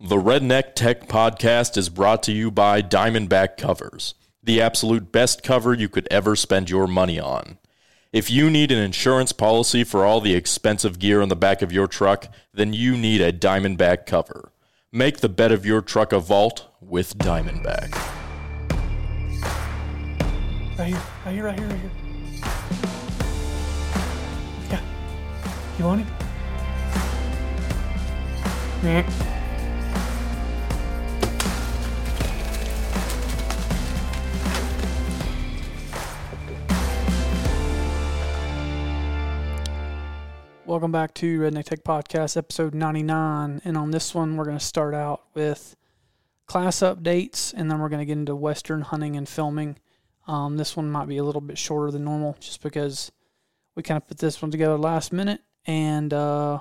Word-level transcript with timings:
The 0.00 0.14
Redneck 0.14 0.76
Tech 0.76 1.08
Podcast 1.08 1.76
is 1.76 1.88
brought 1.88 2.22
to 2.22 2.32
you 2.32 2.52
by 2.52 2.82
Diamondback 2.82 3.56
Covers, 3.56 4.14
the 4.40 4.60
absolute 4.60 5.10
best 5.10 5.42
cover 5.42 5.74
you 5.74 5.88
could 5.88 6.06
ever 6.08 6.36
spend 6.36 6.70
your 6.70 6.86
money 6.86 7.18
on. 7.18 7.58
If 8.12 8.30
you 8.30 8.48
need 8.48 8.70
an 8.70 8.78
insurance 8.78 9.32
policy 9.32 9.82
for 9.82 10.04
all 10.04 10.20
the 10.20 10.36
expensive 10.36 11.00
gear 11.00 11.20
on 11.20 11.30
the 11.30 11.34
back 11.34 11.62
of 11.62 11.72
your 11.72 11.88
truck, 11.88 12.32
then 12.54 12.72
you 12.72 12.96
need 12.96 13.20
a 13.20 13.32
Diamondback 13.32 14.06
cover. 14.06 14.52
Make 14.92 15.18
the 15.18 15.28
bed 15.28 15.50
of 15.50 15.66
your 15.66 15.82
truck 15.82 16.12
a 16.12 16.20
vault 16.20 16.68
with 16.80 17.18
Diamondback. 17.18 17.92
Right 20.78 20.94
here, 20.94 21.02
right 21.24 21.34
here, 21.34 21.44
right 21.44 21.58
here, 21.58 21.68
right 21.68 21.80
here. 21.80 21.90
Yeah. 24.70 24.80
You 25.76 25.84
want 25.86 26.02
it? 26.02 26.06
Meh. 28.84 29.02
Welcome 40.68 40.92
back 40.92 41.14
to 41.14 41.40
Redneck 41.40 41.64
Tech 41.64 41.82
Podcast, 41.82 42.36
episode 42.36 42.74
99. 42.74 43.62
And 43.64 43.76
on 43.78 43.90
this 43.90 44.14
one, 44.14 44.36
we're 44.36 44.44
going 44.44 44.58
to 44.58 44.62
start 44.62 44.92
out 44.92 45.22
with 45.32 45.74
class 46.44 46.80
updates, 46.80 47.54
and 47.56 47.70
then 47.70 47.78
we're 47.78 47.88
going 47.88 48.00
to 48.00 48.04
get 48.04 48.18
into 48.18 48.36
Western 48.36 48.82
hunting 48.82 49.16
and 49.16 49.26
filming. 49.26 49.78
Um, 50.26 50.58
this 50.58 50.76
one 50.76 50.90
might 50.90 51.08
be 51.08 51.16
a 51.16 51.24
little 51.24 51.40
bit 51.40 51.56
shorter 51.56 51.90
than 51.90 52.04
normal 52.04 52.36
just 52.38 52.62
because 52.62 53.10
we 53.76 53.82
kind 53.82 53.96
of 53.96 54.06
put 54.06 54.18
this 54.18 54.42
one 54.42 54.50
together 54.50 54.76
last 54.76 55.10
minute 55.10 55.40
and 55.64 56.12
uh, 56.12 56.58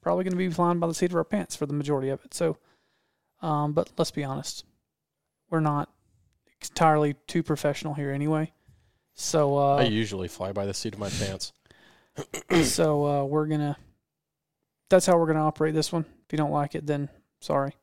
probably 0.00 0.24
going 0.24 0.32
to 0.32 0.38
be 0.38 0.48
flying 0.48 0.80
by 0.80 0.86
the 0.86 0.94
seat 0.94 1.10
of 1.10 1.16
our 1.16 1.24
pants 1.24 1.54
for 1.54 1.66
the 1.66 1.74
majority 1.74 2.08
of 2.08 2.24
it. 2.24 2.32
So, 2.32 2.56
um, 3.42 3.74
but 3.74 3.90
let's 3.98 4.10
be 4.10 4.24
honest, 4.24 4.64
we're 5.50 5.60
not 5.60 5.90
entirely 6.62 7.14
too 7.26 7.42
professional 7.42 7.92
here 7.92 8.10
anyway. 8.10 8.52
So, 9.12 9.58
uh, 9.58 9.76
I 9.76 9.82
usually 9.82 10.28
fly 10.28 10.52
by 10.52 10.64
the 10.64 10.72
seat 10.72 10.94
of 10.94 10.98
my 10.98 11.10
pants. 11.10 11.52
so 12.64 13.06
uh, 13.06 13.24
we're 13.24 13.46
gonna. 13.46 13.76
That's 14.88 15.06
how 15.06 15.18
we're 15.18 15.26
gonna 15.26 15.46
operate 15.46 15.74
this 15.74 15.92
one. 15.92 16.04
If 16.04 16.32
you 16.32 16.38
don't 16.38 16.50
like 16.50 16.74
it, 16.74 16.86
then 16.86 17.08
sorry. 17.40 17.74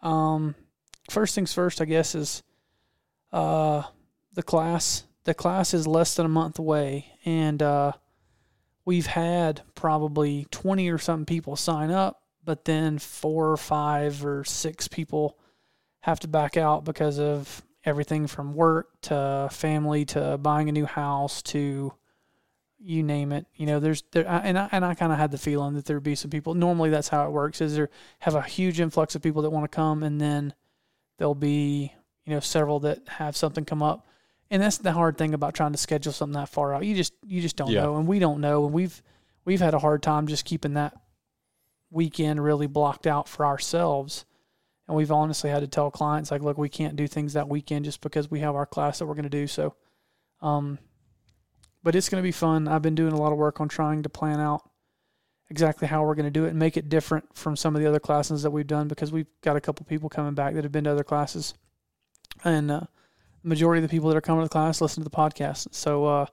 Um, 0.00 0.54
first 1.10 1.34
things 1.34 1.52
first, 1.52 1.80
I 1.80 1.84
guess 1.84 2.14
is, 2.14 2.42
uh, 3.32 3.82
the 4.32 4.42
class. 4.42 5.04
The 5.24 5.34
class 5.34 5.72
is 5.72 5.86
less 5.86 6.16
than 6.16 6.26
a 6.26 6.30
month 6.30 6.58
away, 6.58 7.06
and 7.24 7.62
uh, 7.62 7.92
we've 8.84 9.06
had 9.06 9.62
probably 9.74 10.46
twenty 10.50 10.90
or 10.90 10.98
something 10.98 11.26
people 11.26 11.54
sign 11.56 11.90
up, 11.90 12.22
but 12.44 12.64
then 12.64 12.98
four 12.98 13.50
or 13.50 13.56
five 13.56 14.24
or 14.24 14.42
six 14.44 14.88
people 14.88 15.38
have 16.00 16.18
to 16.20 16.28
back 16.28 16.56
out 16.56 16.84
because 16.84 17.20
of 17.20 17.62
everything 17.84 18.26
from 18.26 18.54
work 18.54 18.88
to 19.02 19.48
family 19.50 20.04
to 20.04 20.38
buying 20.38 20.68
a 20.68 20.72
new 20.72 20.86
house 20.86 21.42
to 21.42 21.92
you 22.84 23.02
name 23.02 23.32
it. 23.32 23.46
You 23.54 23.66
know, 23.66 23.80
there's 23.80 24.02
there, 24.12 24.26
and 24.28 24.58
I 24.58 24.68
and 24.72 24.84
I 24.84 24.94
kind 24.94 25.12
of 25.12 25.18
had 25.18 25.30
the 25.30 25.38
feeling 25.38 25.74
that 25.74 25.84
there'd 25.84 26.02
be 26.02 26.14
some 26.14 26.30
people. 26.30 26.54
Normally, 26.54 26.90
that's 26.90 27.08
how 27.08 27.26
it 27.26 27.30
works. 27.30 27.60
Is 27.60 27.74
there 27.76 27.90
have 28.20 28.34
a 28.34 28.42
huge 28.42 28.80
influx 28.80 29.14
of 29.14 29.22
people 29.22 29.42
that 29.42 29.50
want 29.50 29.64
to 29.70 29.74
come, 29.74 30.02
and 30.02 30.20
then 30.20 30.54
there'll 31.18 31.34
be 31.34 31.92
you 32.26 32.32
know 32.34 32.40
several 32.40 32.80
that 32.80 33.00
have 33.08 33.36
something 33.36 33.64
come 33.64 33.82
up, 33.82 34.06
and 34.50 34.62
that's 34.62 34.78
the 34.78 34.92
hard 34.92 35.16
thing 35.18 35.34
about 35.34 35.54
trying 35.54 35.72
to 35.72 35.78
schedule 35.78 36.12
something 36.12 36.34
that 36.40 36.48
far 36.48 36.74
out. 36.74 36.84
You 36.84 36.94
just 36.94 37.12
you 37.24 37.40
just 37.40 37.56
don't 37.56 37.70
Yeah. 37.70 37.82
know, 37.82 37.96
and 37.96 38.06
we 38.06 38.18
don't 38.18 38.40
know, 38.40 38.64
and 38.64 38.74
we've 38.74 39.02
we've 39.44 39.60
had 39.60 39.74
a 39.74 39.78
hard 39.78 40.02
time 40.02 40.26
just 40.26 40.44
keeping 40.44 40.74
that 40.74 40.94
weekend 41.90 42.42
really 42.42 42.66
blocked 42.66 43.06
out 43.06 43.28
for 43.28 43.44
ourselves. 43.46 44.24
And 44.88 44.96
we've 44.96 45.12
honestly 45.12 45.48
had 45.50 45.60
to 45.60 45.68
tell 45.68 45.90
clients 45.90 46.30
like, 46.30 46.42
look, 46.42 46.58
we 46.58 46.68
can't 46.68 46.96
do 46.96 47.06
things 47.06 47.34
that 47.34 47.48
weekend 47.48 47.84
just 47.84 48.00
because 48.00 48.30
we 48.30 48.40
have 48.40 48.56
our 48.56 48.66
class 48.66 48.98
that 48.98 49.06
we're 49.06 49.14
going 49.14 49.22
to 49.24 49.28
do. 49.28 49.46
So, 49.46 49.74
um, 50.40 50.78
but 51.82 51.94
it's 51.94 52.08
going 52.08 52.22
to 52.22 52.26
be 52.26 52.32
fun. 52.32 52.68
I've 52.68 52.82
been 52.82 52.94
doing 52.94 53.12
a 53.12 53.16
lot 53.20 53.32
of 53.32 53.38
work 53.38 53.60
on 53.60 53.68
trying 53.68 54.02
to 54.04 54.08
plan 54.08 54.40
out 54.40 54.68
exactly 55.50 55.86
how 55.88 56.02
we're 56.04 56.14
going 56.14 56.24
to 56.26 56.30
do 56.30 56.44
it 56.46 56.50
and 56.50 56.58
make 56.58 56.76
it 56.76 56.88
different 56.88 57.36
from 57.36 57.56
some 57.56 57.74
of 57.76 57.82
the 57.82 57.88
other 57.88 58.00
classes 58.00 58.42
that 58.42 58.50
we've 58.50 58.66
done 58.66 58.88
because 58.88 59.12
we've 59.12 59.26
got 59.42 59.56
a 59.56 59.60
couple 59.60 59.84
people 59.84 60.08
coming 60.08 60.34
back 60.34 60.54
that 60.54 60.64
have 60.64 60.72
been 60.72 60.84
to 60.84 60.90
other 60.90 61.04
classes, 61.04 61.54
and 62.44 62.70
uh, 62.70 62.80
the 63.42 63.48
majority 63.48 63.82
of 63.82 63.88
the 63.88 63.94
people 63.94 64.08
that 64.08 64.16
are 64.16 64.20
coming 64.22 64.42
to 64.42 64.46
the 64.46 64.52
class 64.52 64.80
listen 64.80 65.02
to 65.02 65.08
the 65.08 65.14
podcast. 65.16 65.68
So 65.72 66.04
uh, 66.06 66.26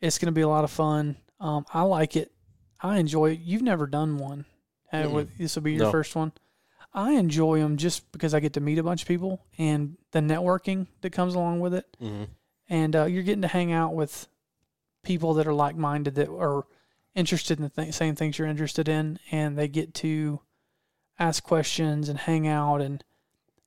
it's 0.00 0.18
going 0.18 0.26
to 0.26 0.32
be 0.32 0.40
a 0.40 0.48
lot 0.48 0.64
of 0.64 0.70
fun. 0.70 1.16
Um, 1.40 1.64
I 1.72 1.82
like 1.82 2.16
it. 2.16 2.32
I 2.80 2.98
enjoy 2.98 3.30
it. 3.32 3.40
You've 3.40 3.62
never 3.62 3.86
done 3.86 4.18
one. 4.18 4.44
With, 4.92 5.36
this 5.38 5.56
will 5.56 5.62
be 5.62 5.72
your 5.72 5.84
No. 5.86 5.90
first 5.90 6.14
one. 6.14 6.32
I 6.92 7.12
enjoy 7.12 7.58
them 7.58 7.76
just 7.76 8.10
because 8.12 8.34
I 8.34 8.40
get 8.40 8.52
to 8.52 8.60
meet 8.60 8.78
a 8.78 8.82
bunch 8.84 9.02
of 9.02 9.08
people 9.08 9.44
and 9.58 9.96
the 10.12 10.20
networking 10.20 10.86
that 11.00 11.10
comes 11.10 11.34
along 11.34 11.58
with 11.60 11.74
it 11.74 11.84
Mm-hmm. 12.00 12.24
and 12.68 12.94
uh, 12.96 13.04
you're 13.06 13.24
getting 13.24 13.42
to 13.42 13.48
hang 13.48 13.72
out 13.72 13.94
with 13.94 14.28
people 15.04 15.34
that 15.34 15.46
are 15.46 15.54
like 15.54 15.76
minded 15.76 16.14
that 16.16 16.28
are 16.28 16.64
interested 17.14 17.58
in 17.58 17.64
the 17.64 17.70
th- 17.70 17.94
same 17.94 18.14
things 18.14 18.38
you're 18.38 18.48
interested 18.48 18.88
in, 18.88 19.18
and 19.30 19.56
they 19.56 19.68
get 19.68 19.94
to 19.94 20.40
ask 21.18 21.42
questions 21.42 22.08
and 22.08 22.18
hang 22.18 22.46
out. 22.48 22.80
And 22.80 23.04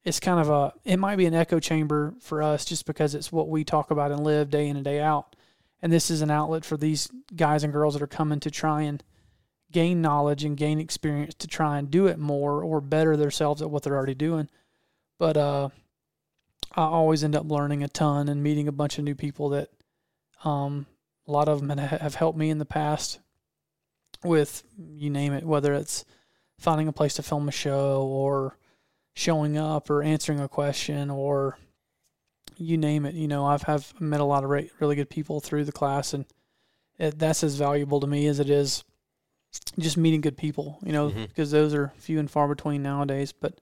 it's 0.04 0.20
kind 0.20 0.40
of 0.40 0.50
a 0.50 0.74
it 0.84 0.98
might 0.98 1.18
be 1.18 1.26
an 1.26 1.34
echo 1.34 1.60
chamber 1.60 2.16
for 2.20 2.42
us 2.42 2.66
just 2.66 2.86
because 2.86 3.16
it's 3.16 3.32
what 3.32 3.50
we 3.50 3.64
talk 3.64 3.92
about 3.92 4.12
and 4.12 4.24
live 4.24 4.50
day 4.50 4.68
in 4.68 4.76
and 4.76 4.86
day 4.86 5.00
out. 5.00 5.36
And 5.82 5.92
this 5.92 6.10
is 6.10 6.22
an 6.22 6.32
outlet 6.32 6.66
for 6.66 6.76
these 6.76 7.10
guys 7.36 7.64
and 7.64 7.72
girls 7.72 7.94
that 7.94 8.02
are 8.02 8.08
coming 8.08 8.40
to 8.42 8.52
try 8.52 8.82
and 8.82 9.04
gain 9.72 10.02
knowledge 10.02 10.44
and 10.44 10.58
gain 10.58 10.80
experience 10.80 11.34
to 11.36 11.48
try 11.48 11.78
and 11.78 11.92
do 11.92 12.08
it 12.08 12.18
more 12.18 12.64
or 12.64 12.82
better 12.82 13.16
themselves 13.16 13.62
at 13.62 13.70
what 13.70 13.84
they're 13.84 13.96
already 13.96 14.16
doing. 14.16 14.50
But 15.20 15.38
uh, 15.38 15.70
I 16.76 16.84
always 16.84 17.24
end 17.24 17.36
up 17.36 17.50
learning 17.50 17.84
a 17.84 17.88
ton 17.88 18.30
and 18.30 18.42
meeting 18.42 18.68
a 18.68 18.72
bunch 18.72 18.98
of 18.98 19.04
new 19.04 19.16
people 19.16 19.50
that 19.50 19.70
um, 20.44 20.86
a 21.28 21.32
lot 21.32 21.50
of 21.50 21.60
them 21.66 21.78
have 21.78 22.16
helped 22.16 22.38
me 22.38 22.50
in 22.50 22.58
the 22.58 22.66
past 22.66 23.20
with 24.24 24.64
you 24.78 25.10
name 25.10 25.34
it, 25.34 25.44
whether 25.44 25.74
it's 25.74 26.06
finding 26.60 26.88
a 26.88 26.94
place 26.94 27.14
to 27.16 27.24
film 27.24 27.48
a 27.48 27.52
show 27.52 28.02
or 28.04 28.58
showing 29.14 29.58
up 29.58 29.90
or 29.90 30.02
answering 30.04 30.40
a 30.40 30.48
question 30.48 31.10
or 31.10 31.58
you 32.58 32.78
name 32.78 33.06
it. 33.06 33.14
You 33.14 33.28
know, 33.28 33.46
I've 33.46 33.64
have 33.64 33.94
met 34.00 34.22
a 34.22 34.26
lot 34.26 34.44
of 34.44 34.50
re- 34.50 34.72
really 34.80 34.96
good 34.96 35.10
people 35.10 35.40
through 35.40 35.66
the 35.66 35.72
class, 35.72 36.14
and 36.14 36.26
it, 36.98 37.20
that's 37.20 37.44
as 37.44 37.56
valuable 37.56 38.00
to 38.00 38.08
me 38.08 38.26
as 38.28 38.40
it 38.40 38.50
is 38.50 38.84
just 39.78 39.98
meeting 39.98 40.22
good 40.22 40.38
people. 40.38 40.80
You 40.84 40.92
know, 40.94 41.10
Mhm. 41.10 41.28
because 41.28 41.52
those 41.52 41.74
are 41.74 41.94
few 41.98 42.20
and 42.20 42.30
far 42.32 42.48
between 42.48 42.82
nowadays. 42.82 43.32
But 43.34 43.60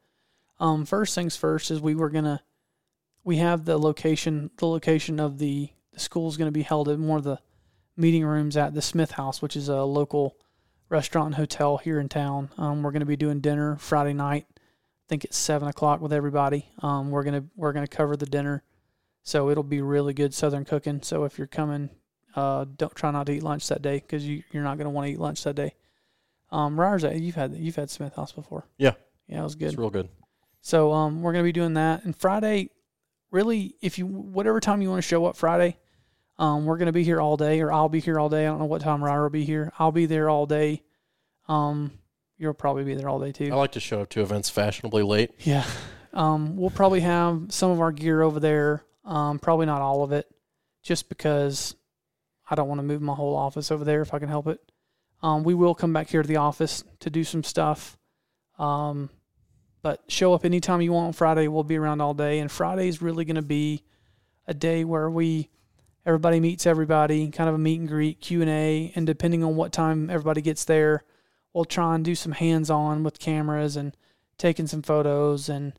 um, 0.60 0.86
first 0.86 1.14
things 1.16 1.36
first 1.36 1.70
is 1.72 1.82
we 1.82 1.96
were 1.96 2.10
gonna 2.10 2.42
we 3.26 3.38
have 3.38 3.66
the 3.66 3.78
location 3.78 4.52
the 4.58 4.68
location 4.68 5.20
of 5.20 5.38
the 5.40 5.70
the 5.92 6.00
school 6.00 6.28
is 6.30 6.38
going 6.38 6.48
to 6.48 6.52
be 6.58 6.62
held 6.62 6.88
at 6.90 7.00
one 7.00 7.18
of 7.18 7.24
the 7.24 7.40
meeting 7.98 8.26
rooms 8.26 8.58
at 8.58 8.74
the 8.74 8.82
Smith 8.82 9.12
House, 9.12 9.42
which 9.42 9.56
is 9.56 9.70
a 9.70 9.84
local 9.84 10.38
restaurant 10.90 11.28
and 11.28 11.36
hotel 11.36 11.78
here 11.78 12.00
in 12.00 12.10
town. 12.10 12.50
Um, 12.58 12.84
we're 12.84 12.92
going 12.92 13.02
to 13.02 13.06
be 13.06 13.16
doing 13.16 13.42
dinner 13.42 13.78
Friday 13.78 14.14
night. 14.14 14.46
I 14.50 15.08
think 15.08 15.24
it's 15.24 15.38
seven 15.38 15.68
o'clock 15.68 16.02
with 16.02 16.14
everybody. 16.14 16.68
Um, 16.80 17.12
we're 17.12 17.24
gonna 17.24 17.44
we're 17.56 17.74
gonna 17.74 17.88
cover 17.88 18.18
the 18.18 18.26
dinner, 18.26 18.64
so 19.22 19.52
it'll 19.52 19.64
be 19.64 19.82
really 19.82 20.16
good 20.16 20.34
Southern 20.34 20.66
cooking. 20.66 21.04
So 21.04 21.26
if 21.26 21.38
you're 21.38 21.46
coming, 21.46 21.92
uh, 22.36 22.66
don't 22.76 22.96
try 22.96 23.12
not 23.12 23.28
to 23.28 23.34
eat 23.34 23.44
lunch 23.44 23.68
that 23.68 23.84
day 23.84 24.00
because 24.00 24.28
you 24.28 24.42
you're 24.52 24.64
not 24.64 24.78
going 24.78 24.86
to 24.86 24.90
want 24.90 25.06
to 25.06 25.14
eat 25.14 25.20
lunch 25.20 25.44
that 25.44 25.56
day. 25.56 25.76
Um, 26.52 26.80
Ryer's, 26.80 27.04
you've 27.04 27.36
had 27.36 27.54
you've 27.54 27.76
had 27.76 27.92
Smith 27.92 28.16
House 28.16 28.32
before. 28.32 28.66
Yeah. 28.78 28.94
yeah, 29.28 29.42
it 29.42 29.44
was 29.44 29.56
good. 29.56 29.70
It's 29.70 29.78
real 29.78 29.92
good. 29.92 30.10
So 30.62 30.92
um, 30.92 31.22
we're 31.22 31.34
gonna 31.34 31.44
be 31.44 31.52
doing 31.52 31.76
that. 31.76 32.04
And 32.04 32.16
Friday, 32.16 32.72
really, 33.30 33.76
if 33.82 34.00
you 34.00 34.08
whatever 34.08 34.60
time 34.60 34.82
you 34.82 34.90
want 34.90 35.04
to 35.04 35.08
show 35.08 35.26
up 35.26 35.38
Friday, 35.38 35.78
um, 36.38 36.66
we're 36.66 36.78
gonna 36.78 36.92
be 36.92 37.04
here 37.04 37.22
all 37.22 37.38
day, 37.38 37.62
or 37.62 37.72
I'll 37.72 37.90
be 37.90 38.00
here 38.00 38.20
all 38.20 38.30
day. 38.30 38.46
I 38.46 38.50
don't 38.50 38.60
know 38.60 38.66
what 38.66 38.82
time 38.82 39.04
Ryder 39.04 39.24
will 39.24 39.30
be 39.30 39.46
here. 39.46 39.72
I'll 39.80 39.92
be 39.92 40.06
there 40.06 40.30
all 40.30 40.46
day. 40.46 40.84
Um, 41.48 41.92
you'll 42.38 42.54
probably 42.54 42.84
be 42.84 42.96
there 42.96 43.10
all 43.10 43.20
day 43.20 43.32
too. 43.32 43.52
I 43.52 43.56
like 43.56 43.74
to 43.74 43.80
show 43.80 44.02
up 44.02 44.10
to 44.10 44.22
events 44.22 44.50
fashionably 44.50 45.04
late. 45.04 45.32
Yeah. 45.40 45.66
Um, 46.14 46.56
we'll 46.56 46.70
probably 46.70 47.02
have 47.02 47.48
some 47.50 47.72
of 47.72 47.82
our 47.82 47.92
gear 47.92 48.22
over 48.22 48.40
there. 48.40 48.84
Um, 49.04 49.38
probably 49.40 49.66
not 49.66 49.82
all 49.82 50.04
of 50.04 50.12
it, 50.12 50.28
just 50.82 51.10
because 51.10 51.76
I 52.50 52.56
don't 52.56 52.68
want 52.68 52.80
to 52.80 52.84
move 52.84 53.02
my 53.02 53.14
whole 53.14 53.36
office 53.36 53.72
over 53.72 53.84
there 53.84 54.02
if 54.02 54.14
I 54.14 54.20
can 54.20 54.30
help 54.30 54.48
it. 54.48 54.60
Um, 55.22 55.44
we 55.44 55.54
will 55.54 55.76
come 55.76 55.94
back 55.94 56.10
here 56.10 56.22
to 56.22 56.28
the 56.28 56.38
office 56.38 56.84
to 57.02 57.10
do 57.10 57.24
some 57.24 57.44
stuff. 57.44 57.98
Um, 58.58 59.10
but 59.82 60.04
show 60.08 60.34
up 60.34 60.46
anytime 60.46 60.82
you 60.82 60.94
want 60.94 61.08
on 61.08 61.14
Friday. 61.14 61.48
We'll 61.48 61.64
be 61.64 61.78
around 61.78 62.02
all 62.02 62.14
day. 62.14 62.40
And 62.40 62.52
Friday 62.52 62.88
is 62.88 63.02
really 63.02 63.26
going 63.26 63.36
to 63.36 63.42
be 63.42 63.84
a 64.48 64.54
day 64.54 64.84
where 64.84 65.10
we 65.10 65.50
everybody 66.06 66.40
meets 66.40 66.66
everybody, 66.66 67.30
kind 67.32 67.50
of 67.50 67.56
a 67.56 67.60
meet 67.60 67.80
and 67.80 67.90
greet, 67.90 68.22
Q 68.22 68.42
and 68.44 69.08
depending 69.08 69.44
on 69.44 69.56
what 69.56 69.72
time 69.72 70.10
everybody 70.10 70.42
gets 70.42 70.66
there, 70.66 71.04
we'll 71.54 71.66
try 71.66 71.96
and 71.96 72.06
do 72.06 72.16
some 72.16 72.34
hands 72.34 72.70
on 72.70 73.04
with 73.04 73.20
cameras 73.20 73.76
and 73.76 73.96
taking 74.38 74.68
some 74.68 74.82
photos 74.82 75.48
and 75.48 75.74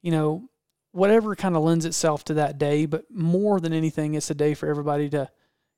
you 0.00 0.10
know 0.10 0.48
whatever 0.92 1.36
kind 1.36 1.54
of 1.54 1.62
lends 1.62 1.84
itself 1.84 2.24
to 2.24 2.34
that 2.34 2.58
day. 2.58 2.86
But 2.86 3.04
more 3.10 3.60
than 3.60 3.72
anything, 3.72 4.14
it's 4.14 4.30
a 4.30 4.34
day 4.34 4.54
for 4.54 4.68
everybody 4.68 5.08
to 5.10 5.30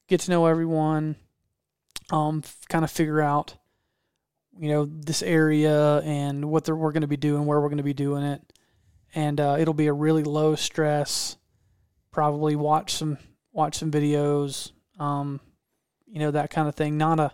get 0.09 0.21
to 0.21 0.31
know 0.31 0.47
everyone, 0.47 1.17
um, 2.11 2.43
kind 2.69 2.85
of 2.85 2.91
figure 2.91 3.21
out 3.21 3.57
you 4.61 4.69
know, 4.69 4.85
this 4.85 5.23
area 5.23 6.01
and 6.01 6.45
what 6.45 6.69
we're 6.69 6.93
going 6.93 7.01
to 7.01 7.07
be 7.07 7.17
doing, 7.17 7.47
where 7.47 7.61
we're 7.61 7.69
going 7.69 7.79
to 7.79 7.83
be 7.83 7.95
doing 7.95 8.23
it, 8.23 8.53
and 9.15 9.41
uh, 9.41 9.57
it'll 9.59 9.75
be 9.75 9.87
a 9.87 9.93
really 9.93 10.23
low 10.23 10.55
stress. 10.55 11.39
Probably 12.11 12.57
watch 12.57 12.95
some 12.95 13.17
watch 13.53 13.77
some 13.77 13.91
videos, 13.91 14.73
um, 14.99 15.41
you 16.07 16.19
know, 16.19 16.31
that 16.31 16.51
kind 16.51 16.69
of 16.69 16.75
thing. 16.75 16.97
Not 16.97 17.21
a 17.21 17.33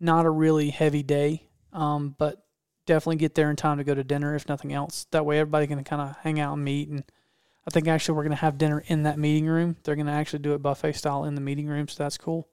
not 0.00 0.26
a 0.26 0.30
really 0.30 0.70
heavy 0.70 1.02
day, 1.02 1.46
um, 1.72 2.14
but 2.18 2.44
definitely 2.86 3.16
get 3.16 3.34
there 3.34 3.50
in 3.50 3.56
time 3.56 3.78
to 3.78 3.84
go 3.84 3.94
to 3.94 4.04
dinner 4.04 4.34
if 4.34 4.48
nothing 4.48 4.72
else. 4.72 5.06
That 5.12 5.24
way, 5.24 5.38
everybody 5.38 5.66
can 5.66 5.82
kind 5.84 6.02
of 6.02 6.16
hang 6.22 6.40
out 6.40 6.54
and 6.54 6.64
meet. 6.64 6.88
And 6.88 7.04
I 7.66 7.70
think 7.70 7.86
actually 7.86 8.16
we're 8.16 8.24
going 8.24 8.36
to 8.36 8.36
have 8.36 8.58
dinner 8.58 8.82
in 8.86 9.04
that 9.04 9.18
meeting 9.18 9.46
room. 9.46 9.76
They're 9.82 9.94
going 9.96 10.06
to 10.06 10.12
actually 10.12 10.40
do 10.40 10.54
it 10.54 10.62
buffet 10.62 10.94
style 10.94 11.24
in 11.24 11.34
the 11.34 11.40
meeting 11.40 11.68
room, 11.68 11.88
so 11.88 12.02
that's 12.02 12.18
cool. 12.18 12.48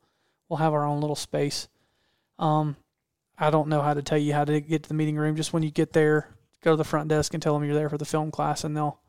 We'll 0.47 0.57
have 0.57 0.73
our 0.73 0.85
own 0.85 1.01
little 1.01 1.15
space. 1.15 1.67
Um, 2.37 2.75
I 3.37 3.49
don't 3.49 3.69
know 3.69 3.81
how 3.81 3.93
to 3.93 4.01
tell 4.01 4.17
you 4.17 4.33
how 4.33 4.45
to 4.45 4.61
get 4.61 4.83
to 4.83 4.89
the 4.89 4.95
meeting 4.95 5.17
room. 5.17 5.35
Just 5.35 5.53
when 5.53 5.63
you 5.63 5.71
get 5.71 5.93
there, 5.93 6.35
go 6.61 6.71
to 6.71 6.77
the 6.77 6.83
front 6.83 7.09
desk 7.09 7.33
and 7.33 7.41
tell 7.41 7.53
them 7.53 7.63
you're 7.63 7.75
there 7.75 7.89
for 7.89 7.97
the 7.97 8.05
film 8.05 8.31
class, 8.31 8.63
and 8.63 8.75
they'll 8.75 8.99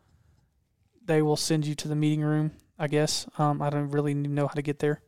they 1.05 1.23
will 1.23 1.37
send 1.37 1.67
you 1.67 1.75
to 1.75 1.89
the 1.89 1.97
meeting 1.97 2.23
room. 2.23 2.53
I 2.81 2.89
guess 2.89 3.27
um, 3.39 3.61
I 3.61 3.69
don't 3.69 3.91
really 3.91 4.15
know 4.15 4.49
how 4.49 4.55
to 4.55 4.63
get 4.63 4.79
there. 4.79 5.03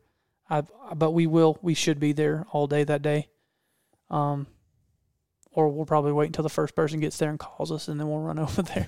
I 0.49 0.61
but 0.95 1.11
we 1.11 1.25
will. 1.25 1.57
We 1.61 1.73
should 1.73 1.99
be 1.99 2.13
there 2.13 2.45
all 2.51 2.67
day 2.67 2.83
that 2.83 3.01
day. 3.01 3.29
Um, 4.11 4.45
or 5.51 5.69
we'll 5.69 5.85
probably 5.85 6.11
wait 6.11 6.27
until 6.27 6.43
the 6.43 6.49
first 6.49 6.75
person 6.75 6.99
gets 6.99 7.17
there 7.17 7.31
and 7.31 7.39
calls 7.39 7.71
us, 7.71 7.87
and 7.87 7.99
then 7.99 8.07
we'll 8.07 8.19
run 8.19 8.39
over 8.39 8.61
there. 8.61 8.87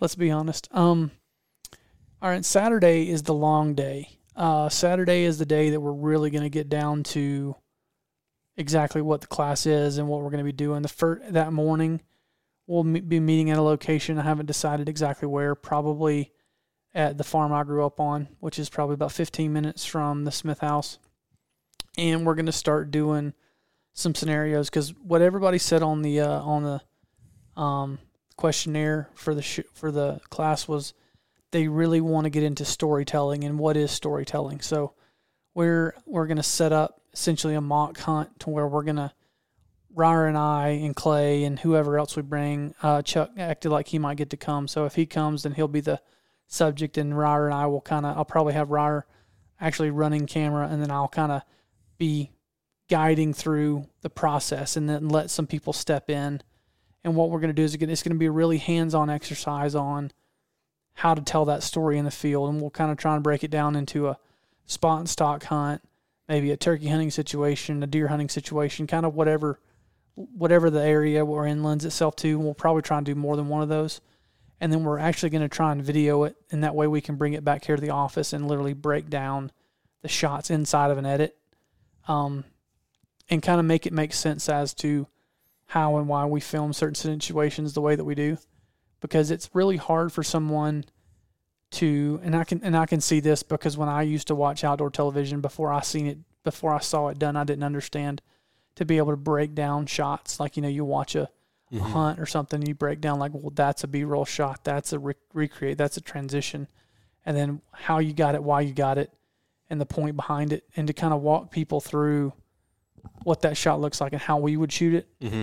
Let's 0.00 0.14
be 0.14 0.30
honest. 0.30 0.68
Um, 0.72 1.10
all 2.22 2.30
right, 2.30 2.44
Saturday 2.44 3.10
is 3.10 3.24
the 3.24 3.34
long 3.34 3.74
day. 3.74 4.18
Uh, 4.36 4.68
Saturday 4.68 5.24
is 5.24 5.38
the 5.38 5.46
day 5.46 5.70
that 5.70 5.80
we're 5.80 5.92
really 5.92 6.30
going 6.30 6.44
to 6.44 6.50
get 6.50 6.68
down 6.68 7.02
to 7.02 7.56
exactly 8.56 9.02
what 9.02 9.20
the 9.20 9.26
class 9.26 9.66
is 9.66 9.98
and 9.98 10.08
what 10.08 10.20
we're 10.20 10.30
going 10.30 10.38
to 10.38 10.44
be 10.44 10.52
doing. 10.52 10.82
The 10.82 10.88
first 10.88 11.32
that 11.32 11.52
morning, 11.52 12.02
we'll 12.66 12.84
be 12.84 13.20
meeting 13.20 13.50
at 13.50 13.58
a 13.58 13.62
location. 13.62 14.18
I 14.18 14.22
haven't 14.22 14.46
decided 14.46 14.88
exactly 14.88 15.26
where. 15.26 15.54
Probably 15.54 16.32
at 16.96 17.18
the 17.18 17.24
farm 17.24 17.52
I 17.52 17.62
grew 17.62 17.84
up 17.84 18.00
on, 18.00 18.26
which 18.40 18.58
is 18.58 18.70
probably 18.70 18.94
about 18.94 19.12
15 19.12 19.52
minutes 19.52 19.84
from 19.84 20.24
the 20.24 20.32
Smith 20.32 20.60
house. 20.60 20.98
And 21.98 22.24
we're 22.24 22.34
going 22.34 22.46
to 22.46 22.52
start 22.52 22.90
doing 22.90 23.34
some 23.92 24.14
scenarios 24.14 24.70
because 24.70 24.94
what 24.94 25.22
everybody 25.22 25.58
said 25.58 25.82
on 25.82 26.02
the 26.02 26.20
uh, 26.20 26.40
on 26.40 26.62
the 26.62 27.60
um, 27.60 27.98
questionnaire 28.36 29.08
for 29.14 29.34
the 29.34 29.42
sh- 29.42 29.60
for 29.74 29.90
the 29.92 30.20
class 30.30 30.66
was 30.66 30.94
they 31.52 31.68
really 31.68 32.00
want 32.00 32.24
to 32.24 32.30
get 32.30 32.42
into 32.42 32.64
storytelling 32.64 33.44
and 33.44 33.58
what 33.58 33.76
is 33.76 33.90
storytelling. 33.90 34.60
So 34.60 34.94
we're 35.54 35.94
we're 36.06 36.26
going 36.26 36.36
to 36.38 36.42
set 36.42 36.72
up 36.72 37.00
essentially 37.12 37.54
a 37.54 37.60
mock 37.60 37.98
hunt 37.98 38.40
to 38.40 38.50
where 38.50 38.66
we're 38.66 38.82
going 38.82 38.96
to 38.96 39.12
Ryer 39.94 40.26
and 40.26 40.36
I 40.36 40.68
and 40.68 40.94
Clay 40.94 41.44
and 41.44 41.58
whoever 41.58 41.98
else 41.98 42.16
we 42.16 42.22
bring. 42.22 42.74
Uh, 42.82 43.00
Chuck 43.00 43.30
acted 43.38 43.70
like 43.70 43.88
he 43.88 43.98
might 43.98 44.18
get 44.18 44.30
to 44.30 44.36
come, 44.36 44.68
so 44.68 44.84
if 44.84 44.94
he 44.94 45.06
comes, 45.06 45.42
then 45.42 45.52
he'll 45.52 45.68
be 45.68 45.80
the 45.80 46.00
subject, 46.46 46.98
and 46.98 47.16
Ryer 47.16 47.46
and 47.46 47.54
I 47.54 47.66
will 47.66 47.80
kind 47.80 48.06
of. 48.06 48.16
I'll 48.16 48.24
probably 48.24 48.54
have 48.54 48.70
Ryer 48.70 49.06
actually 49.60 49.90
running 49.90 50.26
camera, 50.26 50.68
and 50.68 50.82
then 50.82 50.90
I'll 50.90 51.08
kind 51.08 51.32
of 51.32 51.42
be 51.98 52.30
guiding 52.88 53.32
through 53.32 53.86
the 54.02 54.10
process, 54.10 54.76
and 54.76 54.88
then 54.88 55.08
let 55.08 55.30
some 55.30 55.46
people 55.46 55.72
step 55.72 56.10
in. 56.10 56.42
And 57.04 57.14
what 57.14 57.30
we're 57.30 57.40
going 57.40 57.48
to 57.48 57.54
do 57.54 57.62
is 57.62 57.74
it's 57.74 58.02
going 58.02 58.14
to 58.14 58.18
be 58.18 58.26
a 58.26 58.30
really 58.32 58.58
hands-on 58.58 59.10
exercise 59.10 59.74
on 59.74 60.12
how 60.94 61.14
to 61.14 61.22
tell 61.22 61.44
that 61.44 61.62
story 61.62 61.98
in 61.98 62.04
the 62.04 62.10
field, 62.10 62.48
and 62.48 62.60
we'll 62.60 62.70
kind 62.70 62.90
of 62.90 62.96
try 62.96 63.14
and 63.14 63.22
break 63.22 63.44
it 63.44 63.50
down 63.50 63.76
into 63.76 64.08
a 64.08 64.18
spot 64.66 64.98
and 65.00 65.08
stalk 65.08 65.44
hunt, 65.44 65.82
maybe 66.28 66.50
a 66.50 66.56
turkey 66.56 66.88
hunting 66.88 67.10
situation, 67.10 67.82
a 67.82 67.86
deer 67.86 68.08
hunting 68.08 68.28
situation, 68.28 68.86
kind 68.86 69.06
of 69.06 69.14
whatever 69.14 69.60
whatever 70.14 70.70
the 70.70 70.82
area 70.82 71.24
we're 71.24 71.46
in 71.46 71.62
lends 71.62 71.84
itself 71.84 72.16
to. 72.16 72.38
We'll 72.38 72.54
probably 72.54 72.82
try 72.82 72.96
and 72.96 73.04
do 73.04 73.14
more 73.14 73.36
than 73.36 73.48
one 73.48 73.62
of 73.62 73.68
those. 73.68 74.00
And 74.60 74.72
then 74.72 74.84
we're 74.84 74.98
actually 74.98 75.30
going 75.30 75.42
to 75.42 75.48
try 75.48 75.72
and 75.72 75.82
video 75.82 76.24
it, 76.24 76.36
and 76.50 76.64
that 76.64 76.74
way 76.74 76.86
we 76.86 77.02
can 77.02 77.16
bring 77.16 77.34
it 77.34 77.44
back 77.44 77.64
here 77.64 77.76
to 77.76 77.82
the 77.82 77.90
office 77.90 78.32
and 78.32 78.48
literally 78.48 78.72
break 78.72 79.10
down 79.10 79.52
the 80.02 80.08
shots 80.08 80.50
inside 80.50 80.90
of 80.90 80.98
an 80.98 81.04
edit, 81.04 81.36
um, 82.08 82.44
and 83.28 83.42
kind 83.42 83.60
of 83.60 83.66
make 83.66 83.86
it 83.86 83.92
make 83.92 84.12
sense 84.14 84.48
as 84.48 84.72
to 84.72 85.06
how 85.66 85.98
and 85.98 86.08
why 86.08 86.24
we 86.24 86.40
film 86.40 86.72
certain 86.72 86.94
situations 86.94 87.74
the 87.74 87.80
way 87.80 87.96
that 87.96 88.04
we 88.04 88.14
do, 88.14 88.38
because 89.00 89.30
it's 89.30 89.50
really 89.52 89.76
hard 89.76 90.12
for 90.12 90.22
someone 90.22 90.84
to, 91.72 92.20
and 92.22 92.34
I 92.36 92.44
can 92.44 92.62
and 92.62 92.76
I 92.76 92.86
can 92.86 93.00
see 93.00 93.20
this 93.20 93.42
because 93.42 93.76
when 93.76 93.88
I 93.88 94.02
used 94.02 94.28
to 94.28 94.34
watch 94.34 94.64
outdoor 94.64 94.90
television 94.90 95.40
before 95.40 95.72
I 95.72 95.80
seen 95.80 96.06
it 96.06 96.18
before 96.44 96.72
I 96.72 96.78
saw 96.78 97.08
it 97.08 97.18
done, 97.18 97.36
I 97.36 97.44
didn't 97.44 97.64
understand 97.64 98.22
to 98.76 98.84
be 98.84 98.98
able 98.98 99.10
to 99.10 99.16
break 99.16 99.54
down 99.54 99.86
shots. 99.86 100.38
Like, 100.38 100.56
you 100.56 100.62
know, 100.62 100.68
you 100.68 100.84
watch 100.84 101.16
a, 101.16 101.28
mm-hmm. 101.72 101.84
hunt 101.84 102.20
or 102.20 102.26
something, 102.26 102.64
you 102.66 102.74
break 102.74 103.00
down, 103.00 103.18
like, 103.18 103.32
well, 103.34 103.52
that's 103.54 103.84
a 103.84 103.88
B 103.88 104.04
roll 104.04 104.24
shot, 104.24 104.64
that's 104.64 104.92
a 104.92 104.98
recreate, 104.98 105.78
that's 105.78 105.96
a 105.96 106.00
transition. 106.00 106.68
And 107.24 107.36
then 107.36 107.60
how 107.72 107.98
you 107.98 108.12
got 108.12 108.34
it, 108.34 108.42
why 108.42 108.60
you 108.60 108.72
got 108.72 108.98
it, 108.98 109.12
and 109.68 109.80
the 109.80 109.86
point 109.86 110.16
behind 110.16 110.52
it, 110.52 110.64
and 110.76 110.86
to 110.86 110.92
kind 110.92 111.12
of 111.12 111.22
walk 111.22 111.50
people 111.50 111.80
through 111.80 112.32
what 113.24 113.42
that 113.42 113.56
shot 113.56 113.80
looks 113.80 114.00
like 114.00 114.12
and 114.12 114.22
how 114.22 114.38
we 114.38 114.56
would 114.56 114.72
shoot 114.72 114.94
it. 114.94 115.08
Mm-hmm. 115.20 115.42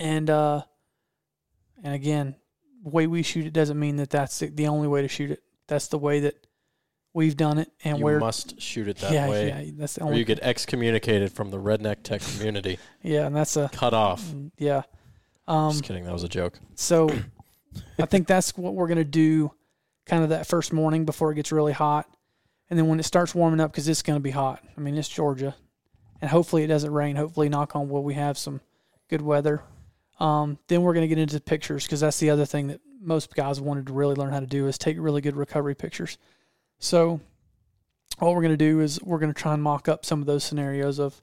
And, 0.00 0.30
uh, 0.30 0.62
and 1.82 1.94
again, 1.94 2.34
the 2.82 2.90
way 2.90 3.06
we 3.06 3.22
shoot 3.22 3.46
it 3.46 3.52
doesn't 3.52 3.78
mean 3.78 3.96
that 3.96 4.10
that's 4.10 4.38
the 4.40 4.66
only 4.68 4.88
way 4.88 5.02
to 5.02 5.08
shoot 5.08 5.30
it. 5.30 5.42
That's 5.66 5.88
the 5.88 5.98
way 5.98 6.20
that 6.20 6.46
we've 7.12 7.36
done 7.36 7.58
it, 7.58 7.70
and 7.84 7.98
you 7.98 8.04
we 8.04 8.18
must 8.18 8.60
shoot 8.60 8.88
it 8.88 8.98
that 8.98 9.12
yeah, 9.12 9.28
way. 9.28 9.48
Yeah, 9.48 9.72
that's 9.76 9.94
the 9.94 10.02
only. 10.02 10.16
Or 10.16 10.18
you 10.18 10.24
get 10.24 10.38
excommunicated 10.40 11.32
from 11.32 11.50
the 11.50 11.58
redneck 11.58 12.02
tech 12.02 12.22
community. 12.22 12.78
yeah, 13.02 13.26
and 13.26 13.36
that's 13.36 13.56
a 13.56 13.68
cut 13.72 13.94
off. 13.94 14.22
Mm, 14.24 14.50
yeah. 14.56 14.82
Um, 15.48 15.72
Just 15.72 15.84
kidding. 15.84 16.04
That 16.04 16.12
was 16.12 16.24
a 16.24 16.28
joke. 16.28 16.58
So, 16.74 17.10
I 17.98 18.06
think 18.06 18.26
that's 18.26 18.56
what 18.56 18.74
we're 18.74 18.86
gonna 18.86 19.04
do, 19.04 19.52
kind 20.06 20.22
of 20.22 20.28
that 20.30 20.46
first 20.46 20.72
morning 20.72 21.04
before 21.04 21.32
it 21.32 21.36
gets 21.36 21.50
really 21.50 21.72
hot, 21.72 22.06
and 22.70 22.78
then 22.78 22.86
when 22.86 23.00
it 23.00 23.04
starts 23.04 23.34
warming 23.34 23.60
up, 23.60 23.72
because 23.72 23.88
it's 23.88 24.02
gonna 24.02 24.20
be 24.20 24.30
hot. 24.30 24.62
I 24.76 24.80
mean, 24.80 24.96
it's 24.96 25.08
Georgia, 25.08 25.56
and 26.20 26.30
hopefully 26.30 26.62
it 26.62 26.68
doesn't 26.68 26.92
rain. 26.92 27.16
Hopefully, 27.16 27.48
knock 27.48 27.74
on 27.74 27.88
wood, 27.88 28.00
we 28.02 28.14
have 28.14 28.38
some 28.38 28.60
good 29.08 29.22
weather. 29.22 29.62
Um, 30.20 30.58
then 30.68 30.82
we're 30.82 30.94
gonna 30.94 31.08
get 31.08 31.18
into 31.18 31.40
pictures 31.40 31.84
because 31.84 32.00
that's 32.00 32.18
the 32.18 32.30
other 32.30 32.44
thing 32.44 32.68
that 32.68 32.80
most 33.00 33.34
guys 33.34 33.60
wanted 33.60 33.86
to 33.86 33.92
really 33.92 34.14
learn 34.14 34.32
how 34.32 34.40
to 34.40 34.46
do 34.46 34.66
is 34.66 34.78
take 34.78 34.96
really 34.98 35.20
good 35.20 35.36
recovery 35.36 35.74
pictures. 35.74 36.18
So, 36.78 37.20
what 38.18 38.34
we're 38.34 38.42
going 38.42 38.52
to 38.52 38.56
do 38.56 38.80
is 38.80 39.00
we're 39.02 39.18
going 39.18 39.32
to 39.32 39.40
try 39.40 39.54
and 39.54 39.62
mock 39.62 39.88
up 39.88 40.04
some 40.04 40.20
of 40.20 40.26
those 40.26 40.44
scenarios 40.44 40.98
of 40.98 41.20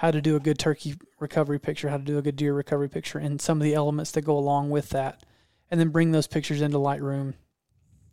how 0.00 0.10
to 0.10 0.22
do 0.22 0.34
a 0.34 0.40
good 0.40 0.58
turkey 0.58 0.94
recovery 1.18 1.58
picture, 1.58 1.90
how 1.90 1.98
to 1.98 2.02
do 2.02 2.16
a 2.16 2.22
good 2.22 2.34
deer 2.34 2.54
recovery 2.54 2.88
picture, 2.88 3.18
and 3.18 3.38
some 3.38 3.58
of 3.58 3.62
the 3.62 3.74
elements 3.74 4.10
that 4.12 4.22
go 4.22 4.34
along 4.38 4.70
with 4.70 4.88
that, 4.88 5.22
and 5.70 5.78
then 5.78 5.90
bring 5.90 6.10
those 6.10 6.26
pictures 6.26 6.62
into 6.62 6.78
Lightroom. 6.78 7.34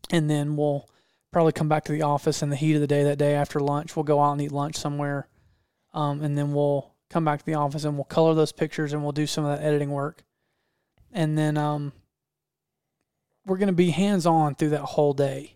And 0.10 0.30
then 0.30 0.58
we'll 0.58 0.90
probably 1.32 1.54
come 1.54 1.70
back 1.70 1.86
to 1.86 1.94
the 1.94 2.02
office 2.02 2.42
in 2.42 2.50
the 2.50 2.58
heat 2.58 2.76
of 2.76 2.82
the 2.82 2.88
day 2.88 3.06
that 3.06 3.18
day 3.18 3.36
after 3.36 3.62
lunch. 3.62 3.96
We'll 3.96 4.04
go 4.04 4.22
out 4.22 4.34
and 4.34 4.42
eat 4.42 4.52
lunch 4.52 4.76
somewhere, 4.76 5.30
um, 5.94 6.22
and 6.22 6.38
then 6.38 6.52
we'll 6.52 6.94
come 7.10 7.24
back 7.24 7.40
to 7.40 7.46
the 7.46 7.54
office 7.54 7.86
and 7.86 7.96
we'll 7.96 8.04
color 8.04 8.34
those 8.34 8.52
pictures 8.52 8.92
and 8.92 9.02
we'll 9.02 9.14
do 9.14 9.26
some 9.26 9.46
of 9.46 9.58
that 9.58 9.66
editing 9.66 9.92
work. 9.92 10.26
And 11.14 11.38
then 11.38 11.58
um, 11.58 11.94
we're 13.46 13.56
going 13.56 13.68
to 13.68 13.74
be 13.74 13.92
hands 13.92 14.26
on 14.26 14.56
through 14.56 14.72
that 14.72 14.82
whole 14.82 15.14
day 15.14 15.56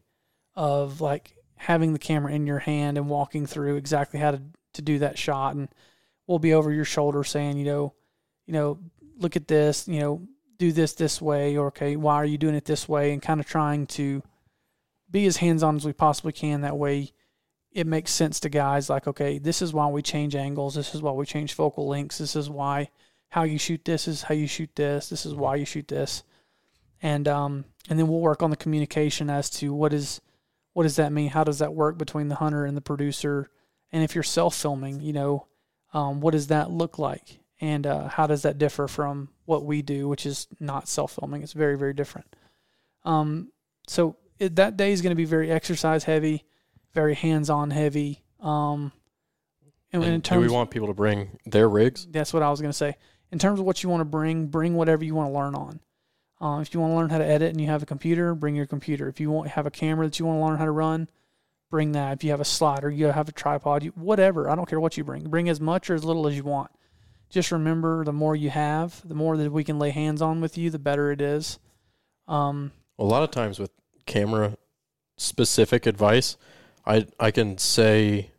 of 0.55 1.01
like 1.01 1.35
having 1.57 1.91
the 1.91 1.99
camera 1.99 2.31
in 2.31 2.47
your 2.47 2.59
hand 2.59 2.97
and 2.97 3.09
walking 3.09 3.45
through 3.45 3.75
exactly 3.75 4.17
how 4.17 4.31
to, 4.31 4.41
to 4.75 4.81
do 4.81 4.99
that 4.99 5.17
shot 5.17 5.55
and 5.55 5.67
we'll 6.31 6.39
be 6.39 6.53
over 6.53 6.71
your 6.71 6.85
shoulder 6.85 7.23
saying 7.23 7.57
you 7.57 7.65
know 7.65 7.93
you 8.47 8.53
know 8.53 8.79
look 9.17 9.35
at 9.35 9.47
this 9.47 9.87
you 9.87 9.99
know 9.99 10.27
do 10.57 10.71
this 10.71 10.93
this 10.93 11.21
way 11.21 11.57
or 11.57 11.67
okay 11.67 11.95
why 11.95 12.15
are 12.15 12.25
you 12.25 12.37
doing 12.37 12.55
it 12.55 12.65
this 12.65 12.87
way? 12.87 13.11
And 13.11 13.21
kind 13.21 13.39
of 13.39 13.47
trying 13.47 13.87
to 13.87 14.23
be 15.09 15.25
as 15.25 15.37
hands 15.37 15.63
on 15.63 15.75
as 15.75 15.85
we 15.85 15.91
possibly 15.91 16.31
can. 16.31 16.61
That 16.61 16.77
way 16.77 17.11
it 17.71 17.87
makes 17.87 18.11
sense 18.11 18.39
to 18.41 18.49
guys 18.49 18.89
like 18.89 19.07
okay 19.07 19.39
this 19.39 19.61
is 19.61 19.73
why 19.73 19.87
we 19.87 20.01
change 20.01 20.35
angles. 20.35 20.75
This 20.75 20.95
is 20.95 21.01
why 21.01 21.11
we 21.11 21.25
change 21.25 21.53
focal 21.53 21.87
lengths. 21.87 22.19
This 22.19 22.35
is 22.35 22.49
why 22.49 22.89
how 23.29 23.43
you 23.43 23.57
shoot 23.57 23.83
this 23.85 24.07
is 24.07 24.23
how 24.23 24.35
you 24.35 24.47
shoot 24.47 24.69
this. 24.75 25.09
This 25.09 25.25
is 25.25 25.33
why 25.33 25.55
you 25.55 25.65
shoot 25.65 25.87
this. 25.87 26.23
And 27.01 27.27
um 27.27 27.65
and 27.89 27.97
then 27.97 28.07
we'll 28.07 28.19
work 28.19 28.43
on 28.43 28.51
the 28.51 28.55
communication 28.55 29.29
as 29.29 29.49
to 29.51 29.73
what 29.73 29.93
is 29.93 30.21
what 30.73 30.83
does 30.83 30.95
that 30.97 31.11
mean? 31.11 31.31
How 31.31 31.43
does 31.43 31.59
that 31.59 31.73
work 31.73 31.97
between 31.97 32.29
the 32.29 32.35
hunter 32.35 32.65
and 32.65 32.77
the 32.77 32.81
producer? 32.81 33.49
And 33.91 34.03
if 34.03 34.13
you're 34.13 34.23
self 34.23 34.55
filming, 34.55 35.01
you 35.01 35.11
know, 35.11 35.47
um, 35.93 36.21
what 36.21 36.31
does 36.31 36.47
that 36.47 36.71
look 36.71 36.99
like? 36.99 37.39
And 37.59 37.85
uh, 37.85 38.07
how 38.07 38.25
does 38.27 38.41
that 38.41 38.57
differ 38.57 38.87
from 38.87 39.29
what 39.45 39.65
we 39.65 39.81
do, 39.81 40.07
which 40.07 40.25
is 40.25 40.47
not 40.59 40.87
self 40.87 41.13
filming? 41.13 41.43
It's 41.43 41.53
very, 41.53 41.77
very 41.77 41.93
different. 41.93 42.35
Um, 43.03 43.51
so 43.87 44.17
it, 44.39 44.55
that 44.55 44.77
day 44.77 44.91
is 44.91 45.01
going 45.01 45.11
to 45.11 45.15
be 45.15 45.25
very 45.25 45.51
exercise 45.51 46.03
heavy, 46.03 46.43
very 46.93 47.13
hands 47.13 47.49
on 47.49 47.69
heavy. 47.69 48.23
Um, 48.39 48.91
and, 49.93 50.03
and 50.03 50.13
in 50.13 50.21
terms, 50.21 50.43
do 50.43 50.49
we 50.49 50.53
want 50.53 50.71
people 50.71 50.87
to 50.87 50.93
bring 50.93 51.37
their 51.45 51.69
rigs? 51.69 52.07
That's 52.09 52.33
what 52.33 52.41
I 52.41 52.49
was 52.49 52.61
going 52.61 52.71
to 52.71 52.77
say. 52.77 52.95
In 53.31 53.37
terms 53.37 53.59
of 53.59 53.65
what 53.65 53.83
you 53.83 53.89
want 53.89 54.01
to 54.01 54.05
bring, 54.05 54.47
bring 54.47 54.75
whatever 54.75 55.03
you 55.03 55.15
want 55.15 55.29
to 55.29 55.37
learn 55.37 55.55
on. 55.55 55.79
Uh, 56.41 56.59
if 56.59 56.73
you 56.73 56.79
want 56.79 56.91
to 56.91 56.95
learn 56.95 57.09
how 57.11 57.19
to 57.19 57.25
edit 57.25 57.51
and 57.51 57.61
you 57.61 57.67
have 57.67 57.83
a 57.83 57.85
computer, 57.85 58.33
bring 58.33 58.55
your 58.55 58.65
computer. 58.65 59.07
If 59.07 59.19
you 59.19 59.29
want 59.29 59.49
have 59.49 59.67
a 59.67 59.71
camera 59.71 60.07
that 60.07 60.17
you 60.17 60.25
want 60.25 60.39
to 60.39 60.43
learn 60.43 60.57
how 60.57 60.65
to 60.65 60.71
run, 60.71 61.07
bring 61.71 61.93
that. 61.93 62.13
If 62.13 62.23
you 62.23 62.29
have 62.29 62.41
a 62.41 62.45
slider, 62.45 62.91
you 62.91 63.07
have 63.07 63.29
a 63.29 63.31
tripod, 63.31 63.83
you, 63.83 63.91
whatever. 63.95 64.49
I 64.49 64.55
don't 64.55 64.69
care 64.69 64.79
what 64.79 64.97
you 64.97 65.03
bring. 65.03 65.23
Bring 65.23 65.49
as 65.49 65.59
much 65.59 65.89
or 65.89 65.95
as 65.95 66.03
little 66.03 66.27
as 66.27 66.35
you 66.35 66.43
want. 66.43 66.69
just 67.29 67.51
remember 67.51 68.03
the 68.03 68.13
more 68.13 68.35
you 68.35 68.51
have, 68.51 69.01
the 69.07 69.15
more 69.15 69.37
that 69.37 69.51
we 69.51 69.63
can 69.63 69.79
lay 69.79 69.89
hands 69.89 70.21
on 70.21 70.41
with 70.41 70.57
you, 70.57 70.69
the 70.69 70.77
better 70.77 71.11
it 71.11 71.21
is. 71.21 71.57
Um, 72.27 72.73
a 72.99 73.03
lot 73.03 73.23
of 73.23 73.31
times 73.31 73.57
with 73.57 73.71
camera 74.05 74.57
specific 75.17 75.85
advice, 75.85 76.37
I 76.85 77.07
I 77.19 77.31
can 77.31 77.57
say 77.57 78.31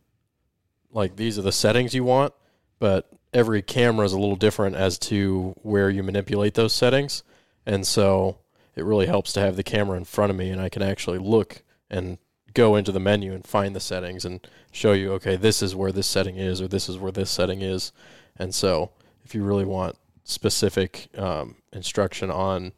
like 0.91 1.15
these 1.15 1.37
are 1.39 1.41
the 1.41 1.51
settings 1.51 1.93
you 1.93 2.03
want, 2.03 2.33
but 2.79 3.09
every 3.33 3.61
camera 3.61 4.05
is 4.05 4.13
a 4.13 4.19
little 4.19 4.35
different 4.35 4.75
as 4.75 4.99
to 4.99 5.55
where 5.63 5.89
you 5.89 6.03
manipulate 6.03 6.53
those 6.53 6.73
settings. 6.73 7.23
And 7.65 7.87
so 7.87 8.37
it 8.75 8.85
really 8.85 9.07
helps 9.07 9.33
to 9.33 9.39
have 9.39 9.55
the 9.55 9.63
camera 9.63 9.97
in 9.97 10.05
front 10.05 10.29
of 10.29 10.35
me 10.35 10.49
and 10.49 10.61
I 10.61 10.69
can 10.69 10.81
actually 10.81 11.17
look 11.17 11.63
and 11.89 12.17
go 12.53 12.75
into 12.75 12.91
the 12.91 12.99
menu 12.99 13.33
and 13.33 13.45
find 13.45 13.75
the 13.75 13.79
settings 13.79 14.25
and 14.25 14.47
show 14.71 14.93
you, 14.93 15.13
okay, 15.13 15.35
this 15.35 15.61
is 15.61 15.75
where 15.75 15.91
this 15.91 16.07
setting 16.07 16.37
is 16.37 16.61
or 16.61 16.67
this 16.67 16.89
is 16.89 16.97
where 16.97 17.11
this 17.11 17.29
setting 17.29 17.61
is. 17.61 17.91
And 18.37 18.53
so 18.53 18.91
if 19.23 19.33
you 19.33 19.43
really 19.43 19.65
want 19.65 19.97
specific 20.23 21.09
um, 21.17 21.55
instruction 21.71 22.29
on 22.31 22.73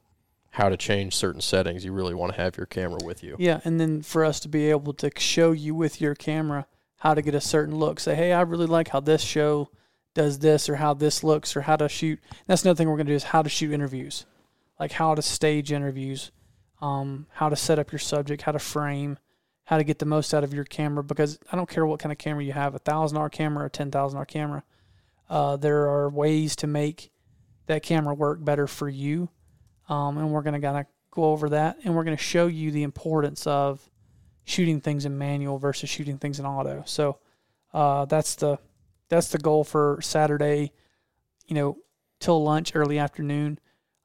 how 0.51 0.69
to 0.69 0.77
change 0.77 1.13
certain 1.13 1.41
settings, 1.41 1.83
you 1.83 1.91
really 1.91 2.13
want 2.13 2.33
to 2.33 2.41
have 2.41 2.57
your 2.57 2.65
camera 2.65 2.99
with 3.03 3.23
you. 3.23 3.35
Yeah, 3.37 3.59
and 3.65 3.79
then 3.79 4.01
for 4.01 4.23
us 4.23 4.39
to 4.41 4.47
be 4.47 4.69
able 4.69 4.93
to 4.93 5.11
show 5.17 5.51
you 5.51 5.75
with 5.75 5.99
your 5.99 6.15
camera 6.15 6.65
how 6.97 7.13
to 7.13 7.21
get 7.21 7.35
a 7.35 7.41
certain 7.41 7.75
look. 7.75 7.99
Say, 7.99 8.15
hey, 8.15 8.31
I 8.31 8.41
really 8.41 8.65
like 8.65 8.87
how 8.87 8.99
this 8.99 9.21
show 9.21 9.69
does 10.13 10.39
this, 10.39 10.69
or 10.69 10.77
how 10.77 10.93
this 10.93 11.23
looks, 11.23 11.57
or 11.57 11.61
how 11.61 11.75
to 11.75 11.89
shoot. 11.89 12.19
That's 12.47 12.63
another 12.63 12.77
thing 12.77 12.87
we're 12.87 12.95
going 12.95 13.07
to 13.07 13.11
do 13.11 13.17
is 13.17 13.25
how 13.25 13.41
to 13.41 13.49
shoot 13.49 13.73
interviews, 13.73 14.25
like 14.79 14.93
how 14.93 15.13
to 15.13 15.21
stage 15.21 15.73
interviews, 15.73 16.31
um, 16.81 17.27
how 17.33 17.49
to 17.49 17.55
set 17.57 17.79
up 17.79 17.91
your 17.91 17.99
subject, 17.99 18.43
how 18.43 18.53
to 18.53 18.59
frame, 18.59 19.17
how 19.65 19.77
to 19.77 19.83
get 19.83 19.99
the 19.99 20.05
most 20.05 20.33
out 20.33 20.43
of 20.43 20.53
your 20.53 20.63
camera. 20.63 21.03
Because 21.03 21.39
I 21.51 21.55
don't 21.55 21.69
care 21.69 21.85
what 21.85 21.99
kind 21.99 22.11
of 22.11 22.17
camera 22.17 22.43
you 22.43 22.53
have, 22.53 22.75
a 22.75 22.79
thousand 22.79 23.15
dollar 23.15 23.29
camera 23.29 23.65
or 23.65 23.69
ten 23.69 23.91
thousand 23.91 24.15
dollar 24.15 24.25
camera. 24.25 24.63
Uh, 25.29 25.57
there 25.57 25.89
are 25.89 26.09
ways 26.09 26.55
to 26.57 26.67
make 26.67 27.11
that 27.67 27.83
camera 27.83 28.13
work 28.13 28.43
better 28.43 28.67
for 28.67 28.87
you, 28.87 29.29
um, 29.89 30.17
and 30.17 30.31
we're 30.31 30.43
to 30.43 30.51
kind 30.51 30.77
of 30.77 30.85
go 31.11 31.25
over 31.25 31.49
that, 31.49 31.77
and 31.83 31.95
we're 31.95 32.03
to 32.03 32.23
show 32.23 32.47
you 32.47 32.71
the 32.71 32.83
importance 32.83 33.47
of 33.47 33.89
shooting 34.43 34.79
things 34.81 35.05
in 35.05 35.17
manual 35.17 35.57
versus 35.57 35.89
shooting 35.89 36.19
things 36.19 36.39
in 36.39 36.45
auto. 36.45 36.83
So 36.85 37.17
uh, 37.73 38.05
that's 38.05 38.35
the 38.35 38.59
that's 39.09 39.29
the 39.29 39.39
goal 39.39 39.63
for 39.63 39.99
Saturday. 40.01 40.71
You 41.47 41.55
know, 41.55 41.77
till 42.19 42.43
lunch, 42.43 42.75
early 42.75 42.99
afternoon. 42.99 43.59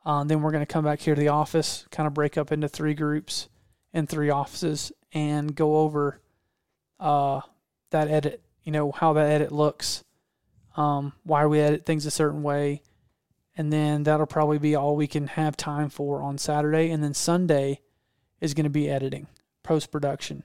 Uh, 0.05 0.25
then 0.25 0.41
we're 0.41 0.51
going 0.51 0.65
to 0.65 0.73
come 0.73 0.85
back 0.85 1.01
here 1.01 1.15
to 1.15 1.21
the 1.21 1.29
office, 1.29 1.87
kind 1.91 2.07
of 2.07 2.15
break 2.15 2.39
up 2.39 2.53
into 2.53 2.69
three 2.69 2.95
groups 2.95 3.49
in 3.93 4.07
three 4.07 4.31
offices, 4.31 4.93
and 5.13 5.55
go 5.55 5.79
over 5.79 6.21
uh, 6.99 7.41
that 7.91 8.09
edit. 8.09 8.43
You 8.65 8.73
know 8.73 8.93
how 8.93 9.13
that 9.15 9.31
edit 9.31 9.53
looks, 9.53 10.05
um, 10.77 11.13
why 11.25 11.47
we 11.47 11.61
edit 11.61 11.87
things 11.87 12.07
a 12.07 12.11
certain 12.11 12.43
way, 12.43 12.83
and 13.57 13.73
then 13.73 14.05
that'll 14.05 14.27
probably 14.27 14.59
be 14.59 14.75
all 14.75 14.97
we 14.97 15.07
can 15.07 15.29
have 15.29 15.57
time 15.57 15.89
for 15.89 16.23
on 16.23 16.39
Saturday. 16.39 16.91
And 16.91 17.03
then 17.03 17.15
Sunday 17.15 17.81
is 18.41 18.55
going 18.55 18.65
to 18.65 18.71
be 18.71 18.91
editing 18.91 19.27
post 19.63 19.91
production. 19.91 20.43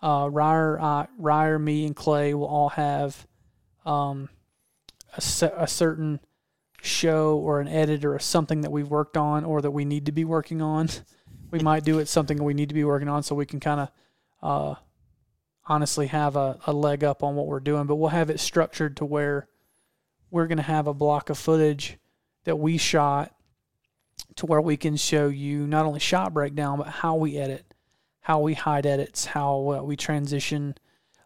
Uh, 0.00 0.28
Ryer, 0.30 0.80
uh, 0.80 1.06
Ryer, 1.16 1.58
me, 1.58 1.86
and 1.86 1.94
Clay 1.94 2.34
will 2.34 2.46
all 2.46 2.70
have 2.70 3.26
um, 3.84 4.28
a, 5.16 5.50
a 5.56 5.68
certain 5.68 6.20
show 6.82 7.36
or 7.36 7.60
an 7.60 7.68
edit 7.68 8.04
or 8.04 8.18
something 8.18 8.62
that 8.62 8.72
we've 8.72 8.88
worked 8.88 9.16
on 9.16 9.44
or 9.44 9.62
that 9.62 9.70
we 9.70 9.84
need 9.84 10.06
to 10.06 10.12
be 10.12 10.24
working 10.24 10.60
on. 10.60 10.88
we 11.52 11.60
might 11.60 11.84
do 11.84 12.00
it 12.00 12.08
something 12.08 12.42
we 12.42 12.54
need 12.54 12.70
to 12.70 12.74
be 12.74 12.82
working 12.82 13.08
on 13.08 13.22
so 13.22 13.36
we 13.36 13.46
can 13.46 13.60
kind 13.60 13.80
of 13.80 13.90
uh, 14.42 14.74
honestly 15.66 16.08
have 16.08 16.34
a, 16.34 16.58
a 16.66 16.72
leg 16.72 17.04
up 17.04 17.22
on 17.22 17.36
what 17.36 17.46
we're 17.46 17.60
doing. 17.60 17.86
But 17.86 17.96
we'll 17.96 18.10
have 18.10 18.30
it 18.30 18.40
structured 18.40 18.96
to 18.96 19.04
where 19.04 19.46
we're 20.30 20.48
going 20.48 20.56
to 20.56 20.64
have 20.64 20.88
a 20.88 20.94
block 20.94 21.30
of 21.30 21.38
footage 21.38 21.98
that 22.42 22.56
we 22.56 22.76
shot 22.76 23.32
to 24.36 24.46
where 24.46 24.60
we 24.60 24.76
can 24.76 24.96
show 24.96 25.28
you 25.28 25.66
not 25.68 25.86
only 25.86 26.00
shot 26.00 26.32
breakdown 26.32 26.78
but 26.78 26.88
how 26.88 27.14
we 27.14 27.36
edit 27.36 27.72
how 28.22 28.38
we 28.38 28.54
hide 28.54 28.86
edits, 28.86 29.26
how 29.26 29.72
uh, 29.72 29.82
we 29.82 29.96
transition, 29.96 30.76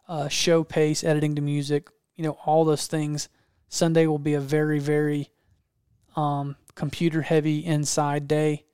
uh, 0.07 0.27
show 0.27 0.63
pace, 0.63 1.03
editing 1.03 1.35
to 1.35 1.41
music, 1.41 1.89
you 2.15 2.23
know, 2.23 2.37
all 2.45 2.65
those 2.65 2.87
things. 2.87 3.29
Sunday 3.69 4.07
will 4.07 4.19
be 4.19 4.33
a 4.33 4.39
very, 4.39 4.79
very 4.79 5.29
um, 6.15 6.55
computer 6.73 7.21
heavy 7.21 7.63
inside 7.63 8.27
day, 8.27 8.65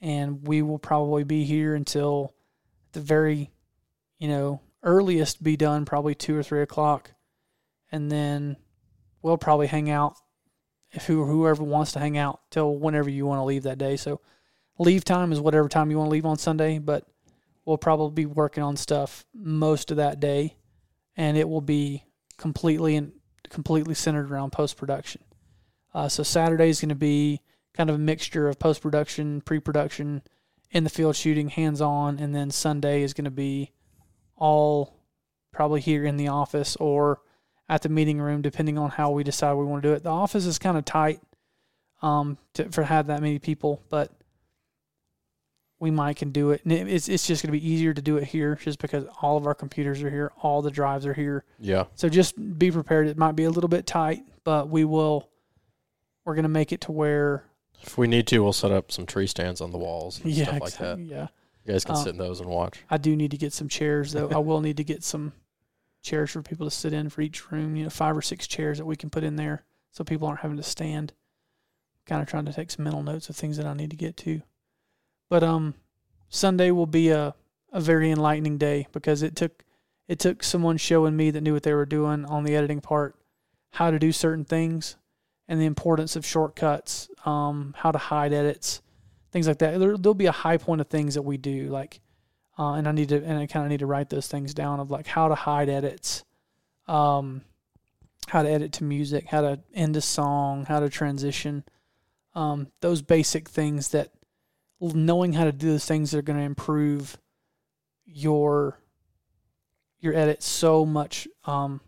and 0.00 0.46
we 0.46 0.62
will 0.62 0.78
probably 0.78 1.24
be 1.24 1.44
here 1.44 1.74
until 1.74 2.34
the 2.92 3.00
very, 3.00 3.50
you 4.18 4.28
know, 4.28 4.60
earliest 4.82 5.42
be 5.42 5.56
done 5.56 5.84
probably 5.84 6.14
two 6.14 6.36
or 6.36 6.42
three 6.42 6.62
o'clock, 6.62 7.12
and 7.90 8.10
then 8.10 8.56
we'll 9.22 9.38
probably 9.38 9.66
hang 9.66 9.90
out 9.90 10.16
if 10.92 11.06
who 11.06 11.24
whoever 11.24 11.62
wants 11.62 11.92
to 11.92 11.98
hang 11.98 12.16
out 12.16 12.40
till 12.50 12.76
whenever 12.76 13.10
you 13.10 13.26
want 13.26 13.38
to 13.38 13.44
leave 13.44 13.64
that 13.64 13.78
day. 13.78 13.96
So 13.96 14.20
leave 14.78 15.04
time 15.04 15.32
is 15.32 15.40
whatever 15.40 15.68
time 15.68 15.90
you 15.90 15.98
want 15.98 16.08
to 16.08 16.12
leave 16.12 16.26
on 16.26 16.38
Sunday, 16.38 16.78
but 16.78 17.04
we'll 17.64 17.78
probably 17.78 18.24
be 18.24 18.26
working 18.26 18.62
on 18.62 18.76
stuff 18.76 19.26
most 19.34 19.90
of 19.90 19.98
that 19.98 20.20
day, 20.20 20.56
and 21.16 21.36
it 21.36 21.48
will 21.48 21.60
be 21.60 22.04
completely 22.36 22.96
and 22.96 23.12
completely 23.50 23.94
centered 23.94 24.30
around 24.30 24.52
post 24.52 24.76
production. 24.76 25.22
Uh, 25.92 26.08
so 26.08 26.22
Saturday 26.22 26.68
is 26.68 26.80
going 26.80 26.88
to 26.90 26.94
be 26.94 27.40
kind 27.78 27.88
of 27.88 27.96
a 27.96 27.98
mixture 27.98 28.48
of 28.48 28.58
post 28.58 28.82
production, 28.82 29.40
pre 29.40 29.60
production, 29.60 30.20
in 30.70 30.84
the 30.84 30.90
field 30.90 31.16
shooting, 31.16 31.48
hands 31.48 31.80
on, 31.80 32.18
and 32.18 32.34
then 32.34 32.50
Sunday 32.50 33.02
is 33.02 33.14
going 33.14 33.24
to 33.24 33.30
be 33.30 33.72
all 34.36 34.96
probably 35.52 35.80
here 35.80 36.04
in 36.04 36.16
the 36.16 36.28
office 36.28 36.76
or 36.76 37.20
at 37.68 37.82
the 37.82 37.88
meeting 37.88 38.20
room, 38.20 38.42
depending 38.42 38.76
on 38.76 38.90
how 38.90 39.10
we 39.10 39.22
decide 39.22 39.54
we 39.54 39.64
want 39.64 39.82
to 39.82 39.88
do 39.88 39.94
it. 39.94 40.02
The 40.02 40.10
office 40.10 40.44
is 40.44 40.58
kind 40.58 40.76
of 40.76 40.84
tight 40.84 41.20
um, 42.02 42.36
to, 42.54 42.70
for 42.70 42.82
have 42.82 43.06
that 43.06 43.22
many 43.22 43.38
people, 43.38 43.82
but 43.88 44.12
we 45.78 45.90
might 45.90 46.16
can 46.16 46.32
do 46.32 46.50
it. 46.50 46.62
And 46.64 46.72
it's 46.72 47.08
it's 47.08 47.26
just 47.26 47.42
going 47.42 47.52
to 47.52 47.58
be 47.58 47.66
easier 47.66 47.94
to 47.94 48.02
do 48.02 48.16
it 48.16 48.24
here, 48.24 48.56
just 48.56 48.80
because 48.80 49.04
all 49.22 49.36
of 49.36 49.46
our 49.46 49.54
computers 49.54 50.02
are 50.02 50.10
here, 50.10 50.32
all 50.42 50.62
the 50.62 50.70
drives 50.70 51.06
are 51.06 51.14
here. 51.14 51.44
Yeah. 51.58 51.84
So 51.94 52.08
just 52.08 52.58
be 52.58 52.70
prepared. 52.70 53.06
It 53.06 53.16
might 53.16 53.36
be 53.36 53.44
a 53.44 53.50
little 53.50 53.68
bit 53.68 53.86
tight, 53.86 54.22
but 54.44 54.68
we 54.68 54.84
will. 54.84 55.28
We're 56.24 56.34
going 56.34 56.42
to 56.42 56.48
make 56.48 56.72
it 56.72 56.82
to 56.82 56.92
where. 56.92 57.44
If 57.82 57.96
we 57.96 58.06
need 58.06 58.26
to, 58.28 58.40
we'll 58.40 58.52
set 58.52 58.70
up 58.72 58.92
some 58.92 59.06
tree 59.06 59.26
stands 59.26 59.60
on 59.60 59.70
the 59.70 59.78
walls 59.78 60.20
and 60.20 60.32
yeah, 60.32 60.44
stuff 60.44 60.60
like 60.60 60.76
that. 60.78 60.98
Yeah. 60.98 61.28
You 61.64 61.74
guys 61.74 61.84
can 61.84 61.96
um, 61.96 62.02
sit 62.02 62.10
in 62.10 62.18
those 62.18 62.40
and 62.40 62.48
watch. 62.48 62.82
I 62.88 62.96
do 62.96 63.14
need 63.14 63.30
to 63.32 63.36
get 63.36 63.52
some 63.52 63.68
chairs 63.68 64.12
though. 64.12 64.30
I 64.30 64.38
will 64.38 64.60
need 64.60 64.78
to 64.78 64.84
get 64.84 65.04
some 65.04 65.32
chairs 66.02 66.30
for 66.30 66.42
people 66.42 66.66
to 66.66 66.70
sit 66.70 66.92
in 66.92 67.10
for 67.10 67.20
each 67.20 67.50
room. 67.50 67.76
You 67.76 67.84
know, 67.84 67.90
five 67.90 68.16
or 68.16 68.22
six 68.22 68.46
chairs 68.46 68.78
that 68.78 68.86
we 68.86 68.96
can 68.96 69.10
put 69.10 69.24
in 69.24 69.36
there, 69.36 69.64
so 69.90 70.04
people 70.04 70.26
aren't 70.26 70.40
having 70.40 70.56
to 70.56 70.62
stand. 70.62 71.12
Kind 72.06 72.22
of 72.22 72.28
trying 72.28 72.46
to 72.46 72.52
take 72.52 72.70
some 72.70 72.84
mental 72.84 73.02
notes 73.02 73.28
of 73.28 73.36
things 73.36 73.58
that 73.58 73.66
I 73.66 73.74
need 73.74 73.90
to 73.90 73.96
get 73.96 74.16
to. 74.18 74.40
But 75.28 75.44
um, 75.44 75.74
Sunday 76.30 76.70
will 76.70 76.86
be 76.86 77.10
a, 77.10 77.34
a 77.70 77.80
very 77.80 78.10
enlightening 78.10 78.56
day 78.56 78.86
because 78.92 79.22
it 79.22 79.36
took 79.36 79.64
it 80.08 80.18
took 80.18 80.42
someone 80.42 80.78
showing 80.78 81.16
me 81.16 81.30
that 81.30 81.42
knew 81.42 81.52
what 81.52 81.64
they 81.64 81.74
were 81.74 81.84
doing 81.84 82.24
on 82.24 82.44
the 82.44 82.56
editing 82.56 82.80
part, 82.80 83.14
how 83.72 83.90
to 83.90 83.98
do 83.98 84.10
certain 84.10 84.46
things, 84.46 84.96
and 85.48 85.60
the 85.60 85.66
importance 85.66 86.14
of 86.14 86.26
shortcuts, 86.26 87.08
um, 87.24 87.74
how 87.76 87.90
to 87.90 87.98
hide 87.98 88.32
edits, 88.32 88.82
things 89.32 89.48
like 89.48 89.58
that. 89.58 89.78
There, 89.78 89.96
will 89.96 90.14
be 90.14 90.26
a 90.26 90.32
high 90.32 90.58
point 90.58 90.80
of 90.80 90.88
things 90.88 91.14
that 91.14 91.22
we 91.22 91.36
do, 91.38 91.68
like, 91.68 92.00
uh, 92.58 92.74
and 92.74 92.86
I 92.86 92.92
need 92.92 93.08
to 93.10 93.22
and 93.24 93.38
I 93.38 93.46
kind 93.46 93.64
of 93.64 93.70
need 93.70 93.80
to 93.80 93.86
write 93.86 94.10
those 94.10 94.28
things 94.28 94.52
down 94.52 94.80
of 94.80 94.90
like 94.90 95.06
how 95.06 95.28
to 95.28 95.34
hide 95.34 95.68
edits, 95.68 96.24
um, 96.86 97.42
how 98.28 98.42
to 98.42 98.50
edit 98.50 98.72
to 98.74 98.84
music, 98.84 99.26
how 99.26 99.40
to 99.40 99.60
end 99.74 99.96
a 99.96 100.00
song, 100.00 100.66
how 100.66 100.80
to 100.80 100.88
transition, 100.88 101.64
um, 102.34 102.68
those 102.80 103.00
basic 103.00 103.48
things 103.48 103.88
that 103.90 104.10
knowing 104.80 105.32
how 105.32 105.44
to 105.44 105.52
do 105.52 105.70
those 105.70 105.86
things 105.86 106.14
are 106.14 106.22
going 106.22 106.38
to 106.38 106.44
improve 106.44 107.18
your 108.04 108.80
your 110.00 110.14
edit 110.14 110.42
so 110.42 110.86
much 110.86 111.26
um, 111.44 111.80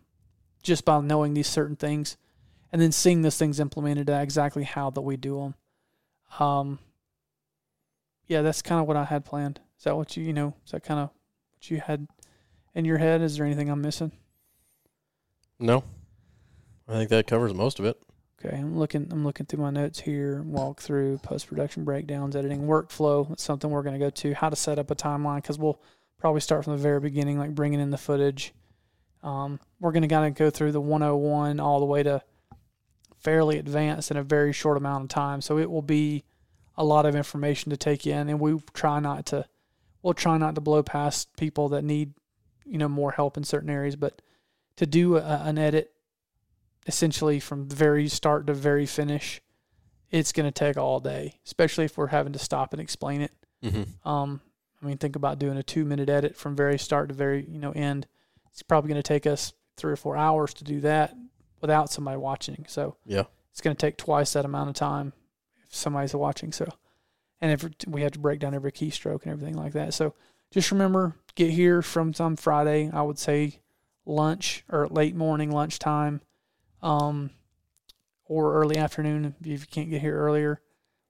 just 0.61 0.83
by 0.83 0.99
knowing 0.99 1.33
these 1.33 1.47
certain 1.47 1.75
things 1.75 2.17
and 2.71 2.81
then 2.81 2.91
seeing 2.91 3.21
those 3.21 3.37
things 3.37 3.59
implemented 3.59 4.09
exactly 4.09 4.63
how 4.63 4.89
that 4.89 5.01
we 5.01 5.17
do 5.17 5.39
them 5.39 6.45
um, 6.45 6.79
yeah 8.27 8.41
that's 8.41 8.61
kind 8.61 8.81
of 8.81 8.87
what 8.87 8.97
i 8.97 9.03
had 9.03 9.25
planned 9.25 9.59
is 9.77 9.83
that 9.83 9.95
what 9.95 10.15
you 10.15 10.23
you 10.23 10.33
know 10.33 10.53
is 10.65 10.71
that 10.71 10.83
kind 10.83 10.99
of 10.99 11.09
what 11.53 11.69
you 11.69 11.79
had 11.79 12.07
in 12.73 12.85
your 12.85 12.97
head 12.97 13.21
is 13.21 13.37
there 13.37 13.45
anything 13.45 13.69
i'm 13.69 13.81
missing 13.81 14.11
no 15.59 15.83
i 16.87 16.93
think 16.93 17.09
that 17.09 17.27
covers 17.27 17.53
most 17.53 17.79
of 17.79 17.85
it 17.85 18.01
Okay, 18.43 18.57
I'm 18.57 18.77
looking. 18.77 19.07
I'm 19.11 19.23
looking 19.23 19.45
through 19.45 19.61
my 19.61 19.69
notes 19.69 19.99
here. 19.99 20.41
Walk 20.41 20.81
through 20.81 21.19
post 21.19 21.47
production 21.47 21.83
breakdowns, 21.83 22.35
editing 22.35 22.63
workflow. 22.63 23.27
That's 23.29 23.43
something 23.43 23.69
we're 23.69 23.83
going 23.83 23.99
to 23.99 24.03
go 24.03 24.09
to. 24.09 24.33
How 24.33 24.49
to 24.49 24.55
set 24.55 24.79
up 24.79 24.89
a 24.89 24.95
timeline 24.95 25.37
because 25.37 25.59
we'll 25.59 25.79
probably 26.17 26.41
start 26.41 26.63
from 26.63 26.73
the 26.75 26.81
very 26.81 26.99
beginning, 26.99 27.37
like 27.37 27.53
bringing 27.53 27.79
in 27.79 27.91
the 27.91 27.99
footage. 27.99 28.53
Um, 29.21 29.59
we're 29.79 29.91
going 29.91 30.01
to 30.01 30.07
kind 30.07 30.25
of 30.25 30.33
go 30.33 30.49
through 30.49 30.71
the 30.71 30.81
101 30.81 31.59
all 31.59 31.79
the 31.79 31.85
way 31.85 32.01
to 32.01 32.23
fairly 33.21 33.57
advanced 33.57 34.11
in 34.11 34.17
a 34.17 34.23
very 34.23 34.51
short 34.51 34.77
amount 34.77 35.03
of 35.03 35.09
time. 35.09 35.41
So 35.41 35.57
it 35.57 35.69
will 35.69 35.81
be 35.81 36.23
a 36.75 36.83
lot 36.83 37.05
of 37.05 37.15
information 37.15 37.69
to 37.69 37.77
take 37.77 38.07
in, 38.07 38.29
and 38.29 38.39
we 38.39 38.59
try 38.73 38.99
not 38.99 39.25
to. 39.27 39.45
We'll 40.01 40.15
try 40.15 40.37
not 40.37 40.55
to 40.55 40.61
blow 40.61 40.81
past 40.81 41.35
people 41.37 41.69
that 41.69 41.83
need, 41.83 42.13
you 42.65 42.79
know, 42.79 42.89
more 42.89 43.11
help 43.11 43.37
in 43.37 43.43
certain 43.43 43.69
areas. 43.69 43.95
But 43.95 44.21
to 44.77 44.87
do 44.87 45.17
a, 45.17 45.21
an 45.21 45.59
edit 45.59 45.93
essentially 46.87 47.39
from 47.39 47.67
the 47.67 47.75
very 47.75 48.07
start 48.07 48.47
to 48.47 48.53
very 48.55 48.87
finish, 48.87 49.41
it's 50.09 50.31
going 50.31 50.47
to 50.47 50.51
take 50.51 50.77
all 50.77 50.99
day, 50.99 51.35
especially 51.45 51.85
if 51.85 51.97
we're 51.97 52.07
having 52.07 52.33
to 52.33 52.39
stop 52.39 52.73
and 52.73 52.81
explain 52.81 53.21
it. 53.21 53.31
Mm-hmm. 53.63 54.09
Um, 54.09 54.41
I 54.81 54.87
mean, 54.87 54.97
think 54.97 55.15
about 55.15 55.37
doing 55.37 55.57
a 55.57 55.63
two 55.63 55.85
minute 55.85 56.09
edit 56.09 56.35
from 56.35 56.55
very 56.55 56.79
start 56.79 57.09
to 57.09 57.15
very 57.15 57.45
you 57.47 57.59
know 57.59 57.71
end. 57.71 58.07
It's 58.51 58.63
probably 58.63 58.89
going 58.89 59.01
to 59.01 59.07
take 59.07 59.27
us 59.27 59.53
three 59.77 59.93
or 59.93 59.97
four 59.97 60.17
hours 60.17 60.55
to 60.55 60.63
do 60.63 60.79
that 60.81 61.15
without 61.61 61.89
somebody 61.91 62.17
watching. 62.17 62.65
So 62.67 62.95
Yeah. 63.05 63.23
it's 63.51 63.61
going 63.61 63.75
to 63.75 63.79
take 63.85 63.97
twice 63.97 64.33
that 64.33 64.45
amount 64.45 64.69
of 64.69 64.75
time 64.75 65.13
if 65.67 65.75
somebody's 65.75 66.13
watching. 66.15 66.51
So, 66.51 66.67
and 67.39 67.51
if 67.51 67.65
we 67.87 68.01
have 68.01 68.11
to 68.13 68.19
break 68.19 68.39
down 68.39 68.53
every 68.53 68.71
keystroke 68.71 69.23
and 69.23 69.31
everything 69.31 69.55
like 69.55 69.73
that. 69.73 69.93
So 69.93 70.13
just 70.51 70.71
remember, 70.71 71.15
get 71.35 71.51
here 71.51 71.81
from 71.81 72.13
some 72.13 72.35
Friday. 72.35 72.89
I 72.91 73.01
would 73.01 73.17
say 73.19 73.59
lunch 74.05 74.63
or 74.69 74.87
late 74.87 75.15
morning 75.15 75.51
lunchtime, 75.51 76.21
um, 76.81 77.29
or 78.25 78.55
early 78.55 78.77
afternoon 78.77 79.35
if 79.41 79.47
you 79.47 79.67
can't 79.69 79.89
get 79.89 80.01
here 80.01 80.17
earlier. 80.17 80.61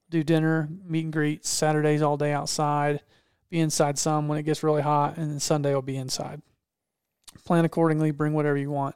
Do 0.10 0.24
dinner, 0.24 0.68
meet 0.84 1.06
and 1.06 1.14
greets. 1.14 1.50
Saturdays 1.50 2.02
all 2.02 2.18
day 2.18 2.34
outside. 2.34 3.02
Be 3.50 3.60
inside 3.60 3.98
some 3.98 4.28
when 4.28 4.38
it 4.38 4.44
gets 4.44 4.64
really 4.64 4.82
hot, 4.82 5.18
and 5.18 5.32
then 5.32 5.40
Sunday 5.40 5.74
will 5.74 5.82
be 5.82 5.98
inside. 5.98 6.42
Plan 7.46 7.64
accordingly. 7.66 8.12
Bring 8.12 8.34
whatever 8.34 8.58
you 8.58 8.72
want. 8.72 8.96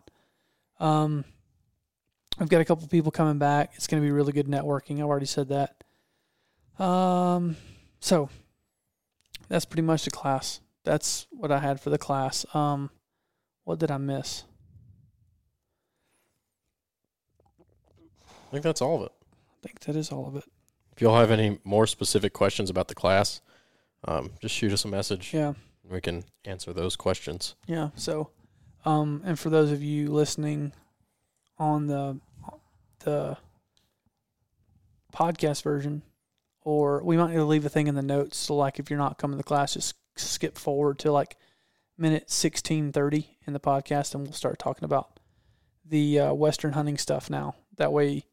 Um, 0.80 1.24
I've 2.40 2.50
got 2.50 2.62
a 2.62 2.66
couple 2.66 2.88
people 2.88 3.12
coming 3.12 3.38
back. 3.38 3.72
It's 3.76 3.88
going 3.88 4.02
to 4.02 4.06
be 4.06 4.12
really 4.12 4.34
good 4.34 4.48
networking. 4.48 5.00
I've 5.00 5.06
already 5.06 5.26
said 5.26 5.50
that. 5.50 6.84
Um, 6.84 7.56
so 8.00 8.30
that's 9.48 9.66
pretty 9.66 9.84
much 9.84 10.04
the 10.04 10.12
class. 10.12 10.60
That's 10.84 11.28
what 11.32 11.52
I 11.52 11.60
had 11.60 11.80
for 11.80 11.90
the 11.90 11.98
class. 11.98 12.46
Um, 12.54 12.90
what 13.64 13.80
did 13.80 13.90
I 13.90 13.98
miss? 13.98 14.44
I 18.30 18.52
think 18.52 18.64
that's 18.64 18.82
all 18.82 18.98
of 18.98 19.04
it. 19.04 19.12
I 19.64 19.68
think 19.68 19.80
that 19.82 19.96
is 19.96 20.12
all 20.12 20.28
of 20.28 20.36
it. 20.36 20.44
If 20.92 21.02
y'all 21.02 21.18
have 21.18 21.32
any 21.32 21.60
more 21.64 21.88
specific 21.88 22.34
questions 22.34 22.70
about 22.70 22.88
the 22.88 22.96
class, 22.96 23.42
um, 24.08 24.32
just 24.42 24.56
shoot 24.56 24.72
us 24.72 24.86
a 24.86 24.88
message. 24.88 25.34
Yeah. 25.34 25.54
We 25.90 26.02
can 26.02 26.24
answer 26.46 26.74
those 26.74 26.96
questions. 26.96 27.56
Yeah. 27.66 27.90
So, 27.96 28.30
um, 28.86 29.22
and 29.26 29.38
for 29.38 29.50
those 29.50 29.72
of 29.72 29.84
you 29.84 30.12
listening 30.12 30.74
on 31.58 31.88
the 31.88 32.20
the 33.04 33.38
podcast 35.14 35.64
version, 35.64 36.02
or 36.62 37.04
we 37.04 37.18
might 37.18 37.30
need 37.30 37.38
to 37.38 37.46
leave 37.46 37.66
a 37.66 37.70
thing 37.70 37.88
in 37.88 37.96
the 37.96 38.02
notes. 38.02 38.38
So, 38.38 38.56
like, 38.56 38.80
if 38.80 38.90
you're 38.90 39.00
not 39.00 39.18
coming 39.18 39.38
to 39.38 39.44
class, 39.44 39.74
just 39.74 39.96
skip 40.16 40.58
forward 40.58 41.00
to 41.00 41.12
like 41.12 41.38
minute 41.98 42.30
sixteen 42.30 42.92
thirty 42.92 43.38
in 43.46 43.54
the 43.54 43.60
podcast, 43.60 44.14
and 44.14 44.24
we'll 44.24 44.34
start 44.34 44.60
talking 44.60 44.86
about 44.86 45.20
the 45.86 46.20
uh, 46.20 46.34
Western 46.34 46.74
hunting 46.74 46.98
stuff 46.98 47.30
now. 47.30 47.56
That 47.78 47.94
way, 47.94 48.26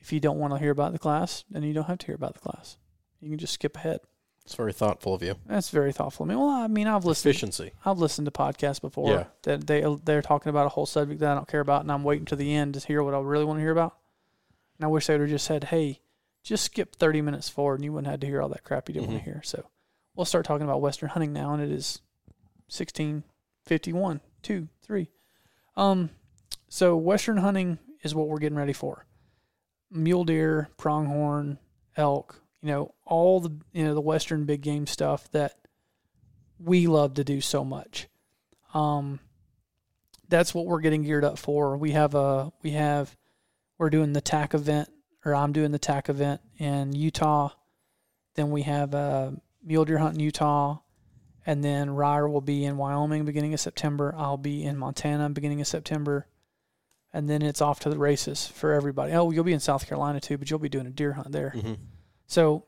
if 0.00 0.12
you 0.12 0.20
don't 0.20 0.38
want 0.38 0.52
to 0.52 0.58
hear 0.58 0.70
about 0.70 0.92
the 0.92 0.98
class, 0.98 1.44
then 1.50 1.62
you 1.62 1.72
don't 1.72 1.86
have 1.86 1.98
to 1.98 2.06
hear 2.06 2.14
about 2.14 2.34
the 2.34 2.40
class. 2.40 2.76
You 3.20 3.30
can 3.30 3.38
just 3.38 3.54
skip 3.54 3.76
ahead. 3.76 4.00
It's 4.44 4.54
very 4.54 4.72
thoughtful 4.74 5.14
of 5.14 5.22
you. 5.22 5.36
That's 5.46 5.70
very 5.70 5.92
thoughtful. 5.92 6.24
I 6.26 6.28
mean, 6.28 6.38
well, 6.38 6.50
I 6.50 6.66
mean, 6.66 6.86
I've 6.86 7.04
listened. 7.06 7.30
Efficiency. 7.30 7.72
I've 7.84 7.98
listened 7.98 8.26
to 8.26 8.30
podcasts 8.30 8.80
before 8.80 9.10
Yeah. 9.10 9.24
that 9.44 9.66
they 9.66 9.82
they're 10.04 10.20
talking 10.22 10.50
about 10.50 10.66
a 10.66 10.70
whole 10.70 10.84
subject 10.86 11.20
that 11.20 11.32
I 11.32 11.34
don't 11.34 11.48
care 11.48 11.60
about, 11.60 11.80
and 11.82 11.90
I'm 11.90 12.04
waiting 12.04 12.26
to 12.26 12.36
the 12.36 12.54
end 12.54 12.74
to 12.74 12.80
hear 12.86 13.02
what 13.02 13.14
I 13.14 13.20
really 13.20 13.44
want 13.46 13.56
to 13.58 13.62
hear 13.62 13.72
about. 13.72 13.96
And 14.78 14.84
I 14.84 14.88
wish 14.88 15.06
they 15.06 15.14
would 15.14 15.22
have 15.22 15.30
just 15.30 15.46
said, 15.46 15.64
"Hey, 15.64 16.00
just 16.42 16.64
skip 16.64 16.94
30 16.96 17.22
minutes 17.22 17.48
forward, 17.48 17.76
and 17.76 17.84
you 17.84 17.92
wouldn't 17.94 18.10
have 18.10 18.20
to 18.20 18.26
hear 18.26 18.42
all 18.42 18.50
that 18.50 18.64
crap 18.64 18.88
you 18.88 18.92
didn't 18.94 19.08
want 19.08 19.20
Mhm. 19.22 19.24
to 19.24 19.30
hear." 19.32 19.42
So 19.42 19.64
we'll 20.14 20.26
start 20.26 20.44
talking 20.44 20.64
about 20.66 20.82
Western 20.82 21.08
hunting 21.08 21.32
now, 21.32 21.54
and 21.54 21.62
it 21.62 21.70
is 21.70 22.02
1651, 22.68 24.20
two, 24.42 24.68
three. 24.82 25.10
Um, 25.76 26.10
so 26.68 26.96
Western 26.96 27.38
hunting 27.38 27.78
is 28.02 28.14
what 28.14 28.28
we're 28.28 28.38
getting 28.38 28.58
ready 28.58 28.72
for. 28.74 29.06
Mule 29.90 30.24
deer, 30.24 30.68
pronghorn, 30.76 31.58
elk, 31.96 32.42
you 32.64 32.70
know, 32.70 32.94
all 33.04 33.40
the 33.40 33.54
you 33.74 33.84
know 33.84 33.94
the 33.94 34.00
Western 34.00 34.46
big 34.46 34.62
game 34.62 34.86
stuff 34.86 35.30
that 35.32 35.52
we 36.58 36.86
love 36.86 37.12
to 37.14 37.24
do 37.24 37.42
so 37.42 37.62
much. 37.62 38.08
Um, 38.72 39.20
that's 40.30 40.54
what 40.54 40.64
we're 40.64 40.80
getting 40.80 41.02
geared 41.02 41.26
up 41.26 41.38
for. 41.38 41.76
We 41.76 41.90
have 41.90 42.14
a 42.14 42.54
we 42.62 42.70
have 42.70 43.14
we're 43.76 43.90
doing 43.90 44.14
the 44.14 44.22
TAC 44.22 44.54
event, 44.54 44.88
or 45.26 45.34
I'm 45.34 45.52
doing 45.52 45.72
the 45.72 45.78
TAC 45.78 46.08
event 46.08 46.40
in 46.56 46.94
Utah. 46.94 47.50
Then 48.34 48.50
we 48.50 48.62
have 48.62 48.94
a 48.94 49.36
mule 49.62 49.84
deer 49.84 49.98
hunt 49.98 50.14
in 50.14 50.20
Utah, 50.20 50.78
and 51.44 51.62
then 51.62 51.90
Ryer 51.90 52.26
will 52.26 52.40
be 52.40 52.64
in 52.64 52.78
Wyoming 52.78 53.26
beginning 53.26 53.52
of 53.52 53.60
September. 53.60 54.14
I'll 54.16 54.38
be 54.38 54.64
in 54.64 54.78
Montana 54.78 55.28
beginning 55.28 55.60
of 55.60 55.66
September, 55.66 56.28
and 57.12 57.28
then 57.28 57.42
it's 57.42 57.60
off 57.60 57.80
to 57.80 57.90
the 57.90 57.98
races 57.98 58.46
for 58.46 58.72
everybody. 58.72 59.12
Oh, 59.12 59.32
you'll 59.32 59.44
be 59.44 59.52
in 59.52 59.60
South 59.60 59.86
Carolina 59.86 60.18
too, 60.18 60.38
but 60.38 60.48
you'll 60.48 60.58
be 60.58 60.70
doing 60.70 60.86
a 60.86 60.90
deer 60.90 61.12
hunt 61.12 61.30
there. 61.30 61.52
Mm-hmm. 61.54 61.74
So 62.26 62.64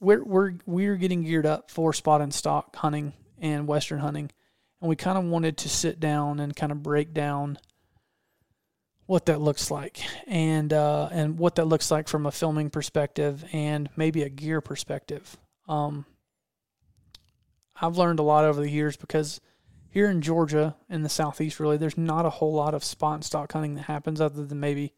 we're 0.00 0.22
we're 0.22 0.54
we're 0.66 0.96
getting 0.96 1.22
geared 1.22 1.46
up 1.46 1.70
for 1.70 1.92
spot 1.92 2.20
and 2.20 2.32
stalk 2.32 2.74
hunting 2.76 3.12
and 3.38 3.66
western 3.66 3.98
hunting, 3.98 4.30
and 4.80 4.88
we 4.88 4.96
kind 4.96 5.18
of 5.18 5.24
wanted 5.24 5.56
to 5.58 5.68
sit 5.68 6.00
down 6.00 6.40
and 6.40 6.54
kind 6.54 6.72
of 6.72 6.82
break 6.82 7.12
down 7.14 7.58
what 9.06 9.26
that 9.26 9.40
looks 9.40 9.70
like 9.70 10.00
and 10.26 10.72
uh, 10.72 11.08
and 11.12 11.38
what 11.38 11.54
that 11.56 11.66
looks 11.66 11.90
like 11.90 12.08
from 12.08 12.26
a 12.26 12.32
filming 12.32 12.70
perspective 12.70 13.44
and 13.52 13.88
maybe 13.96 14.22
a 14.22 14.28
gear 14.28 14.60
perspective. 14.60 15.36
Um, 15.68 16.04
I've 17.80 17.98
learned 17.98 18.18
a 18.18 18.24
lot 18.24 18.44
over 18.44 18.60
the 18.60 18.70
years 18.70 18.96
because 18.96 19.40
here 19.90 20.10
in 20.10 20.22
Georgia 20.22 20.76
in 20.90 21.02
the 21.02 21.08
southeast, 21.08 21.60
really, 21.60 21.76
there's 21.76 21.98
not 21.98 22.26
a 22.26 22.30
whole 22.30 22.52
lot 22.52 22.74
of 22.74 22.84
spot 22.84 23.14
and 23.14 23.24
stalk 23.24 23.52
hunting 23.52 23.74
that 23.74 23.82
happens 23.82 24.20
other 24.20 24.44
than 24.44 24.60
maybe 24.60 24.92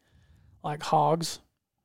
like 0.63 0.83
hogs, 0.83 1.39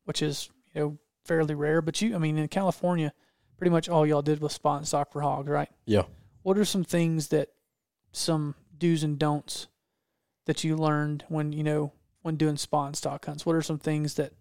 which 0.04 0.22
is 0.22 0.50
you 0.74 0.80
know 0.80 0.98
fairly 1.24 1.54
rare. 1.54 1.82
But 1.82 2.00
you, 2.02 2.14
I 2.14 2.18
mean, 2.18 2.38
in 2.38 2.48
California, 2.48 3.12
pretty 3.56 3.70
much 3.70 3.88
all 3.88 4.06
y'all 4.06 4.22
did 4.22 4.40
was 4.40 4.52
spot 4.52 4.78
and 4.78 4.88
stalk 4.88 5.12
for 5.12 5.22
hogs, 5.22 5.48
right? 5.48 5.70
Yeah. 5.86 6.04
What 6.42 6.58
are 6.58 6.64
some 6.64 6.84
things 6.84 7.28
that, 7.28 7.50
some 8.12 8.54
do's 8.76 9.02
and 9.02 9.18
don'ts 9.18 9.66
that 10.46 10.62
you 10.62 10.76
learned 10.76 11.24
when 11.28 11.52
you 11.52 11.64
know 11.64 11.92
when 12.22 12.36
doing 12.36 12.56
spot 12.56 12.88
and 12.88 12.96
stalk 12.96 13.24
hunts? 13.24 13.44
What 13.44 13.56
are 13.56 13.62
some 13.62 13.78
things 13.78 14.14
that, 14.14 14.32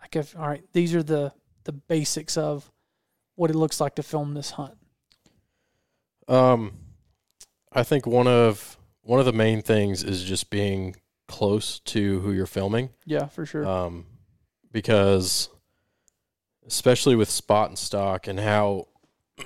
like, 0.00 0.16
if 0.16 0.36
all 0.36 0.46
right, 0.46 0.64
these 0.72 0.94
are 0.94 1.02
the 1.02 1.32
the 1.64 1.72
basics 1.72 2.36
of 2.36 2.70
what 3.34 3.50
it 3.50 3.56
looks 3.56 3.80
like 3.80 3.94
to 3.96 4.02
film 4.02 4.34
this 4.34 4.52
hunt. 4.52 4.74
Um, 6.28 6.72
I 7.72 7.82
think 7.82 8.06
one 8.06 8.28
of 8.28 8.78
one 9.02 9.18
of 9.20 9.26
the 9.26 9.32
main 9.32 9.62
things 9.62 10.02
is 10.02 10.22
just 10.22 10.50
being 10.50 10.96
close 11.28 11.80
to 11.80 12.20
who 12.20 12.32
you're 12.32 12.46
filming. 12.46 12.90
Yeah, 13.04 13.26
for 13.26 13.46
sure. 13.46 13.66
Um, 13.66 14.06
because 14.70 15.48
especially 16.66 17.16
with 17.16 17.28
spot 17.28 17.68
and 17.68 17.78
stalk 17.78 18.26
and 18.26 18.40
how 18.40 18.88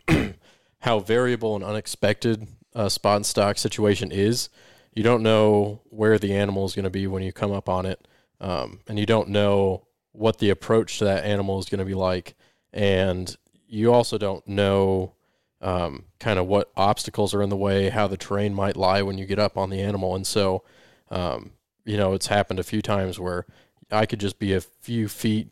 how 0.80 0.98
variable 1.00 1.54
and 1.56 1.64
unexpected 1.64 2.46
a 2.74 2.90
spot 2.90 3.16
and 3.16 3.26
stalk 3.26 3.58
situation 3.58 4.12
is, 4.12 4.48
you 4.92 5.02
don't 5.02 5.22
know 5.22 5.80
where 5.90 6.18
the 6.18 6.34
animal 6.34 6.64
is 6.64 6.74
going 6.74 6.84
to 6.84 6.90
be 6.90 7.06
when 7.06 7.22
you 7.22 7.32
come 7.32 7.52
up 7.52 7.68
on 7.68 7.86
it, 7.86 8.06
um, 8.40 8.80
and 8.86 8.98
you 8.98 9.06
don't 9.06 9.28
know 9.28 9.86
what 10.12 10.38
the 10.38 10.50
approach 10.50 10.98
to 10.98 11.04
that 11.04 11.24
animal 11.24 11.58
is 11.58 11.68
going 11.68 11.78
to 11.78 11.84
be 11.84 11.94
like, 11.94 12.34
and 12.72 13.36
you 13.66 13.92
also 13.92 14.18
don't 14.18 14.46
know 14.46 15.14
um, 15.60 16.04
kind 16.18 16.38
of 16.38 16.46
what 16.46 16.70
obstacles 16.76 17.34
are 17.34 17.42
in 17.42 17.48
the 17.48 17.56
way, 17.56 17.88
how 17.88 18.06
the 18.06 18.16
terrain 18.16 18.54
might 18.54 18.76
lie 18.76 19.02
when 19.02 19.18
you 19.18 19.26
get 19.26 19.38
up 19.38 19.56
on 19.56 19.70
the 19.70 19.80
animal, 19.80 20.14
and 20.14 20.26
so 20.26 20.62
um, 21.10 21.52
you 21.84 21.96
know 21.96 22.12
it's 22.12 22.26
happened 22.26 22.58
a 22.58 22.64
few 22.64 22.82
times 22.82 23.18
where 23.18 23.46
I 23.90 24.06
could 24.06 24.20
just 24.20 24.38
be 24.38 24.52
a 24.52 24.60
few 24.60 25.08
feet 25.08 25.48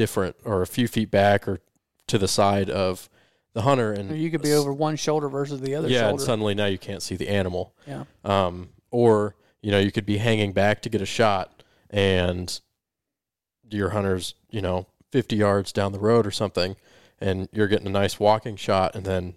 different 0.00 0.34
or 0.46 0.62
a 0.62 0.66
few 0.66 0.88
feet 0.88 1.10
back 1.10 1.46
or 1.46 1.60
to 2.06 2.16
the 2.16 2.26
side 2.26 2.70
of 2.70 3.10
the 3.52 3.60
hunter, 3.60 3.92
and 3.92 4.10
Or 4.12 4.16
you 4.16 4.30
could 4.30 4.40
be 4.40 4.54
over 4.54 4.72
one 4.72 4.96
shoulder 4.96 5.28
versus 5.28 5.60
the 5.60 5.74
other 5.74 5.88
yeah, 5.88 6.08
and 6.08 6.18
suddenly 6.18 6.54
now 6.54 6.64
you 6.64 6.78
can't 6.78 7.02
see 7.02 7.16
the 7.16 7.28
animal. 7.28 7.74
yeah. 7.86 8.04
Um, 8.24 8.70
or 8.90 9.34
you 9.60 9.70
know 9.70 9.78
you 9.78 9.92
could 9.92 10.06
be 10.06 10.16
hanging 10.16 10.52
back 10.54 10.80
to 10.82 10.88
get 10.88 11.02
a 11.02 11.06
shot, 11.06 11.62
and 11.90 12.60
your 13.68 13.90
hunter's 13.90 14.34
you 14.48 14.62
know 14.62 14.86
50 15.12 15.36
yards 15.36 15.70
down 15.70 15.92
the 15.92 15.98
road 15.98 16.26
or 16.26 16.30
something, 16.30 16.76
and 17.20 17.46
you're 17.52 17.68
getting 17.68 17.86
a 17.86 17.90
nice 17.90 18.18
walking 18.18 18.56
shot, 18.56 18.96
and 18.96 19.04
then 19.04 19.34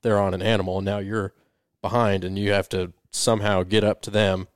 they're 0.00 0.18
on 0.18 0.32
an 0.32 0.40
animal, 0.42 0.78
and 0.78 0.86
now 0.86 0.98
you're 0.98 1.34
behind, 1.82 2.24
and 2.24 2.38
you 2.38 2.50
have 2.52 2.70
to 2.70 2.92
somehow 3.10 3.62
get 3.62 3.84
up 3.84 4.00
to 4.02 4.10
them, 4.10 4.48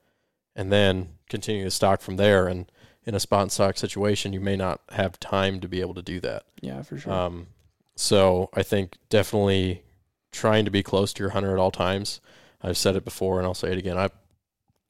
and 0.55 0.71
then 0.71 1.09
continue 1.29 1.63
to 1.65 1.71
stalk 1.71 2.01
from 2.01 2.15
there. 2.15 2.47
And 2.47 2.71
in 3.05 3.15
a 3.15 3.19
spot 3.19 3.41
and 3.43 3.51
stalk 3.51 3.77
situation, 3.77 4.33
you 4.33 4.39
may 4.39 4.55
not 4.55 4.81
have 4.91 5.19
time 5.19 5.59
to 5.59 5.67
be 5.67 5.81
able 5.81 5.93
to 5.95 6.01
do 6.01 6.19
that. 6.21 6.43
Yeah, 6.61 6.81
for 6.83 6.97
sure. 6.97 7.11
Um, 7.11 7.47
so 7.95 8.49
I 8.53 8.63
think 8.63 8.97
definitely 9.09 9.83
trying 10.31 10.65
to 10.65 10.71
be 10.71 10.81
close 10.83 11.13
to 11.13 11.23
your 11.23 11.31
hunter 11.31 11.51
at 11.53 11.59
all 11.59 11.71
times. 11.71 12.21
I've 12.61 12.77
said 12.77 12.95
it 12.95 13.03
before 13.03 13.37
and 13.39 13.45
I'll 13.45 13.53
say 13.53 13.71
it 13.71 13.77
again. 13.77 13.97
I 13.97 14.09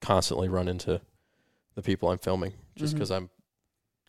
constantly 0.01 0.47
run 0.49 0.67
into 0.67 1.01
the 1.75 1.81
people 1.81 2.09
I'm 2.09 2.19
filming 2.19 2.53
just 2.75 2.93
because 2.93 3.09
I'm 3.11 3.29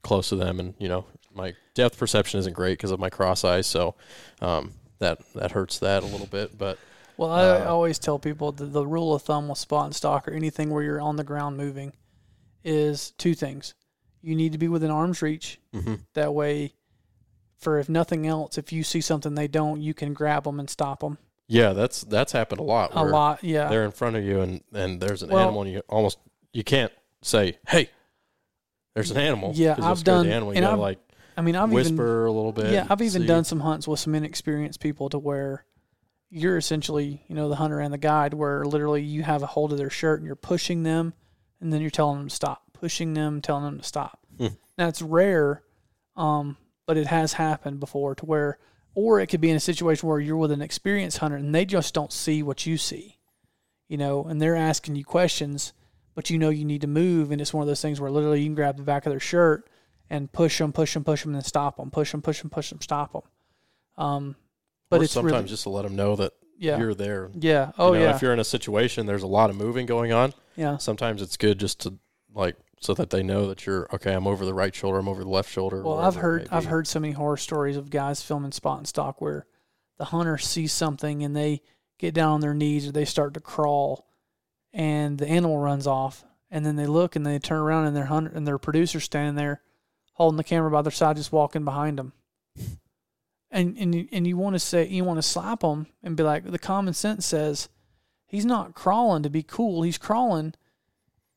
close 0.02 0.28
to 0.28 0.36
them, 0.36 0.60
and 0.60 0.74
you 0.78 0.88
know 0.88 1.06
my 1.34 1.54
depth 1.74 1.98
perception 1.98 2.38
isn't 2.40 2.52
great 2.52 2.74
because 2.78 2.90
of 2.90 3.00
my 3.00 3.08
cross 3.10 3.42
eyes, 3.42 3.66
so 3.66 3.94
um, 4.42 4.72
that 4.98 5.20
that 5.34 5.52
hurts 5.52 5.78
that 5.78 6.02
a 6.02 6.06
little 6.06 6.26
bit. 6.26 6.58
But 6.58 6.78
Well, 7.16 7.30
I 7.30 7.44
Uh, 7.60 7.70
always 7.70 7.98
tell 7.98 8.18
people 8.18 8.52
that 8.52 8.66
the 8.66 8.86
rule 8.86 9.14
of 9.14 9.22
thumb 9.22 9.48
with 9.48 9.58
spot 9.58 9.86
and 9.86 9.94
stalk 9.96 10.28
or 10.28 10.32
anything 10.32 10.68
where 10.70 10.82
you're 10.82 11.00
on 11.00 11.16
the 11.16 11.24
ground 11.24 11.56
moving 11.56 11.94
is 12.64 13.12
two 13.12 13.34
things. 13.34 13.74
You 14.24 14.34
need 14.34 14.52
to 14.52 14.58
be 14.58 14.68
within 14.68 14.90
arm's 14.90 15.20
reach. 15.22 15.60
Mm-hmm. 15.74 15.94
That 16.14 16.32
way, 16.34 16.74
for 17.58 17.78
if 17.78 17.88
nothing 17.88 18.26
else, 18.26 18.58
if 18.58 18.72
you 18.72 18.82
see 18.82 19.00
something 19.00 19.34
they 19.34 19.48
don't, 19.48 19.80
you 19.80 19.94
can 19.94 20.12
grab 20.14 20.44
them 20.44 20.58
and 20.58 20.68
stop 20.68 21.00
them. 21.00 21.18
Yeah, 21.46 21.72
that's 21.74 22.02
that's 22.04 22.32
happened 22.32 22.60
a 22.60 22.64
lot. 22.64 22.92
A 22.94 23.04
lot, 23.04 23.44
yeah. 23.44 23.68
They're 23.68 23.84
in 23.84 23.90
front 23.90 24.16
of 24.16 24.24
you, 24.24 24.40
and 24.40 24.62
and 24.72 25.00
there's 25.00 25.22
an 25.22 25.30
Well- 25.30 25.42
animal, 25.42 25.62
and 25.62 25.72
you 25.72 25.82
almost 25.88 26.18
you 26.52 26.64
can't 26.64 26.92
say, 27.22 27.58
"Hey, 27.68 27.90
there's 28.94 29.10
an 29.10 29.18
animal." 29.18 29.52
Yeah, 29.54 29.76
I've 29.80 30.02
done- 30.04 30.26
the 30.26 30.32
animal. 30.32 30.52
You 30.54 30.58
and 30.58 30.66
I've 30.66 30.78
like 30.78 30.98
I 31.36 31.42
mean, 31.42 31.56
I've 31.56 31.72
even 31.72 31.98
a 31.98 32.30
little 32.30 32.52
bit. 32.52 32.72
yeah, 32.72 32.86
I've 32.88 33.02
even 33.02 33.22
see- 33.22 33.26
done 33.28 33.44
some 33.44 33.60
hunts 33.60 33.86
with 33.88 34.00
some 34.00 34.14
inexperienced 34.14 34.80
people 34.80 35.08
to 35.10 35.18
where 35.18 35.64
you're 36.30 36.56
essentially, 36.56 37.22
you 37.28 37.34
know, 37.34 37.48
the 37.48 37.56
hunter 37.56 37.78
and 37.80 37.92
the 37.92 37.98
guide, 37.98 38.34
where 38.34 38.64
literally 38.64 39.02
you 39.02 39.22
have 39.22 39.42
a 39.42 39.46
hold 39.46 39.70
of 39.72 39.78
their 39.78 39.90
shirt 39.90 40.20
and 40.20 40.26
you're 40.26 40.34
pushing 40.36 40.82
them, 40.82 41.12
and 41.60 41.72
then 41.72 41.80
you're 41.80 41.90
telling 41.90 42.18
them 42.18 42.28
to 42.28 42.34
stop, 42.34 42.63
pushing 42.84 43.14
them, 43.14 43.40
telling 43.40 43.64
them 43.64 43.78
to 43.78 43.82
stop. 43.84 44.18
Hmm. 44.36 44.48
Now 44.76 44.88
it's 44.88 45.00
rare, 45.00 45.62
um, 46.16 46.58
but 46.86 46.98
it 46.98 47.06
has 47.06 47.32
happened 47.32 47.80
before 47.80 48.14
to 48.16 48.26
where, 48.26 48.58
or 48.94 49.20
it 49.20 49.28
could 49.28 49.40
be 49.40 49.48
in 49.48 49.56
a 49.56 49.60
situation 49.60 50.06
where 50.06 50.20
you're 50.20 50.36
with 50.36 50.50
an 50.50 50.60
experienced 50.60 51.16
hunter 51.16 51.38
and 51.38 51.54
they 51.54 51.64
just 51.64 51.94
don't 51.94 52.12
see 52.12 52.42
what 52.42 52.66
you 52.66 52.76
see, 52.76 53.16
you 53.88 53.96
know, 53.96 54.24
and 54.24 54.38
they're 54.38 54.54
asking 54.54 54.96
you 54.96 55.04
questions, 55.04 55.72
but 56.14 56.28
you 56.28 56.38
know 56.38 56.50
you 56.50 56.66
need 56.66 56.82
to 56.82 56.86
move, 56.86 57.30
and 57.30 57.40
it's 57.40 57.54
one 57.54 57.62
of 57.62 57.68
those 57.68 57.80
things 57.80 58.02
where 58.02 58.10
literally 58.10 58.40
you 58.40 58.46
can 58.46 58.54
grab 58.54 58.76
the 58.76 58.82
back 58.82 59.06
of 59.06 59.12
their 59.12 59.18
shirt 59.18 59.66
and 60.10 60.30
push 60.30 60.58
them, 60.58 60.70
push 60.70 60.92
them, 60.92 61.04
push 61.04 61.22
them, 61.22 61.30
and 61.30 61.36
then 61.36 61.44
stop 61.48 61.78
them, 61.78 61.90
push 61.90 62.12
them, 62.12 62.20
push 62.20 62.42
them, 62.42 62.50
push 62.50 62.68
them, 62.68 62.82
stop 62.82 63.14
them. 63.14 63.22
Um, 63.96 64.36
but 64.90 65.00
or 65.00 65.04
it's 65.04 65.12
sometimes 65.14 65.32
really, 65.32 65.48
just 65.48 65.62
to 65.62 65.70
let 65.70 65.84
them 65.84 65.96
know 65.96 66.16
that 66.16 66.34
yeah, 66.58 66.76
you're 66.78 66.94
there. 66.94 67.30
yeah, 67.32 67.68
You 67.68 67.72
oh 67.78 67.94
know, 67.94 68.00
yeah, 68.00 68.14
If 68.14 68.20
you're 68.20 68.34
in 68.34 68.40
a 68.40 68.44
situation, 68.44 69.06
there's 69.06 69.22
a 69.22 69.26
lot 69.26 69.48
of 69.48 69.56
moving 69.56 69.86
going 69.86 70.12
on. 70.12 70.34
yeah, 70.54 70.76
Sometimes 70.76 71.22
it's 71.22 71.38
good 71.38 71.58
just 71.58 71.80
to 71.80 71.94
like 72.34 72.56
so 72.84 72.92
that 72.92 73.08
they 73.08 73.22
know 73.22 73.46
that 73.46 73.64
you're 73.64 73.88
okay. 73.94 74.12
I'm 74.12 74.26
over 74.26 74.44
the 74.44 74.52
right 74.52 74.74
shoulder. 74.74 74.98
I'm 74.98 75.08
over 75.08 75.24
the 75.24 75.30
left 75.30 75.50
shoulder. 75.50 75.82
Well, 75.82 75.98
I've 75.98 76.16
heard 76.16 76.48
I've 76.50 76.66
heard 76.66 76.86
so 76.86 77.00
many 77.00 77.14
horror 77.14 77.38
stories 77.38 77.78
of 77.78 77.88
guys 77.88 78.20
filming 78.20 78.52
spot 78.52 78.76
and 78.76 78.86
stock 78.86 79.22
where 79.22 79.46
the 79.96 80.04
hunter 80.04 80.36
sees 80.36 80.70
something 80.70 81.22
and 81.22 81.34
they 81.34 81.62
get 81.98 82.12
down 82.12 82.32
on 82.32 82.40
their 82.40 82.52
knees 82.52 82.86
or 82.86 82.92
they 82.92 83.06
start 83.06 83.32
to 83.34 83.40
crawl, 83.40 84.06
and 84.72 85.16
the 85.16 85.26
animal 85.26 85.56
runs 85.56 85.86
off, 85.86 86.24
and 86.50 86.66
then 86.66 86.76
they 86.76 86.86
look 86.86 87.16
and 87.16 87.24
they 87.24 87.38
turn 87.38 87.60
around 87.60 87.86
and 87.86 87.96
their 87.96 88.04
hunter 88.04 88.30
and 88.34 88.46
their 88.46 88.58
producer 88.58 89.00
standing 89.00 89.36
there, 89.36 89.62
holding 90.12 90.36
the 90.36 90.44
camera 90.44 90.70
by 90.70 90.82
their 90.82 90.92
side, 90.92 91.16
just 91.16 91.32
walking 91.32 91.64
behind 91.64 91.98
them. 91.98 92.12
And 93.50 93.78
and 93.78 93.94
you, 93.94 94.08
and 94.12 94.26
you 94.26 94.36
want 94.36 94.56
to 94.56 94.60
say 94.60 94.86
you 94.86 95.04
want 95.04 95.18
to 95.18 95.22
slap 95.22 95.60
them 95.60 95.86
and 96.02 96.18
be 96.18 96.22
like 96.22 96.44
the 96.44 96.58
common 96.58 96.92
sense 96.92 97.24
says, 97.24 97.70
he's 98.26 98.44
not 98.44 98.74
crawling 98.74 99.22
to 99.22 99.30
be 99.30 99.42
cool. 99.42 99.82
He's 99.82 99.96
crawling 99.96 100.52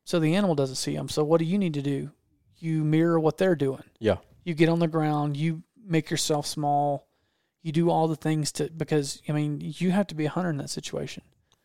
so 0.08 0.22
the 0.22 0.36
animal 0.36 0.56
doesn't 0.56 0.78
see 0.78 0.96
them. 0.96 1.10
So 1.10 1.22
what 1.26 1.40
do 1.40 1.44
you 1.46 1.58
need 1.58 1.74
to 1.74 1.82
do? 1.82 2.12
You 2.60 2.82
mirror 2.86 3.20
what 3.20 3.38
they're 3.38 3.56
doing 3.58 3.84
Yeah. 4.00 4.18
you 4.46 4.54
get 4.54 4.70
on 4.70 4.80
the 4.80 4.88
ground, 4.88 5.36
you 5.36 5.64
make 5.86 6.10
yourself 6.10 6.46
small, 6.48 7.06
you 7.62 7.74
do 7.74 7.90
all 7.90 8.08
the 8.08 8.16
things 8.16 8.54
to 8.54 8.70
because 8.70 9.22
I 9.28 9.34
mean 9.34 9.60
you 9.62 9.92
have 9.92 10.08
to 10.08 10.16
be 10.16 10.24
a 10.26 10.30
hunter 10.30 10.50
in 10.50 10.56
that 10.58 10.70
situation. 10.70 11.24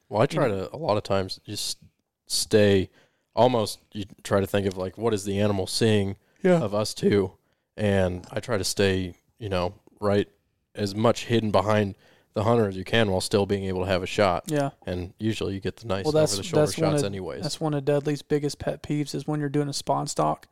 Well, 0.08 0.20
I 0.20 0.26
try 0.26 0.48
to 0.48 0.74
a 0.74 0.76
lot 0.76 0.96
of 0.96 1.04
times 1.04 1.38
just 1.46 1.78
stay 2.26 2.90
almost. 3.36 3.78
You 3.92 4.06
try 4.24 4.40
to 4.40 4.46
think 4.48 4.66
of 4.66 4.76
like 4.76 4.98
what 4.98 5.14
is 5.14 5.24
the 5.24 5.38
animal 5.38 5.68
seeing 5.68 6.16
Yeah. 6.42 6.60
of 6.60 6.74
us 6.74 6.94
two, 6.94 7.34
and 7.76 8.26
I 8.32 8.40
try 8.40 8.58
to 8.58 8.64
stay, 8.64 9.14
you 9.38 9.48
know, 9.50 9.74
right 10.00 10.28
as 10.74 10.96
much 10.96 11.26
hidden 11.26 11.52
behind 11.52 11.94
the 12.34 12.44
hunter 12.44 12.66
as 12.68 12.76
you 12.76 12.84
can 12.84 13.10
while 13.10 13.20
still 13.20 13.44
being 13.46 13.64
able 13.64 13.80
to 13.80 13.86
have 13.86 14.02
a 14.02 14.06
shot. 14.06 14.44
Yeah, 14.46 14.70
And 14.86 15.12
usually 15.18 15.54
you 15.54 15.60
get 15.60 15.76
the 15.76 15.86
nice 15.86 16.04
Well, 16.06 16.16
over 16.16 16.36
the 16.36 16.42
shoulder 16.42 16.72
shots 16.72 17.02
of- 17.02 17.06
anyways. 17.06 17.42
that's 17.42 17.60
one 17.60 17.74
of 17.74 17.84
Dudley's 17.84 18.22
biggest 18.22 18.58
pet 18.58 18.82
peeves 18.82 19.14
is 19.14 19.26
when 19.26 19.38
you're 19.40 19.48
doing 19.50 19.68
a 19.68 19.72
spawn 19.74 20.06
stock. 20.06 20.46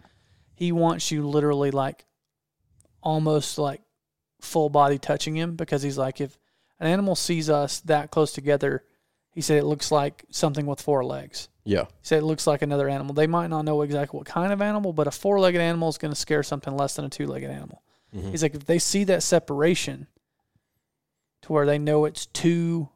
He 0.54 0.72
wants 0.72 1.10
you 1.10 1.26
literally 1.26 1.70
like 1.70 2.04
almost 3.02 3.58
like 3.58 3.80
full 4.40 4.68
body 4.68 4.98
touching 4.98 5.34
him 5.36 5.56
because 5.56 5.82
he's 5.82 5.98
like 5.98 6.20
if 6.20 6.38
an 6.78 6.86
animal 6.86 7.14
sees 7.14 7.48
us 7.50 7.80
that 7.80 8.10
close 8.10 8.32
together, 8.32 8.84
he 9.32 9.40
said 9.40 9.58
it 9.58 9.64
looks 9.64 9.90
like 9.92 10.24
something 10.30 10.66
with 10.66 10.80
four 10.80 11.04
legs. 11.04 11.48
yeah. 11.64 11.84
He 11.84 11.88
said 12.02 12.18
it 12.22 12.26
looks 12.26 12.46
like 12.46 12.62
another 12.62 12.88
animal. 12.88 13.14
They 13.14 13.26
might 13.26 13.48
not 13.48 13.64
know 13.64 13.82
exactly 13.82 14.18
what 14.18 14.26
kind 14.26 14.52
of 14.52 14.60
animal, 14.60 14.92
but 14.92 15.06
a 15.06 15.10
four 15.10 15.38
legged 15.40 15.60
animal 15.60 15.88
is 15.88 15.98
going 15.98 16.12
to 16.12 16.18
scare 16.18 16.42
something 16.42 16.76
less 16.76 16.96
than 16.96 17.04
a 17.04 17.08
two 17.10 17.26
legged 17.26 17.50
animal. 17.50 17.82
Mhm. 18.14 18.30
He's 18.30 18.42
like, 18.42 18.54
if 18.54 18.64
they 18.66 18.78
see 18.78 19.04
that 19.04 19.22
separation 19.22 20.08
to 21.42 21.52
where 21.52 21.66
they 21.66 21.78
know 21.78 22.04
it's 22.04 22.26
two 22.26 22.88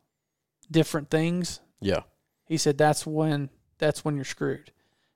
different 0.71 1.11
things, 1.11 1.61
Yeah. 1.81 2.01
he 2.47 2.57
said 2.57 2.79
that's 2.79 3.07
when 3.07 3.51
that's 3.79 4.05
when 4.05 4.15
you're 4.17 4.25
screwed. 4.25 4.71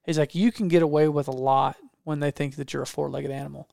He's 0.05 0.19
like, 0.19 0.35
you 0.35 0.51
can 0.53 0.69
get 0.69 0.83
away 0.83 1.09
with 1.09 1.29
a 1.29 1.33
lot 1.33 1.77
when 2.05 2.21
they 2.21 2.31
think 2.31 2.57
that 2.57 2.73
you're 2.73 2.83
a 2.83 2.87
four 2.87 3.09
legged 3.11 3.31
animal. 3.31 3.69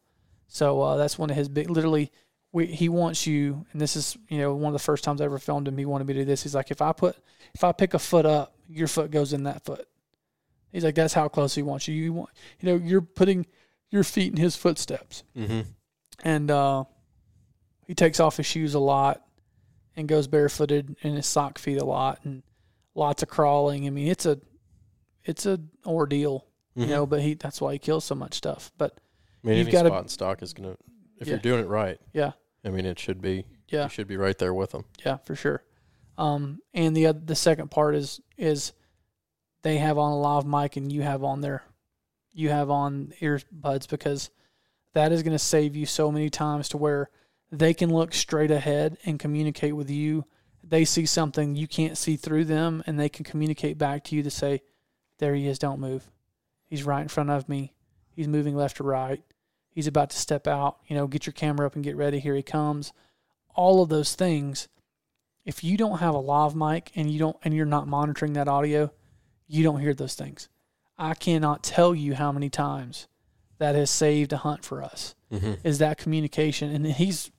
So 0.48 0.82
uh, 0.82 0.98
that's 0.98 1.18
one 1.18 1.30
of 1.30 1.36
his 1.36 1.50
big. 1.50 1.70
Literally, 1.70 2.12
we, 2.52 2.68
he 2.68 2.88
wants 2.90 3.26
you, 3.26 3.66
and 3.72 3.82
this 3.82 3.96
is 3.96 4.18
you 4.30 4.38
know 4.38 4.54
one 4.54 4.70
of 4.74 4.80
the 4.80 4.84
first 4.84 5.04
times 5.04 5.20
I 5.22 5.26
ever 5.26 5.40
filmed 5.40 5.68
him. 5.68 5.78
He 5.78 5.86
wanted 5.86 6.08
me 6.08 6.14
to 6.14 6.20
do 6.22 6.26
this. 6.26 6.44
He's 6.44 6.54
like, 6.56 6.72
if 6.72 6.82
I 6.82 6.92
put 6.94 7.18
if 7.54 7.64
I 7.64 7.72
pick 7.72 7.94
a 7.94 8.00
foot 8.00 8.26
up, 8.26 8.54
your 8.70 8.88
foot 8.88 9.12
goes 9.12 9.34
in 9.34 9.44
that 9.44 9.64
foot. 9.66 9.88
He's 10.72 10.84
like, 10.84 10.96
that's 10.96 11.14
how 11.14 11.28
close 11.30 11.56
he 11.56 11.62
wants 11.64 11.88
you. 11.88 11.96
You 11.96 12.14
want 12.14 12.30
you 12.60 12.70
know 12.70 12.76
you're 12.84 13.02
putting 13.02 13.46
your 13.90 14.04
feet 14.04 14.32
in 14.34 14.38
his 14.38 14.56
footsteps 14.56 15.24
Mm-hmm. 15.36 15.62
and 16.24 16.52
uh, 16.52 16.84
he 17.88 17.94
takes 17.96 18.20
off 18.20 18.38
his 18.38 18.46
shoes 18.46 18.74
a 18.76 18.80
lot 18.80 19.25
and 19.96 20.08
goes 20.08 20.28
barefooted 20.28 20.96
in 21.02 21.16
his 21.16 21.26
sock 21.26 21.58
feet 21.58 21.80
a 21.80 21.86
lot 21.86 22.20
and 22.24 22.44
lots 22.94 23.24
of 23.24 23.30
crawling. 23.30 23.88
I 23.88 23.90
mean, 23.90 24.08
it's 24.08 24.26
a 24.26 24.40
it's 25.24 25.46
a 25.46 25.60
ordeal, 25.86 26.46
you 26.76 26.86
know. 26.88 27.06
But 27.06 27.22
he 27.22 27.34
that's 27.36 27.60
why 27.62 27.74
he 27.74 27.80
kills 27.80 28.06
so 28.06 28.16
much 28.16 28.34
stuff. 28.36 28.72
But 28.78 29.00
I 29.44 29.48
mean, 29.48 29.58
you've 29.58 29.68
any 29.68 29.72
gotta- 29.72 29.90
spot 29.90 30.02
and 30.02 30.12
stalk 30.12 30.42
is 30.44 30.54
gonna 30.54 30.76
if 31.18 31.28
Yeah. 31.28 31.34
you're 31.34 31.40
doing 31.40 31.62
it 31.64 31.68
right. 31.68 32.00
yeah, 32.14 32.34
I 32.64 32.70
mean, 32.70 32.86
it 32.86 33.00
should 33.00 33.22
be. 33.22 33.46
yeah, 33.70 33.84
You 33.84 33.90
should 33.90 34.08
be 34.08 34.18
right 34.18 34.38
there 34.38 34.54
with 34.54 34.72
them. 34.72 34.86
yeah, 35.06 35.18
for 35.18 35.36
sure. 35.36 35.64
Um, 36.18 36.60
and 36.74 36.96
the 36.96 37.08
oth- 37.08 37.26
the 37.26 37.36
second 37.36 37.72
part 37.72 37.96
is 37.96 38.22
is 38.38 38.74
they 39.64 39.78
have 39.78 39.98
on 39.98 40.12
a 40.12 40.18
live 40.20 40.46
mic 40.46 40.76
and 40.78 40.92
you 40.92 41.02
have 41.02 41.24
on 41.24 41.42
their 41.42 41.64
you 42.34 42.50
have 42.50 42.70
on 42.70 43.14
earbuds 43.22 43.88
because 43.90 44.30
that 44.94 45.12
is 45.12 45.24
going 45.24 45.32
to 45.34 45.40
save 45.40 45.76
you 45.76 45.86
so 45.86 46.12
many 46.12 46.30
times 46.30 46.70
to 46.70 46.78
where 46.78 47.10
they 47.52 47.74
can 47.74 47.94
look 47.94 48.14
straight 48.14 48.52
ahead 48.52 48.98
and 49.06 49.20
communicate 49.20 49.76
with 49.76 49.90
you. 49.90 50.26
They 50.64 50.86
see 50.86 51.06
something 51.06 51.56
you 51.56 51.68
can't 51.68 51.98
see 51.98 52.16
through 52.16 52.46
them, 52.46 52.84
and 52.88 53.00
they 53.00 53.10
can 53.10 53.24
communicate 53.24 53.78
back 53.78 54.04
to 54.06 54.16
you 54.16 54.24
to 54.24 54.32
say, 54.32 54.62
"There 55.20 55.36
he 55.36 55.48
is. 55.48 55.60
Don't 55.60 55.80
move. 55.80 56.12
He's 56.66 56.84
right 56.84 57.02
in 57.02 57.08
front 57.08 57.30
of 57.30 57.48
me. 57.48 57.74
He's 58.10 58.28
moving 58.28 58.56
left 58.56 58.78
to 58.78 58.84
right. 58.84 59.24
He's 59.70 59.88
about 59.88 60.10
to 60.12 60.18
step 60.18 60.48
out. 60.48 60.78
You 60.88 60.96
know, 60.96 61.08
get 61.08 61.26
your 61.26 61.34
camera 61.34 61.68
up 61.68 61.76
and 61.76 61.84
get 61.84 61.96
ready. 61.96 62.20
Here 62.20 62.36
he 62.36 62.44
comes." 62.44 62.94
All 63.54 63.82
of 63.82 63.90
those 63.90 64.16
things. 64.16 64.68
If 65.46 65.64
you 65.64 65.78
don't 65.78 66.00
have 66.00 66.16
a 66.16 66.20
live 66.20 66.56
mic 66.56 66.92
and 66.96 67.10
you 67.12 67.20
don't 67.20 67.38
and 67.44 67.54
you're 67.54 67.66
not 67.66 67.88
monitoring 67.88 68.34
that 68.34 68.48
audio, 68.48 68.92
you 69.48 69.64
don't 69.64 69.80
hear 69.80 69.94
those 69.94 70.16
things. 70.16 70.50
I 70.98 71.14
cannot 71.14 71.62
tell 71.62 71.94
you 71.94 72.16
how 72.16 72.32
many 72.32 72.50
times 72.50 73.08
that 73.60 73.76
has 73.76 73.92
saved 73.92 74.34
a 74.34 74.38
hunt 74.38 74.66
for 74.66 74.82
us 74.82 75.14
Mm-hmm. 75.32 75.54
is 75.68 75.80
that 75.80 75.98
communication. 75.98 76.74
And 76.74 76.86
he's 76.86 77.32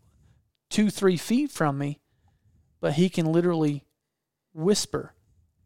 two, 0.71 0.91
three 0.91 1.17
feet 1.17 1.51
from 1.51 1.79
me, 1.79 2.01
but 2.81 2.95
he 2.95 3.09
can 3.09 3.27
literally 3.27 3.85
whisper, 4.53 5.15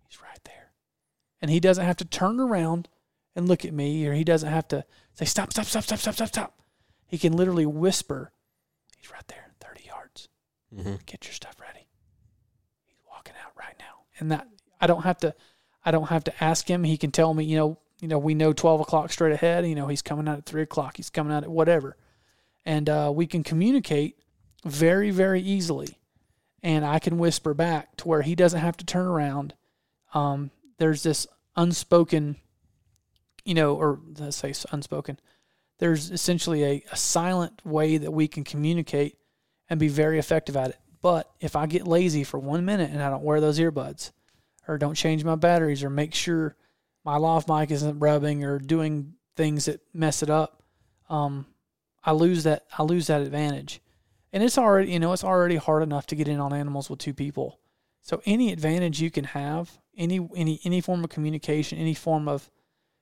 he's 0.08 0.20
right 0.20 0.42
there. 0.44 0.72
And 1.40 1.50
he 1.50 1.60
doesn't 1.60 1.84
have 1.84 1.96
to 1.98 2.04
turn 2.04 2.40
around 2.40 2.88
and 3.34 3.48
look 3.48 3.64
at 3.64 3.72
me, 3.72 4.06
or 4.06 4.12
he 4.12 4.24
doesn't 4.24 4.50
have 4.50 4.68
to 4.68 4.84
say, 5.14 5.24
stop, 5.24 5.52
stop, 5.52 5.66
stop, 5.66 5.84
stop, 5.84 5.98
stop, 5.98 6.14
stop, 6.14 6.28
stop. 6.28 6.60
He 7.06 7.18
can 7.18 7.32
literally 7.32 7.66
whisper, 7.66 8.32
he's 8.96 9.10
right 9.10 9.26
there, 9.28 9.52
30 9.60 9.84
yards. 9.84 10.28
Mm-hmm. 10.74 10.94
Get 11.06 11.26
your 11.26 11.32
stuff 11.32 11.56
ready. 11.60 11.86
He's 12.86 12.98
walking 13.08 13.34
out 13.44 13.52
right 13.58 13.74
now. 13.78 14.04
And 14.18 14.30
that 14.30 14.48
I 14.80 14.86
don't 14.86 15.02
have 15.02 15.18
to 15.18 15.34
I 15.84 15.90
don't 15.90 16.08
have 16.08 16.24
to 16.24 16.44
ask 16.44 16.68
him. 16.68 16.84
He 16.84 16.96
can 16.96 17.10
tell 17.10 17.32
me, 17.32 17.44
you 17.44 17.56
know, 17.56 17.78
you 18.00 18.08
know, 18.08 18.18
we 18.18 18.34
know 18.34 18.52
twelve 18.52 18.80
o'clock 18.80 19.12
straight 19.12 19.32
ahead, 19.32 19.66
you 19.66 19.74
know, 19.74 19.88
he's 19.88 20.02
coming 20.02 20.28
out 20.28 20.38
at 20.38 20.46
three 20.46 20.62
o'clock, 20.62 20.96
he's 20.96 21.10
coming 21.10 21.32
out 21.32 21.42
at 21.42 21.50
whatever. 21.50 21.96
And 22.64 22.88
uh, 22.88 23.10
we 23.14 23.26
can 23.26 23.42
communicate 23.42 24.18
very, 24.64 25.10
very 25.10 25.40
easily. 25.40 25.98
And 26.62 26.84
I 26.84 26.98
can 26.98 27.18
whisper 27.18 27.54
back 27.54 27.96
to 27.96 28.08
where 28.08 28.22
he 28.22 28.34
doesn't 28.34 28.60
have 28.60 28.76
to 28.78 28.84
turn 28.84 29.06
around. 29.06 29.54
Um, 30.12 30.50
there's 30.78 31.02
this 31.02 31.26
unspoken, 31.56 32.36
you 33.44 33.54
know, 33.54 33.74
or 33.74 34.00
let's 34.18 34.36
say 34.36 34.52
unspoken. 34.70 35.18
There's 35.78 36.10
essentially 36.10 36.64
a, 36.64 36.84
a 36.92 36.96
silent 36.96 37.64
way 37.64 37.96
that 37.96 38.10
we 38.10 38.28
can 38.28 38.44
communicate 38.44 39.16
and 39.70 39.80
be 39.80 39.88
very 39.88 40.18
effective 40.18 40.56
at 40.56 40.70
it. 40.70 40.78
But 41.00 41.30
if 41.40 41.56
I 41.56 41.66
get 41.66 41.86
lazy 41.86 42.24
for 42.24 42.38
one 42.38 42.64
minute 42.64 42.90
and 42.90 43.02
I 43.02 43.08
don't 43.08 43.24
wear 43.24 43.40
those 43.40 43.58
earbuds 43.58 44.10
or 44.68 44.76
don't 44.76 44.94
change 44.94 45.24
my 45.24 45.36
batteries 45.36 45.82
or 45.82 45.88
make 45.88 46.14
sure 46.14 46.56
my 47.04 47.16
lav 47.16 47.48
mic 47.48 47.70
isn't 47.70 47.98
rubbing 47.98 48.44
or 48.44 48.58
doing 48.58 49.14
things 49.36 49.64
that 49.64 49.80
mess 49.94 50.22
it 50.22 50.28
up, 50.28 50.62
um, 51.08 51.46
I 52.04 52.12
lose 52.12 52.44
that 52.44 52.64
I 52.76 52.82
lose 52.82 53.06
that 53.06 53.22
advantage. 53.22 53.80
And 54.32 54.42
it's 54.42 54.58
already 54.58 54.92
you 54.92 54.98
know 54.98 55.12
it's 55.12 55.24
already 55.24 55.56
hard 55.56 55.82
enough 55.82 56.06
to 56.08 56.16
get 56.16 56.28
in 56.28 56.40
on 56.40 56.52
animals 56.52 56.88
with 56.88 56.98
two 56.98 57.14
people. 57.14 57.58
So 58.02 58.22
any 58.24 58.52
advantage 58.52 59.00
you 59.00 59.10
can 59.10 59.24
have, 59.24 59.78
any 59.96 60.28
any 60.36 60.60
any 60.64 60.80
form 60.80 61.04
of 61.04 61.10
communication, 61.10 61.78
any 61.78 61.94
form 61.94 62.28
of 62.28 62.50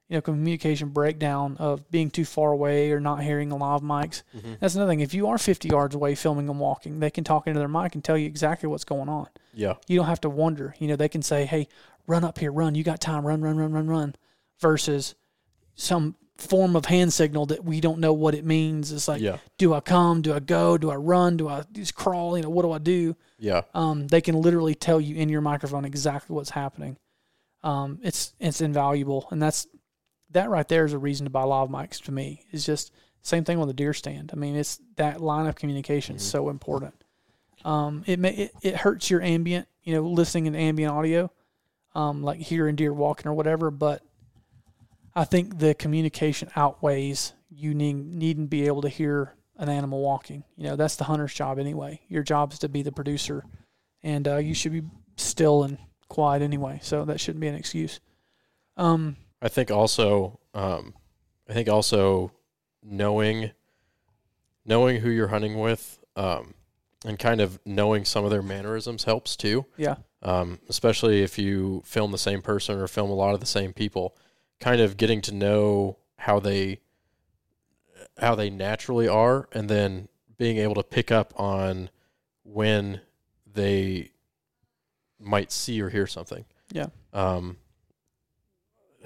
you 0.08 0.16
know, 0.16 0.22
communication 0.22 0.88
breakdown 0.88 1.56
of 1.58 1.88
being 1.90 2.10
too 2.10 2.24
far 2.24 2.52
away 2.52 2.90
or 2.92 3.00
not 3.00 3.22
hearing 3.22 3.52
a 3.52 3.56
lav 3.56 3.82
mics. 3.82 4.22
Mm-hmm. 4.34 4.54
That's 4.58 4.74
another 4.74 4.90
thing. 4.90 5.00
If 5.00 5.12
you 5.12 5.26
are 5.28 5.36
50 5.36 5.68
yards 5.68 5.94
away 5.94 6.14
filming 6.14 6.46
them 6.46 6.58
walking, 6.58 6.98
they 6.98 7.10
can 7.10 7.24
talk 7.24 7.46
into 7.46 7.58
their 7.58 7.68
mic 7.68 7.94
and 7.94 8.02
tell 8.02 8.16
you 8.16 8.26
exactly 8.26 8.68
what's 8.68 8.84
going 8.84 9.10
on. 9.10 9.28
Yeah. 9.52 9.74
You 9.86 9.98
don't 9.98 10.06
have 10.06 10.22
to 10.22 10.30
wonder. 10.30 10.74
You 10.78 10.88
know, 10.88 10.96
they 10.96 11.10
can 11.10 11.20
say, 11.20 11.44
"Hey, 11.44 11.68
run 12.06 12.24
up 12.24 12.38
here, 12.38 12.50
run. 12.50 12.74
You 12.74 12.84
got 12.84 13.00
time. 13.00 13.26
Run, 13.26 13.42
run, 13.42 13.58
run, 13.58 13.72
run, 13.72 13.86
run." 13.86 14.14
Versus 14.60 15.14
some 15.74 16.16
form 16.38 16.76
of 16.76 16.84
hand 16.86 17.12
signal 17.12 17.46
that 17.46 17.64
we 17.64 17.80
don't 17.80 17.98
know 17.98 18.12
what 18.12 18.34
it 18.34 18.44
means. 18.44 18.92
It's 18.92 19.08
like, 19.08 19.20
Yeah. 19.20 19.38
do 19.58 19.74
I 19.74 19.80
come? 19.80 20.22
Do 20.22 20.32
I 20.34 20.38
go? 20.38 20.78
Do 20.78 20.90
I 20.90 20.94
run? 20.96 21.36
Do 21.36 21.48
I 21.48 21.64
just 21.72 21.94
crawl? 21.94 22.36
You 22.36 22.44
know, 22.44 22.48
what 22.50 22.62
do 22.62 22.70
I 22.72 22.78
do? 22.78 23.16
Yeah. 23.38 23.62
Um, 23.74 24.06
they 24.06 24.20
can 24.20 24.40
literally 24.40 24.74
tell 24.76 25.00
you 25.00 25.16
in 25.16 25.28
your 25.28 25.40
microphone 25.40 25.84
exactly 25.84 26.34
what's 26.34 26.50
happening. 26.50 26.96
Um, 27.64 27.98
it's 28.02 28.34
it's 28.38 28.60
invaluable, 28.60 29.26
and 29.32 29.42
that's 29.42 29.66
that 30.30 30.48
right 30.48 30.66
there 30.68 30.84
is 30.84 30.92
a 30.92 30.98
reason 30.98 31.24
to 31.24 31.30
buy 31.30 31.42
lav 31.42 31.68
mics. 31.70 32.00
To 32.02 32.12
me, 32.12 32.44
it's 32.52 32.64
just 32.64 32.92
same 33.22 33.42
thing 33.42 33.58
with 33.58 33.66
the 33.68 33.74
deer 33.74 33.92
stand. 33.92 34.30
I 34.32 34.36
mean, 34.36 34.54
it's 34.54 34.80
that 34.94 35.20
line 35.20 35.46
of 35.46 35.56
communication 35.56 36.14
is 36.16 36.22
so 36.22 36.50
important. 36.50 36.94
Um, 37.64 38.04
it 38.06 38.20
may 38.20 38.30
it, 38.32 38.52
it 38.62 38.76
hurts 38.76 39.10
your 39.10 39.22
ambient, 39.22 39.66
you 39.82 39.92
know, 39.94 40.02
listening 40.02 40.46
in 40.46 40.54
ambient 40.54 40.92
audio, 40.92 41.32
um, 41.96 42.22
like 42.22 42.38
hearing 42.38 42.76
deer 42.76 42.92
walking 42.92 43.26
or 43.26 43.34
whatever. 43.34 43.72
But 43.72 44.02
I 45.14 45.24
think 45.24 45.58
the 45.58 45.74
communication 45.74 46.50
outweighs 46.56 47.32
you 47.50 47.74
need 47.74 47.96
needing 47.96 48.44
to 48.44 48.48
be 48.48 48.66
able 48.66 48.82
to 48.82 48.88
hear 48.88 49.34
an 49.56 49.68
animal 49.68 50.00
walking. 50.00 50.44
You 50.56 50.64
know, 50.64 50.76
that's 50.76 50.96
the 50.96 51.04
hunter's 51.04 51.34
job 51.34 51.58
anyway. 51.58 52.00
Your 52.08 52.22
job 52.22 52.52
is 52.52 52.58
to 52.60 52.68
be 52.68 52.82
the 52.82 52.92
producer, 52.92 53.44
and 54.02 54.26
uh, 54.28 54.36
you 54.36 54.54
should 54.54 54.72
be 54.72 54.82
still 55.16 55.64
and 55.64 55.78
quiet 56.08 56.42
anyway. 56.42 56.78
So 56.82 57.04
that 57.04 57.20
shouldn't 57.20 57.40
be 57.40 57.48
an 57.48 57.54
excuse. 57.54 58.00
Um, 58.76 59.16
I 59.42 59.48
think 59.48 59.70
also, 59.70 60.38
um, 60.54 60.94
I 61.48 61.52
think 61.52 61.68
also 61.68 62.32
knowing, 62.82 63.50
knowing 64.64 65.00
who 65.00 65.10
you're 65.10 65.28
hunting 65.28 65.58
with, 65.58 65.98
um, 66.16 66.54
and 67.04 67.18
kind 67.18 67.40
of 67.40 67.58
knowing 67.64 68.04
some 68.04 68.24
of 68.24 68.30
their 68.30 68.42
mannerisms 68.42 69.04
helps 69.04 69.36
too. 69.36 69.66
yeah, 69.76 69.96
Um, 70.22 70.58
especially 70.68 71.22
if 71.22 71.38
you 71.38 71.82
film 71.84 72.12
the 72.12 72.18
same 72.18 72.42
person 72.42 72.78
or 72.78 72.88
film 72.88 73.10
a 73.10 73.14
lot 73.14 73.34
of 73.34 73.40
the 73.40 73.46
same 73.46 73.72
people, 73.72 74.16
kind 74.60 74.80
of 74.80 74.96
getting 74.96 75.20
to 75.22 75.34
know 75.34 75.98
how 76.16 76.40
they, 76.40 76.80
how 78.18 78.34
they 78.34 78.50
naturally 78.50 79.08
are, 79.08 79.48
and 79.52 79.68
then 79.68 80.08
being 80.36 80.58
able 80.58 80.74
to 80.74 80.82
pick 80.82 81.10
up 81.10 81.32
on 81.36 81.90
when 82.44 83.00
they 83.46 84.10
might 85.20 85.52
see 85.52 85.80
or 85.80 85.90
hear 85.90 86.06
something. 86.06 86.44
Yeah. 86.72 86.86
Um, 87.12 87.58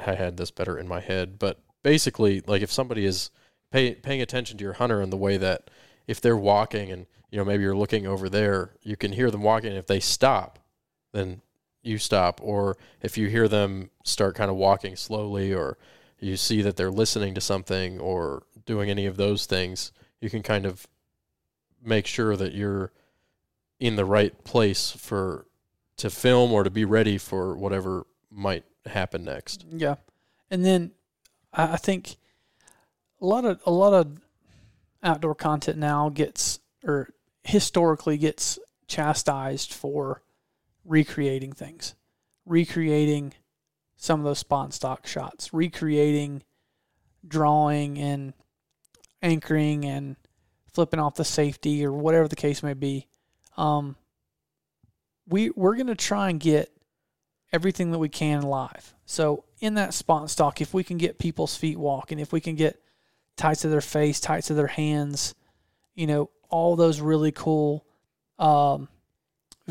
I 0.06 0.14
had 0.14 0.36
this 0.36 0.50
better 0.50 0.78
in 0.78 0.88
my 0.88 1.00
head, 1.00 1.38
but 1.38 1.60
basically, 1.82 2.42
like 2.46 2.62
if 2.62 2.72
somebody 2.72 3.04
is 3.04 3.30
pay, 3.70 3.94
paying 3.94 4.22
attention 4.22 4.58
to 4.58 4.64
your 4.64 4.74
hunter 4.74 5.00
in 5.00 5.10
the 5.10 5.16
way 5.16 5.36
that 5.36 5.70
if 6.06 6.20
they're 6.20 6.36
walking 6.36 6.90
and 6.90 7.06
you 7.30 7.38
know 7.38 7.44
maybe 7.44 7.62
you're 7.62 7.76
looking 7.76 8.06
over 8.06 8.28
there, 8.28 8.74
you 8.82 8.96
can 8.96 9.12
hear 9.12 9.30
them 9.30 9.42
walking. 9.42 9.70
And 9.70 9.78
if 9.78 9.86
they 9.86 10.00
stop, 10.00 10.58
then 11.12 11.40
you 11.82 11.98
stop. 11.98 12.40
Or 12.42 12.76
if 13.00 13.18
you 13.18 13.28
hear 13.28 13.48
them 13.48 13.90
start 14.04 14.34
kind 14.34 14.50
of 14.50 14.56
walking 14.56 14.96
slowly, 14.96 15.52
or 15.52 15.78
you 16.18 16.36
see 16.36 16.62
that 16.62 16.76
they're 16.76 16.90
listening 16.90 17.34
to 17.34 17.40
something 17.40 17.98
or 18.00 18.44
doing 18.64 18.90
any 18.90 19.06
of 19.06 19.16
those 19.16 19.46
things, 19.46 19.92
you 20.20 20.30
can 20.30 20.42
kind 20.42 20.66
of 20.66 20.86
make 21.84 22.06
sure 22.06 22.36
that 22.36 22.54
you're 22.54 22.92
in 23.80 23.96
the 23.96 24.04
right 24.04 24.44
place 24.44 24.92
for 24.92 25.46
to 25.96 26.08
film 26.08 26.52
or 26.52 26.62
to 26.62 26.70
be 26.70 26.84
ready 26.84 27.18
for 27.18 27.56
whatever 27.56 28.06
might 28.30 28.64
happen 28.86 29.24
next. 29.24 29.64
yeah, 29.70 29.96
and 30.50 30.64
then 30.64 30.92
I, 31.52 31.76
think 31.76 32.16
a 33.20 33.26
lot 33.26 33.44
of 33.44 33.60
a 33.66 33.70
lot 33.70 33.92
of 33.92 34.18
outdoor 35.02 35.34
content 35.34 35.78
now 35.78 36.08
gets 36.08 36.60
or 36.84 37.10
historically 37.44 38.16
gets 38.16 38.58
chastised 38.86 39.72
for 39.72 40.22
recreating 40.84 41.52
things, 41.52 41.94
recreating 42.44 43.34
some 43.96 44.20
of 44.20 44.24
those 44.24 44.40
spawn 44.40 44.72
stock 44.72 45.06
shots, 45.06 45.52
recreating 45.52 46.42
drawing 47.26 47.98
and 47.98 48.34
anchoring 49.22 49.84
and 49.84 50.16
flipping 50.72 50.98
off 50.98 51.14
the 51.14 51.24
safety 51.24 51.84
or 51.84 51.92
whatever 51.92 52.26
the 52.26 52.36
case 52.36 52.62
may 52.62 52.74
be. 52.74 53.06
Um, 53.56 53.96
we 55.28 55.50
we're 55.50 55.76
gonna 55.76 55.94
try 55.94 56.30
and 56.30 56.40
get 56.40 56.72
everything 57.52 57.90
that 57.92 57.98
we 57.98 58.08
can 58.08 58.42
live. 58.42 58.94
So 59.04 59.44
in 59.60 59.74
that 59.74 59.94
and 60.08 60.30
stock, 60.30 60.60
if 60.60 60.74
we 60.74 60.82
can 60.82 60.98
get 60.98 61.18
people's 61.18 61.54
feet 61.54 61.78
walking, 61.78 62.18
if 62.18 62.32
we 62.32 62.40
can 62.40 62.56
get 62.56 62.82
tights 63.36 63.60
to 63.62 63.68
their 63.68 63.80
face, 63.80 64.20
tights 64.20 64.48
to 64.48 64.54
their 64.54 64.66
hands, 64.66 65.34
you 65.94 66.06
know, 66.06 66.30
all 66.48 66.76
those 66.76 67.00
really 67.00 67.32
cool 67.32 67.84
um, 68.38 68.88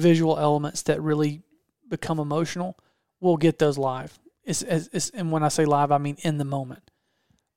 visual 0.01 0.37
elements 0.37 0.81
that 0.83 1.01
really 1.01 1.43
become 1.87 2.19
emotional, 2.19 2.77
we'll 3.19 3.37
get 3.37 3.59
those 3.59 3.77
live. 3.77 4.17
It's, 4.43 4.61
it's, 4.63 4.89
it's, 4.91 5.09
and 5.11 5.31
when 5.31 5.43
I 5.43 5.49
say 5.49 5.65
live, 5.65 5.91
I 5.91 5.97
mean 5.97 6.17
in 6.21 6.37
the 6.37 6.45
moment. 6.45 6.89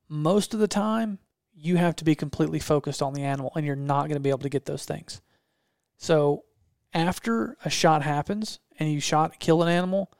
Most 0.08 0.54
of 0.54 0.60
the 0.60 0.68
time, 0.68 1.18
you 1.54 1.76
have 1.76 1.96
to 1.96 2.04
be 2.04 2.14
completely 2.14 2.58
focused 2.58 3.00
on 3.00 3.14
the 3.14 3.22
animal, 3.22 3.52
and 3.56 3.64
you're 3.64 3.76
not 3.76 4.02
going 4.02 4.14
to 4.14 4.20
be 4.20 4.28
able 4.28 4.40
to 4.40 4.48
get 4.48 4.66
those 4.66 4.84
things. 4.84 5.22
So 5.96 6.44
after 6.92 7.56
a 7.64 7.70
shot 7.70 8.02
happens 8.02 8.60
and 8.78 8.92
you 8.92 9.00
shot 9.00 9.40
kill 9.40 9.62
an 9.62 9.68
animal 9.68 10.12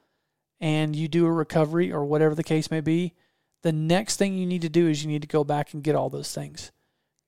and 0.59 0.95
you 0.95 1.07
do 1.07 1.25
a 1.25 1.31
recovery 1.31 1.91
or 1.91 2.05
whatever 2.05 2.35
the 2.35 2.43
case 2.43 2.71
may 2.71 2.81
be, 2.81 3.13
the 3.61 3.71
next 3.71 4.17
thing 4.17 4.37
you 4.37 4.45
need 4.45 4.61
to 4.61 4.69
do 4.69 4.87
is 4.87 5.03
you 5.03 5.09
need 5.09 5.21
to 5.21 5.27
go 5.27 5.43
back 5.43 5.73
and 5.73 5.83
get 5.83 5.95
all 5.95 6.09
those 6.09 6.33
things. 6.33 6.71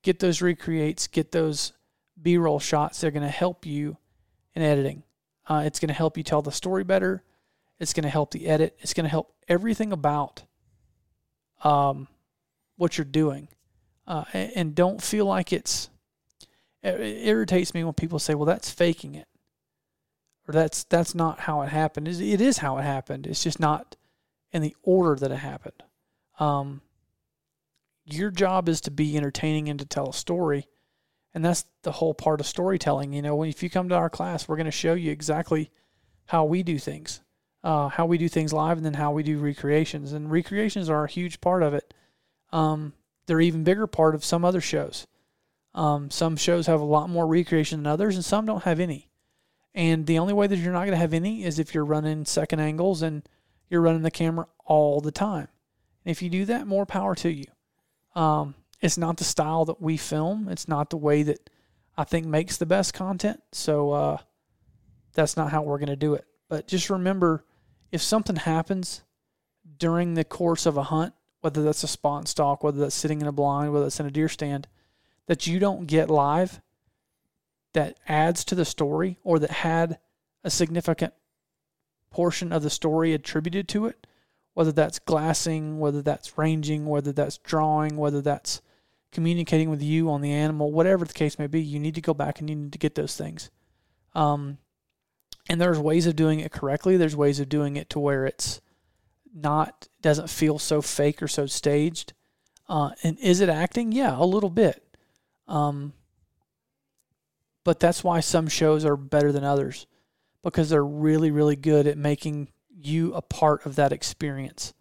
Get 0.03 0.19
those 0.19 0.41
recreates, 0.41 1.07
get 1.07 1.31
those 1.31 1.73
B 2.21 2.37
roll 2.37 2.59
shots. 2.59 3.01
They're 3.01 3.11
going 3.11 3.23
to 3.23 3.29
help 3.29 3.65
you 3.65 3.97
in 4.57 4.63
editing. 4.63 5.03
Uh, 5.47 5.63
it's 5.65 5.79
going 5.79 5.87
to 5.87 5.93
help 5.93 6.17
you 6.17 6.23
tell 6.23 6.41
the 6.41 6.51
story 6.51 6.83
better. 6.83 7.23
It's 7.79 7.93
going 7.93 8.03
to 8.03 8.09
help 8.09 8.31
the 8.31 8.47
edit. 8.47 8.75
It's 8.79 8.93
going 8.93 9.05
to 9.05 9.09
help 9.09 9.31
everything 9.47 9.93
about 9.93 10.43
um, 11.63 12.07
what 12.75 12.97
you're 12.97 13.05
doing. 13.05 13.47
Uh, 14.07 14.23
and, 14.33 14.51
and 14.55 14.75
don't 14.75 15.01
feel 15.01 15.25
like 15.25 15.53
it's. 15.53 15.89
It 16.81 17.27
irritates 17.27 17.73
me 17.73 17.83
when 17.83 17.93
people 17.93 18.19
say, 18.19 18.33
"Well, 18.33 18.45
that's 18.45 18.69
faking 18.69 19.15
it," 19.15 19.27
or 20.47 20.53
"That's 20.53 20.83
that's 20.85 21.13
not 21.13 21.41
how 21.41 21.61
it 21.61 21.69
happened." 21.69 22.07
It 22.07 22.21
it 22.21 22.39
is 22.39 22.59
how 22.59 22.77
it 22.77 22.83
happened. 22.83 23.27
It's 23.27 23.43
just 23.43 23.59
not 23.59 23.95
in 24.51 24.61
the 24.61 24.75
order 24.83 25.19
that 25.19 25.31
it 25.31 25.37
happened. 25.37 25.83
Um, 26.39 26.81
your 28.05 28.31
job 28.31 28.69
is 28.69 28.79
to 28.81 28.91
be 28.91 29.17
entertaining 29.17 29.69
and 29.69 29.79
to 29.79 29.85
tell 29.85 30.09
a 30.09 30.13
story, 30.13 30.67
and 31.37 31.45
that's 31.45 31.65
the 31.83 31.91
whole 31.91 32.15
part 32.15 32.39
of 32.39 32.47
storytelling. 32.47 33.13
You 33.13 33.21
know, 33.21 33.43
if 33.43 33.61
you 33.61 33.69
come 33.69 33.89
to 33.89 33.95
our 33.95 34.09
class, 34.09 34.47
we're 34.47 34.55
going 34.55 34.65
to 34.65 34.71
show 34.71 34.95
you 34.95 35.11
exactly 35.11 35.69
how 36.25 36.45
we 36.45 36.63
do 36.63 36.79
things, 36.79 37.21
uh, 37.63 37.89
how 37.89 38.07
we 38.07 38.17
do 38.17 38.27
things 38.27 38.51
live, 38.51 38.77
and 38.77 38.83
then 38.83 38.95
how 38.95 39.11
we 39.11 39.21
do 39.21 39.37
recreations. 39.37 40.13
And 40.13 40.31
recreations 40.31 40.89
are 40.89 41.05
a 41.05 41.09
huge 41.09 41.39
part 41.39 41.61
of 41.61 41.75
it. 41.75 41.93
Um, 42.51 42.93
they're 43.27 43.39
even 43.39 43.63
bigger 43.63 43.85
part 43.85 44.15
of 44.15 44.25
some 44.25 44.43
other 44.43 44.59
shows. 44.59 45.05
Um, 45.75 46.09
some 46.09 46.37
shows 46.37 46.65
have 46.65 46.81
a 46.81 46.85
lot 46.85 47.07
more 47.07 47.27
recreation 47.27 47.83
than 47.83 47.91
others, 47.93 48.15
and 48.15 48.25
some 48.25 48.47
don't 48.47 48.63
have 48.63 48.79
any. 48.79 49.07
And 49.75 50.07
the 50.07 50.17
only 50.17 50.33
way 50.33 50.47
that 50.47 50.57
you're 50.57 50.73
not 50.73 50.85
going 50.85 50.91
to 50.91 50.97
have 50.97 51.13
any 51.13 51.43
is 51.43 51.59
if 51.59 51.75
you're 51.75 51.85
running 51.85 52.25
second 52.25 52.61
angles 52.61 53.03
and 53.03 53.29
you're 53.69 53.81
running 53.81 54.01
the 54.01 54.09
camera 54.09 54.47
all 54.65 55.01
the 55.01 55.11
time. 55.11 55.49
And 56.03 56.09
if 56.09 56.23
you 56.23 56.31
do 56.31 56.45
that, 56.45 56.65
more 56.65 56.87
power 56.87 57.13
to 57.13 57.29
you. 57.29 57.45
Um, 58.15 58.55
it's 58.81 58.97
not 58.97 59.17
the 59.17 59.23
style 59.23 59.65
that 59.65 59.81
we 59.81 59.97
film. 59.97 60.47
It's 60.49 60.67
not 60.67 60.89
the 60.89 60.97
way 60.97 61.23
that 61.23 61.49
I 61.97 62.03
think 62.03 62.25
makes 62.25 62.57
the 62.57 62.65
best 62.65 62.93
content. 62.93 63.41
So 63.51 63.91
uh, 63.91 64.17
that's 65.13 65.35
not 65.35 65.51
how 65.51 65.63
we're 65.63 65.79
going 65.79 65.87
to 65.87 65.95
do 65.95 66.13
it. 66.13 66.25
But 66.49 66.67
just 66.67 66.89
remember, 66.89 67.43
if 67.91 68.01
something 68.01 68.35
happens 68.35 69.03
during 69.77 70.13
the 70.13 70.23
course 70.23 70.65
of 70.65 70.77
a 70.77 70.83
hunt, 70.83 71.13
whether 71.41 71.63
that's 71.63 71.83
a 71.83 71.87
spot 71.87 72.19
and 72.19 72.27
stalk, 72.27 72.63
whether 72.63 72.79
that's 72.79 72.95
sitting 72.95 73.21
in 73.21 73.27
a 73.27 73.31
blind, 73.31 73.73
whether 73.73 73.85
that's 73.85 73.99
in 73.99 74.05
a 74.05 74.11
deer 74.11 74.29
stand, 74.29 74.67
that 75.27 75.47
you 75.47 75.59
don't 75.59 75.87
get 75.87 76.09
live, 76.09 76.61
that 77.73 77.99
adds 78.07 78.43
to 78.45 78.55
the 78.55 78.65
story 78.65 79.17
or 79.23 79.39
that 79.39 79.51
had 79.51 79.99
a 80.43 80.49
significant 80.49 81.13
portion 82.09 82.51
of 82.51 82.63
the 82.63 82.69
story 82.69 83.13
attributed 83.13 83.67
to 83.67 83.85
it, 83.85 84.07
whether 84.53 84.71
that's 84.71 84.99
glassing, 84.99 85.79
whether 85.79 86.01
that's 86.01 86.37
ranging, 86.37 86.85
whether 86.85 87.11
that's 87.11 87.37
drawing, 87.39 87.97
whether 87.97 88.21
that's 88.21 88.61
communicating 89.17 89.71
with 89.71 89.81
you 89.81 90.11
on 90.11 90.21
the 90.21 90.31
animal, 90.31 90.71
whatever 90.71 91.03
the 91.03 91.11
case 91.11 91.39
may 91.39 91.47
be, 91.47 91.59
you 91.59 91.79
need 91.79 91.95
to 91.95 92.01
go 92.01 92.13
back 92.13 92.39
and 92.39 92.47
you 92.47 92.55
need 92.55 92.71
to 92.71 92.77
get 92.77 92.93
those 92.93 93.17
things. 93.17 93.49
Um, 94.13 94.59
and 95.49 95.59
there's 95.59 95.79
ways 95.79 96.05
of 96.05 96.15
doing 96.15 96.39
it 96.39 96.51
correctly. 96.51 96.97
There's 96.97 97.15
ways 97.15 97.39
of 97.39 97.49
doing 97.49 97.77
it 97.77 97.89
to 97.89 97.99
where 97.99 98.27
it's 98.27 98.61
not 99.33 99.87
doesn't 100.03 100.29
feel 100.29 100.59
so 100.59 100.83
fake 100.83 101.23
or 101.23 101.27
so 101.27 101.47
staged. 101.47 102.13
Uh, 102.69 102.91
and 103.01 103.17
is 103.17 103.41
it 103.41 103.49
acting? 103.49 103.91
Yeah, 103.91 104.15
a 104.15 104.23
little 104.23 104.51
bit. 104.51 104.83
Um, 105.47 105.93
but 107.63 107.79
that's 107.79 108.03
why 108.03 108.19
some 108.19 108.47
shows 108.47 108.85
are 108.85 108.95
better 108.95 109.31
than 109.31 109.43
others 109.43 109.87
because 110.43 110.69
they're 110.69 110.85
really, 110.85 111.31
really 111.31 111.55
good 111.55 111.87
at 111.87 111.97
making 111.97 112.49
you 112.69 113.15
a 113.15 113.23
part 113.23 113.65
of 113.65 113.77
that 113.77 113.91
experience. 113.91 114.75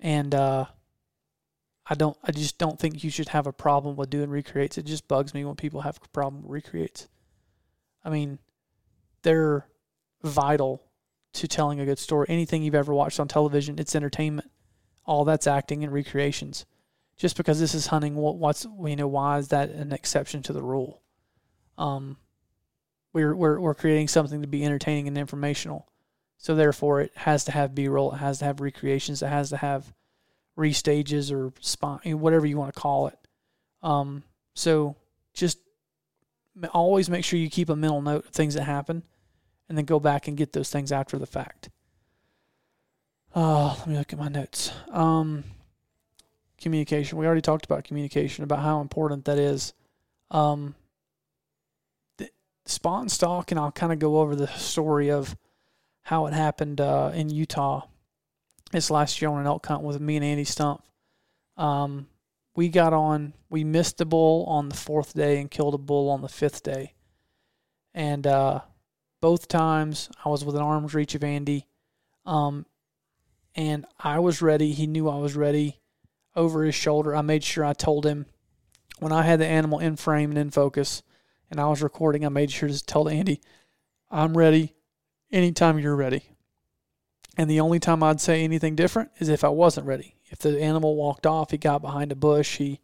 and 0.00 0.34
uh, 0.34 0.64
I 1.88 1.94
don't. 1.94 2.16
I 2.22 2.32
just 2.32 2.58
don't 2.58 2.78
think 2.78 3.02
you 3.02 3.10
should 3.10 3.30
have 3.30 3.46
a 3.46 3.52
problem 3.52 3.96
with 3.96 4.10
doing 4.10 4.28
recreates. 4.28 4.76
It 4.76 4.84
just 4.84 5.08
bugs 5.08 5.32
me 5.32 5.44
when 5.44 5.56
people 5.56 5.80
have 5.82 5.98
a 6.04 6.08
problem 6.08 6.42
with 6.42 6.50
recreates. 6.50 7.08
I 8.04 8.10
mean, 8.10 8.38
they're 9.22 9.66
vital 10.22 10.84
to 11.34 11.48
telling 11.48 11.80
a 11.80 11.86
good 11.86 11.98
story. 11.98 12.26
Anything 12.28 12.62
you've 12.62 12.74
ever 12.74 12.92
watched 12.92 13.20
on 13.20 13.28
television, 13.28 13.78
it's 13.78 13.94
entertainment. 13.94 14.50
All 15.04 15.24
that's 15.24 15.46
acting 15.46 15.82
and 15.82 15.92
recreations. 15.92 16.66
Just 17.16 17.36
because 17.36 17.58
this 17.58 17.74
is 17.74 17.88
hunting, 17.88 18.14
what, 18.14 18.36
what's 18.36 18.66
you 18.84 18.96
know 18.96 19.08
why 19.08 19.38
is 19.38 19.48
that 19.48 19.70
an 19.70 19.92
exception 19.92 20.42
to 20.44 20.52
the 20.52 20.62
rule? 20.62 21.02
Um, 21.78 22.18
we're 23.12 23.34
we're 23.34 23.58
we're 23.60 23.74
creating 23.74 24.08
something 24.08 24.42
to 24.42 24.48
be 24.48 24.64
entertaining 24.64 25.08
and 25.08 25.16
informational. 25.16 25.88
So 26.36 26.54
therefore, 26.54 27.00
it 27.00 27.12
has 27.16 27.44
to 27.46 27.52
have 27.52 27.74
B-roll. 27.74 28.12
It 28.12 28.18
has 28.18 28.38
to 28.38 28.44
have 28.44 28.60
recreations. 28.60 29.22
It 29.22 29.28
has 29.28 29.50
to 29.50 29.56
have 29.56 29.92
restages 30.58 31.32
or 31.32 31.52
spot, 31.60 32.04
whatever 32.04 32.44
you 32.44 32.58
want 32.58 32.74
to 32.74 32.78
call 32.78 33.06
it. 33.06 33.18
Um, 33.82 34.24
so 34.54 34.96
just 35.32 35.58
always 36.74 37.08
make 37.08 37.24
sure 37.24 37.38
you 37.38 37.48
keep 37.48 37.68
a 37.68 37.76
mental 37.76 38.02
note 38.02 38.26
of 38.26 38.32
things 38.32 38.54
that 38.54 38.64
happen, 38.64 39.04
and 39.68 39.78
then 39.78 39.84
go 39.84 40.00
back 40.00 40.26
and 40.26 40.36
get 40.36 40.52
those 40.52 40.68
things 40.68 40.90
after 40.90 41.16
the 41.18 41.26
fact. 41.26 41.70
Oh, 43.34 43.76
let 43.78 43.86
me 43.86 43.96
look 43.96 44.12
at 44.12 44.18
my 44.18 44.28
notes. 44.28 44.72
Um, 44.90 45.44
communication. 46.60 47.18
We 47.18 47.26
already 47.26 47.42
talked 47.42 47.66
about 47.66 47.84
communication, 47.84 48.42
about 48.42 48.60
how 48.60 48.80
important 48.80 49.26
that 49.26 49.38
is. 49.38 49.74
Um, 50.30 50.74
the 52.16 52.30
spot 52.66 53.02
and 53.02 53.12
stalk, 53.12 53.52
and 53.52 53.60
I'll 53.60 53.70
kind 53.70 53.92
of 53.92 54.00
go 54.00 54.18
over 54.18 54.34
the 54.34 54.48
story 54.48 55.10
of 55.10 55.36
how 56.02 56.26
it 56.26 56.32
happened 56.32 56.80
uh, 56.80 57.12
in 57.14 57.30
Utah 57.30 57.86
this 58.72 58.90
last 58.90 59.20
year 59.20 59.30
on 59.30 59.40
an 59.40 59.46
elk 59.46 59.66
hunt 59.66 59.82
with 59.82 60.00
me 60.00 60.16
and 60.16 60.24
Andy 60.24 60.44
Stump. 60.44 60.82
Um, 61.56 62.08
we 62.54 62.68
got 62.68 62.92
on, 62.92 63.34
we 63.48 63.64
missed 63.64 64.00
a 64.00 64.04
bull 64.04 64.44
on 64.46 64.68
the 64.68 64.76
fourth 64.76 65.14
day 65.14 65.40
and 65.40 65.50
killed 65.50 65.74
a 65.74 65.78
bull 65.78 66.10
on 66.10 66.22
the 66.22 66.28
fifth 66.28 66.62
day. 66.62 66.94
And 67.94 68.26
uh, 68.26 68.60
both 69.20 69.48
times 69.48 70.10
I 70.24 70.28
was 70.28 70.44
within 70.44 70.62
arm's 70.62 70.94
reach 70.94 71.14
of 71.14 71.24
Andy. 71.24 71.66
Um, 72.26 72.66
and 73.54 73.86
I 73.98 74.18
was 74.18 74.42
ready. 74.42 74.72
He 74.72 74.86
knew 74.86 75.08
I 75.08 75.18
was 75.18 75.36
ready 75.36 75.80
over 76.36 76.64
his 76.64 76.74
shoulder. 76.74 77.14
I 77.14 77.22
made 77.22 77.44
sure 77.44 77.64
I 77.64 77.72
told 77.72 78.04
him 78.04 78.26
when 78.98 79.12
I 79.12 79.22
had 79.22 79.40
the 79.40 79.46
animal 79.46 79.78
in 79.78 79.96
frame 79.96 80.30
and 80.30 80.38
in 80.38 80.50
focus 80.50 81.02
and 81.50 81.60
I 81.60 81.68
was 81.68 81.82
recording, 81.82 82.24
I 82.24 82.28
made 82.28 82.50
sure 82.50 82.68
to 82.68 82.84
tell 82.84 83.08
Andy, 83.08 83.40
I'm 84.10 84.36
ready 84.36 84.74
anytime 85.30 85.78
you're 85.78 85.96
ready. 85.96 86.24
And 87.38 87.48
the 87.48 87.60
only 87.60 87.78
time 87.78 88.02
I'd 88.02 88.20
say 88.20 88.42
anything 88.42 88.74
different 88.74 89.12
is 89.18 89.28
if 89.28 89.44
I 89.44 89.48
wasn't 89.48 89.86
ready. 89.86 90.16
If 90.26 90.40
the 90.40 90.60
animal 90.60 90.96
walked 90.96 91.24
off, 91.24 91.52
he 91.52 91.56
got 91.56 91.80
behind 91.80 92.10
a 92.10 92.16
bush, 92.16 92.56
he, 92.56 92.80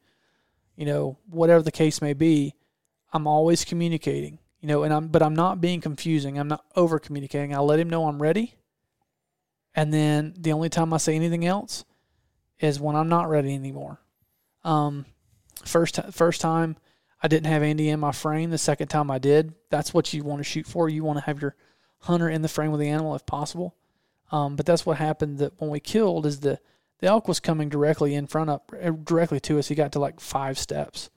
you 0.77 0.87
know, 0.87 1.19
whatever 1.29 1.63
the 1.63 1.73
case 1.73 2.01
may 2.01 2.13
be, 2.13 2.55
I'm 3.13 3.27
always 3.27 3.65
communicating, 3.65 4.39
you 4.61 4.69
know, 4.69 4.85
and 4.85 4.95
I'm, 4.95 5.09
but 5.09 5.25
I'm 5.25 5.35
not 5.35 5.61
being 5.61 5.81
confusing. 5.81 6.39
I'm 6.39 6.47
not 6.47 6.65
over 6.77 7.01
communicating. 7.01 7.53
I 7.53 7.59
let 7.59 7.81
him 7.81 7.91
know 7.91 8.07
I'm 8.07 8.23
ready. 8.23 8.55
And 9.75 9.93
then 9.93 10.35
the 10.39 10.53
only 10.53 10.69
time 10.69 10.93
I 10.93 10.99
say 10.99 11.17
anything 11.17 11.45
else 11.45 11.85
is 12.61 12.79
when 12.79 12.95
I'm 12.95 13.09
not 13.09 13.29
ready 13.29 13.55
anymore. 13.55 14.01
Um, 14.63 15.05
first, 15.65 16.01
first 16.13 16.41
time 16.41 16.77
I 17.21 17.27
didn't 17.27 17.47
have 17.47 17.65
Andy 17.65 17.89
in 17.89 17.99
my 17.99 18.13
frame. 18.13 18.51
The 18.51 18.59
second 18.59 18.87
time 18.87 19.11
I 19.11 19.19
did. 19.19 19.55
That's 19.69 19.93
what 19.93 20.13
you 20.15 20.23
want 20.23 20.39
to 20.39 20.45
shoot 20.45 20.67
for. 20.67 20.89
You 20.89 21.03
want 21.03 21.19
to 21.19 21.25
have 21.25 21.43
your 21.43 21.57
hunter 22.03 22.29
in 22.29 22.43
the 22.43 22.49
frame 22.49 22.71
with 22.71 22.81
the 22.81 22.89
animal 22.89 23.17
if 23.17 23.27
possible. 23.27 23.75
Um, 24.33 24.57
but 24.57 24.67
that's 24.67 24.87
what 24.87 24.99
happened. 24.99 25.39
That 25.39 25.53
when 25.59 25.71
we 25.71 25.81
killed, 25.81 26.27
is 26.27 26.41
the 26.41 26.59
the 27.01 27.07
elk 27.07 27.29
was 27.29 27.41
coming 27.41 27.69
directly 27.69 28.15
in 28.15 28.27
front 28.27 28.51
of 28.51 28.61
uh, 28.83 28.91
directly 28.91 29.41
to 29.41 29.59
us. 29.59 29.69
He 29.69 29.75
got 29.75 29.93
to 29.93 29.99
like 29.99 30.21
five 30.21 30.59
steps, 30.59 31.11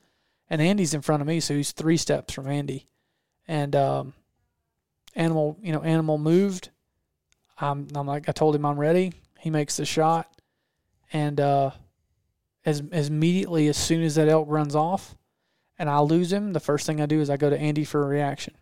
and 0.50 0.62
Andy's 0.62 0.94
in 0.94 1.02
front 1.02 1.22
of 1.22 1.28
me, 1.28 1.40
so 1.40 1.56
he's 1.56 1.72
three 1.72 1.98
steps 1.98 2.34
from 2.34 2.48
Andy. 2.48 2.88
And 3.48 3.76
um, 3.76 4.14
animal, 5.16 5.58
you 5.62 5.72
know, 5.72 5.82
animal 5.82 6.18
moved. 6.18 6.70
I'm, 7.60 7.88
I'm 7.96 8.06
like, 8.06 8.30
I 8.30 8.34
told 8.34 8.56
him 8.56 8.66
I'm 8.66 8.80
ready. 8.80 9.14
He 9.40 9.50
makes 9.50 9.78
the 9.78 9.86
shot, 9.86 10.30
and 11.12 11.40
uh, 11.40 11.72
as, 12.66 12.84
as 12.92 13.08
immediately 13.08 13.68
as 13.68 13.78
soon 13.78 14.04
as 14.04 14.16
that 14.16 14.28
elk 14.28 14.48
runs 14.50 14.76
off, 14.76 15.16
and 15.80 15.90
I 15.90 16.00
lose 16.00 16.32
him, 16.34 16.54
the 16.54 16.60
first 16.60 16.86
thing 16.86 17.00
I 17.00 17.06
do 17.06 17.22
is 17.22 17.30
I 17.30 17.38
go 17.38 17.50
to 17.50 17.58
Andy 17.58 17.84
for 17.84 18.04
a 18.04 18.08
reaction. 18.08 18.56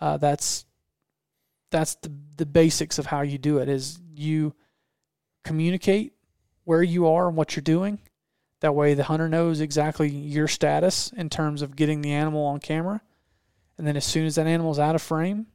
Uh, 0.00 0.16
that's 0.18 0.66
that's 1.74 1.96
the 1.96 2.12
the 2.36 2.46
basics 2.46 3.00
of 3.00 3.06
how 3.06 3.22
you 3.22 3.36
do 3.36 3.58
it 3.58 3.68
is 3.68 3.98
you 4.14 4.54
communicate 5.42 6.12
where 6.62 6.84
you 6.84 7.08
are 7.08 7.26
and 7.26 7.36
what 7.36 7.56
you're 7.56 7.62
doing. 7.62 7.98
That 8.60 8.76
way 8.76 8.94
the 8.94 9.02
hunter 9.02 9.28
knows 9.28 9.60
exactly 9.60 10.08
your 10.08 10.46
status 10.46 11.12
in 11.16 11.28
terms 11.28 11.62
of 11.62 11.74
getting 11.74 12.00
the 12.00 12.12
animal 12.12 12.44
on 12.44 12.60
camera. 12.60 13.00
And 13.76 13.84
then 13.86 13.96
as 13.96 14.04
soon 14.04 14.24
as 14.24 14.36
that 14.36 14.46
animal's 14.46 14.78
out 14.78 14.94
of 14.94 15.02
frame 15.02 15.46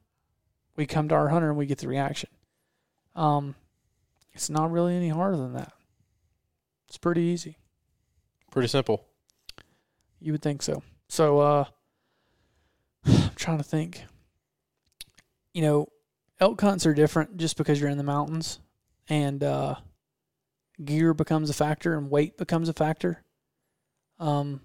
we 0.75 0.85
come 0.85 1.07
to 1.07 1.15
our 1.15 1.29
hunter 1.29 1.49
and 1.49 1.57
we 1.57 1.65
get 1.65 1.77
the 1.77 1.87
reaction. 1.87 2.29
Um, 3.15 3.55
it's 4.33 4.49
not 4.49 4.71
really 4.71 4.95
any 4.95 5.09
harder 5.09 5.37
than 5.37 5.53
that. 5.53 5.71
It's 6.87 6.97
pretty 6.97 7.21
easy. 7.21 7.57
Pretty 8.51 8.67
simple. 8.67 9.05
you 10.19 10.33
would 10.33 10.41
think 10.41 10.63
so. 10.63 10.83
So 11.07 11.39
uh 11.39 11.65
i'm 13.05 13.31
trying 13.35 13.57
to 13.57 13.63
think. 13.63 14.03
You 15.53 15.61
know 15.61 15.87
elk 16.39 16.61
hunts 16.61 16.85
are 16.85 16.93
different 16.93 17.37
just 17.37 17.57
because 17.57 17.79
you're 17.79 17.89
in 17.89 17.97
the 17.97 18.03
mountains 18.03 18.59
and 19.07 19.43
uh, 19.43 19.75
gear 20.83 21.13
becomes 21.13 21.49
a 21.49 21.53
factor 21.53 21.97
and 21.97 22.09
weight 22.09 22.37
becomes 22.37 22.69
a 22.69 22.73
factor. 22.73 23.23
Um, 24.19 24.61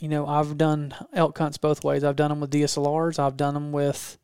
you 0.00 0.08
know, 0.08 0.26
I've 0.26 0.56
done 0.56 0.94
elk 1.12 1.36
hunts 1.38 1.58
both 1.58 1.84
ways. 1.84 2.04
I've 2.04 2.16
done 2.16 2.30
them 2.30 2.40
with 2.40 2.50
DSLRs. 2.50 3.18
I've 3.18 3.36
done 3.36 3.54
them 3.54 3.72
with, 3.72 4.18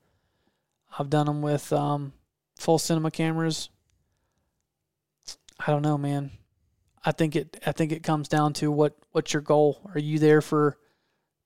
I've 0.99 1.11
done 1.11 1.27
them 1.27 1.43
with 1.43 1.73
um, 1.73 2.13
full 2.57 2.79
cinema 2.79 3.11
cameras. 3.11 3.71
I 5.59 5.71
don't 5.73 5.83
know, 5.83 5.99
man. 5.99 6.31
I 7.05 7.13
think 7.13 7.37
it. 7.37 7.61
I 7.67 7.73
think 7.73 7.93
it 7.93 8.03
comes 8.03 8.29
down 8.29 8.55
to 8.55 8.71
what 8.71 8.97
what's 9.13 9.33
your 9.33 9.43
goal. 9.43 9.91
Are 9.95 10.01
you 10.01 10.19
there 10.19 10.41
for 10.41 10.79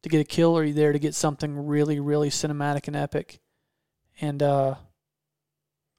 to 0.02 0.08
get 0.08 0.20
a 0.20 0.24
kill? 0.24 0.56
Or 0.56 0.62
are 0.62 0.64
you 0.64 0.72
there 0.72 0.92
to 0.92 0.98
get 0.98 1.14
something 1.14 1.66
really, 1.66 1.98
really 1.98 2.30
cinematic 2.30 2.86
and 2.86 2.96
epic? 2.96 3.40
And 4.20 4.42
uh, 4.42 4.74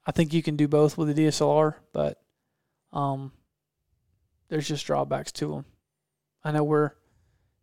I 0.05 0.11
think 0.11 0.33
you 0.33 0.43
can 0.43 0.55
do 0.55 0.67
both 0.67 0.97
with 0.97 1.13
the 1.15 1.25
DSLR, 1.25 1.75
but 1.93 2.21
um, 2.93 3.31
there's 4.49 4.67
just 4.67 4.85
drawbacks 4.85 5.31
to 5.33 5.51
them. 5.51 5.65
I 6.43 6.51
know 6.51 6.63
we're 6.63 6.91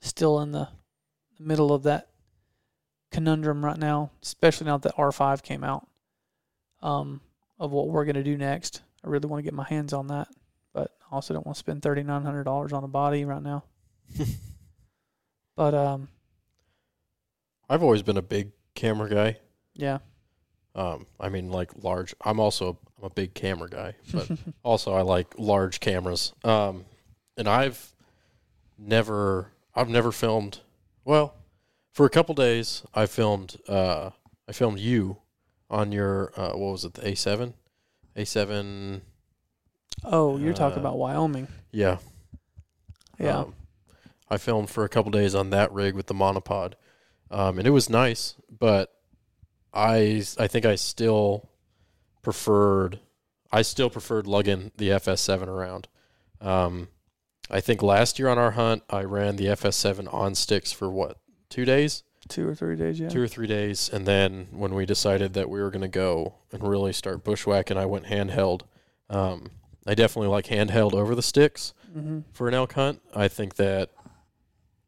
still 0.01 0.41
in 0.41 0.53
the 0.53 0.69
middle 1.39 1.73
of 1.73 1.83
that 1.85 2.09
conundrum 3.11 3.65
right 3.65 3.79
now, 3.79 4.11
especially 4.23 4.67
now 4.67 4.79
that 4.79 4.97
R5 4.97 5.43
came 5.43 5.65
out. 5.65 5.89
Um, 6.83 7.21
of 7.59 7.73
what 7.73 7.89
we're 7.89 8.05
gonna 8.05 8.23
do 8.23 8.37
next. 8.37 8.83
I 9.05 9.09
really 9.09 9.29
want 9.29 9.39
to 9.39 9.45
get 9.45 9.55
my 9.55 9.65
hands 9.65 9.93
on 9.93 10.09
that, 10.09 10.29
but 10.73 10.91
I 11.11 11.15
also 11.15 11.35
don't 11.35 11.47
want 11.47 11.57
to 11.57 11.61
spend 11.61 11.83
thirty 11.83 12.03
nine 12.03 12.23
hundred 12.23 12.45
dollars 12.45 12.73
on 12.73 12.85
a 12.85 12.89
body 12.89 13.25
right 13.25 13.43
now. 13.43 13.65
but 15.57 15.75
um, 15.75 16.09
I've 17.69 17.83
always 17.83 18.03
been 18.03 18.17
a 18.17 18.23
big 18.23 18.53
camera 18.75 19.09
guy. 19.09 19.39
yeah, 19.75 19.99
Um, 20.77 21.07
I 21.19 21.29
mean, 21.31 21.51
like 21.51 21.71
large. 21.83 22.15
I'm 22.21 22.39
also 22.39 22.79
I'm 22.99 23.07
a 23.07 23.11
big 23.11 23.35
camera 23.35 23.69
guy, 23.69 23.95
but 24.13 24.31
also 24.63 24.93
I 24.93 25.01
like 25.03 25.35
large 25.39 25.81
cameras. 25.81 26.33
Um, 26.45 26.85
and 27.37 27.49
I've 27.49 27.93
never 28.79 29.53
I've 29.75 29.89
never 29.89 30.13
filmed. 30.13 30.61
Well, 31.05 31.35
for 31.93 32.05
a 32.07 32.11
couple 32.11 32.35
days, 32.35 32.83
I 32.95 33.07
filmed. 33.07 33.57
Uh, 33.69 34.11
I 34.49 34.53
filmed 34.53 34.79
you 34.79 35.17
on 35.71 35.93
your 35.93 36.33
uh, 36.37 36.51
what 36.51 36.73
was 36.73 36.85
it? 36.85 36.95
The 36.95 37.03
A7, 37.03 37.55
A7. 38.17 39.01
oh, 40.05 40.37
you're 40.39 40.55
talking 40.55 40.79
Uh, 40.79 40.81
about 40.83 40.99
Wyoming. 40.99 41.49
Yeah, 41.73 41.99
Yeah, 43.19 43.39
Um, 43.41 43.55
I 44.31 44.37
filmed 44.37 44.71
for 44.71 44.85
a 44.85 44.89
couple 44.89 45.11
days 45.11 45.35
on 45.35 45.51
that 45.51 45.73
rig 45.73 45.95
with 45.95 46.07
the 46.07 46.15
monopod, 46.15 46.75
um, 47.31 47.59
and 47.59 47.67
it 47.67 47.71
was 47.71 47.89
nice. 47.91 48.35
But 48.51 48.93
I 49.73 50.25
I 50.39 50.47
think 50.47 50.65
I 50.65 50.75
still 50.75 51.49
preferred 52.23 53.01
I 53.53 53.63
still 53.63 53.91
preferred 53.91 54.27
lugging 54.27 54.73
the 54.77 54.91
FS7 54.91 55.47
around. 55.47 55.89
Um, 56.41 56.89
I 57.51 57.61
think 57.61 57.83
last 57.83 58.19
year 58.19 58.29
on 58.29 58.39
our 58.39 58.53
hunt 58.53 58.83
I 58.91 59.03
ran 59.03 59.37
the 59.37 59.47
FS7 59.47 60.13
on 60.13 60.35
sticks 60.35 60.73
for 60.73 60.91
what 60.91 61.19
two 61.49 61.65
days, 61.65 62.03
two 62.29 62.49
or 62.49 62.55
three 62.55 62.77
days. 62.77 62.99
Yeah, 62.99 63.09
two 63.09 63.23
or 63.23 63.29
three 63.29 63.47
days, 63.47 63.89
and 63.93 64.07
then 64.07 64.49
when 64.51 64.75
we 64.75 64.87
decided 64.87 65.35
that 65.35 65.49
we 65.49 65.61
were 65.61 65.71
going 65.71 65.83
to 65.83 65.89
go 65.89 66.35
and 66.53 66.67
really 66.67 66.93
start 66.93 67.25
bushwhacking, 67.25 67.77
I 67.77 67.87
went 67.87 68.07
handheld. 68.07 68.63
Um, 69.09 69.51
I 69.87 69.95
definitely 69.95 70.29
like 70.29 70.47
handheld 70.47 70.95
over 70.95 71.15
the 71.15 71.23
sticks 71.23 71.73
mm-hmm. 71.97 72.21
for 72.33 72.49
an 72.49 72.55
elk 72.55 72.73
hunt. 72.73 73.01
I 73.15 73.29
think 73.29 73.55
that 73.57 73.91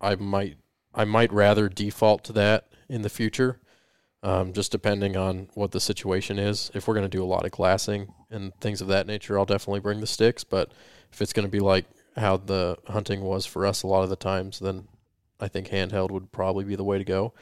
I 0.01 0.17
might 0.17 0.57
I 0.95 1.05
might 1.05 1.33
rather 1.33 1.69
default 1.69 2.25
to 2.25 2.33
that 2.35 2.69
in 2.89 3.03
the 3.03 3.09
future. 3.09 3.61
Um, 4.23 4.53
just 4.53 4.73
depending 4.73 5.17
on 5.17 5.49
what 5.55 5.71
the 5.71 5.81
situation 5.81 6.41
is. 6.41 6.73
If 6.75 6.89
we're 6.89 6.95
going 6.95 7.09
to 7.09 7.17
do 7.17 7.23
a 7.23 7.27
lot 7.27 7.45
of 7.45 7.53
glassing 7.53 8.13
and 8.31 8.53
things 8.61 8.81
of 8.81 8.89
that 8.89 9.07
nature, 9.07 9.39
I'll 9.39 9.45
definitely 9.45 9.81
bring 9.81 10.01
the 10.01 10.09
sticks. 10.09 10.43
But 10.43 10.73
if 11.13 11.23
it's 11.23 11.33
going 11.33 11.47
to 11.47 11.51
be 11.53 11.61
like 11.61 11.87
how 12.17 12.37
the 12.37 12.77
hunting 12.89 13.21
was 13.21 13.47
for 13.47 13.65
us 13.65 13.83
a 13.83 13.87
lot 13.87 14.03
of 14.03 14.11
the 14.11 14.17
times, 14.17 14.59
then 14.59 14.89
I 15.41 15.49
think 15.49 15.69
handheld 15.69 16.11
would 16.11 16.33
probably 16.33 16.65
be 16.65 16.75
the 16.75 16.85
way 16.85 16.99
to 16.99 17.05
go. 17.05 17.33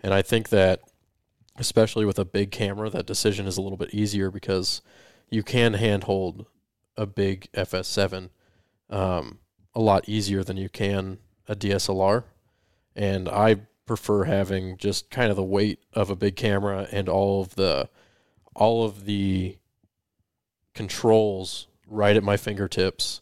And 0.00 0.12
I 0.12 0.22
think 0.22 0.50
that, 0.50 0.80
especially 1.56 2.04
with 2.04 2.18
a 2.18 2.24
big 2.24 2.50
camera, 2.50 2.90
that 2.90 3.06
decision 3.06 3.46
is 3.46 3.56
a 3.56 3.62
little 3.62 3.78
bit 3.78 3.94
easier 3.94 4.30
because 4.30 4.82
you 5.30 5.42
can 5.42 5.74
handhold 5.74 6.46
a 6.96 7.06
big 7.06 7.50
FS7 7.52 8.30
um, 8.90 9.38
a 9.74 9.80
lot 9.80 10.08
easier 10.08 10.44
than 10.44 10.56
you 10.56 10.68
can 10.68 11.18
a 11.48 11.56
DSLR. 11.56 12.24
And 12.94 13.28
I 13.28 13.56
prefer 13.86 14.24
having 14.24 14.76
just 14.76 15.10
kind 15.10 15.30
of 15.30 15.36
the 15.36 15.44
weight 15.44 15.78
of 15.92 16.10
a 16.10 16.16
big 16.16 16.36
camera 16.36 16.88
and 16.90 17.08
all 17.08 17.40
of 17.40 17.54
the 17.54 17.88
all 18.54 18.84
of 18.84 19.04
the 19.04 19.56
controls 20.74 21.68
right 21.86 22.16
at 22.16 22.22
my 22.22 22.36
fingertips 22.36 23.20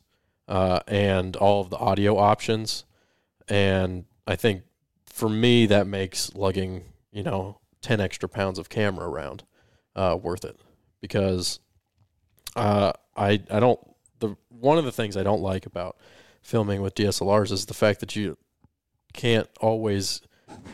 uh, 0.48 0.80
and 0.86 1.36
all 1.36 1.60
of 1.60 1.70
the 1.70 1.76
audio 1.76 2.16
options. 2.16 2.84
And 3.48 4.06
i 4.26 4.36
think 4.36 4.62
for 5.06 5.28
me 5.28 5.66
that 5.66 5.86
makes 5.86 6.34
lugging 6.34 6.82
you 7.12 7.22
know 7.22 7.58
10 7.82 8.00
extra 8.00 8.28
pounds 8.28 8.58
of 8.58 8.70
camera 8.70 9.06
around 9.06 9.44
uh, 9.94 10.18
worth 10.20 10.44
it. 10.44 10.58
Because 11.00 11.60
uh, 12.56 12.92
I 13.16 13.42
I 13.50 13.60
don't 13.60 13.78
the 14.20 14.36
one 14.48 14.78
of 14.78 14.84
the 14.84 14.92
things 14.92 15.16
I 15.16 15.22
don't 15.22 15.42
like 15.42 15.66
about 15.66 15.96
filming 16.40 16.80
with 16.82 16.94
DSLRs 16.94 17.52
is 17.52 17.66
the 17.66 17.74
fact 17.74 18.00
that 18.00 18.16
you 18.16 18.38
can't 19.12 19.48
always 19.60 20.22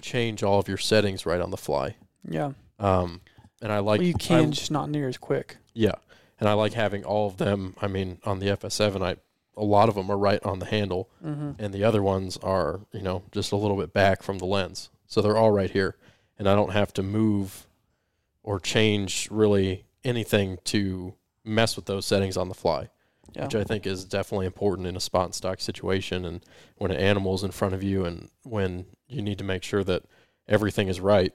change 0.01 0.43
all 0.43 0.59
of 0.59 0.68
your 0.68 0.77
settings 0.79 1.27
right 1.27 1.41
on 1.41 1.51
the 1.51 1.57
fly. 1.57 1.97
Yeah. 2.29 2.53
Um, 2.79 3.21
and 3.62 3.71
I 3.73 3.79
like 3.79 3.99
well, 4.01 4.09
you 4.09 4.14
can, 4.14 4.47
I- 4.47 4.51
just 4.51 4.71
not 4.71 4.89
near 4.91 5.09
as 5.09 5.18
quick. 5.18 5.57
yeah, 5.75 5.95
and 6.39 6.49
I 6.49 6.55
like 6.55 6.73
having 6.73 7.05
all 7.05 7.27
of 7.27 7.37
them. 7.37 7.75
I 7.83 7.87
mean, 7.89 8.18
on 8.25 8.39
the 8.39 8.47
FS7, 8.47 9.03
I 9.03 9.16
a 9.57 9.64
lot 9.64 9.89
of 9.91 9.95
them 9.95 10.09
are 10.11 10.16
right 10.16 10.43
on 10.45 10.59
the 10.61 10.66
handle, 10.66 11.11
Mm-hmm. 11.25 11.51
and 11.62 11.75
the 11.75 11.85
other 11.85 12.03
ones 12.03 12.39
are 12.39 12.81
you 12.93 13.03
know 13.03 13.23
just 13.33 13.53
a 13.53 13.57
little 13.57 13.77
bit 13.77 13.93
back 13.93 14.23
from 14.23 14.39
the 14.39 14.47
lens, 14.47 14.89
so 15.07 15.21
they're 15.21 15.37
all 15.37 15.51
right 15.51 15.71
here, 15.71 15.97
and 16.39 16.49
I 16.49 16.55
don't 16.55 16.73
have 16.73 16.93
to 16.95 17.03
move 17.03 17.66
or 18.43 18.59
change 18.59 19.29
really 19.31 19.85
anything 20.05 20.59
to 20.64 21.12
mess 21.45 21.77
with 21.77 21.85
those 21.85 22.07
settings 22.07 22.39
on 22.39 22.49
the 22.49 22.55
fly, 22.55 22.89
Yeah. 23.37 23.45
which 23.45 23.55
I 23.55 23.64
think 23.64 23.87
is 23.87 24.07
definitely 24.07 24.47
important 24.47 24.89
in 24.89 24.97
a 24.97 25.01
spot 25.01 25.27
and 25.27 25.35
stalk 25.35 25.61
situation, 25.61 26.25
and 26.25 26.43
when 26.79 26.91
an 26.91 26.97
animal 26.97 27.35
is 27.35 27.43
in 27.43 27.51
front 27.51 27.75
of 27.75 27.83
you, 27.83 28.07
and 28.07 28.31
when 28.45 28.87
you 29.11 29.23
need 29.23 29.39
to 29.39 29.45
make 29.45 29.63
sure 29.63 29.85
that 29.85 30.05
everything 30.49 30.89
is 30.89 31.01
right 31.01 31.33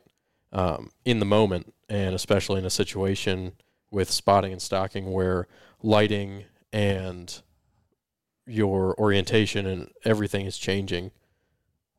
um, 0.52 0.92
in 1.04 1.20
the 1.20 1.26
moment, 1.26 1.74
and 1.90 2.16
especially 2.16 2.60
in 2.60 2.66
a 2.66 2.70
situation 2.70 3.54
with 3.92 4.10
spotting 4.10 4.52
and 4.52 4.62
stalking 4.62 5.12
where 5.12 5.48
lighting 5.82 6.46
and 6.74 7.42
your 8.48 8.96
orientation 9.00 9.66
and 9.66 9.90
everything 10.04 10.46
is 10.46 10.58
changing 10.58 11.12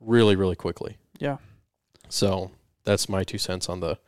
really, 0.01 0.37
really 0.37 0.57
quickly. 0.57 0.97
Yeah. 1.19 1.39
So 2.09 2.53
that's 2.85 3.09
my 3.09 3.25
two 3.25 3.39
cents 3.39 3.69
on 3.69 3.81
the 3.81 3.99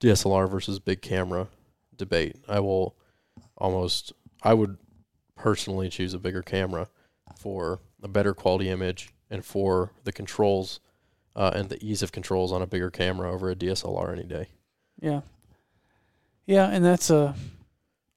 DSLR 0.00 0.50
versus 0.50 0.78
big 0.78 1.02
camera 1.02 1.48
debate. 1.96 2.36
I 2.48 2.60
will 2.60 2.96
almost, 3.56 4.12
I 4.42 4.54
would 4.54 4.78
personally 5.36 5.88
choose 5.88 6.14
a 6.14 6.18
bigger 6.18 6.42
camera 6.42 6.88
for 7.36 7.80
a 8.02 8.08
better 8.08 8.34
quality 8.34 8.68
image 8.68 9.10
and 9.30 9.44
for 9.44 9.92
the 10.04 10.12
controls 10.12 10.80
uh, 11.36 11.50
and 11.54 11.68
the 11.68 11.84
ease 11.84 12.02
of 12.02 12.12
controls 12.12 12.52
on 12.52 12.62
a 12.62 12.66
bigger 12.66 12.90
camera 12.90 13.32
over 13.32 13.50
a 13.50 13.56
DSLR 13.56 14.12
any 14.12 14.24
day. 14.24 14.48
Yeah. 15.00 15.20
Yeah, 16.46 16.68
and 16.68 16.84
that's 16.84 17.10
a. 17.10 17.34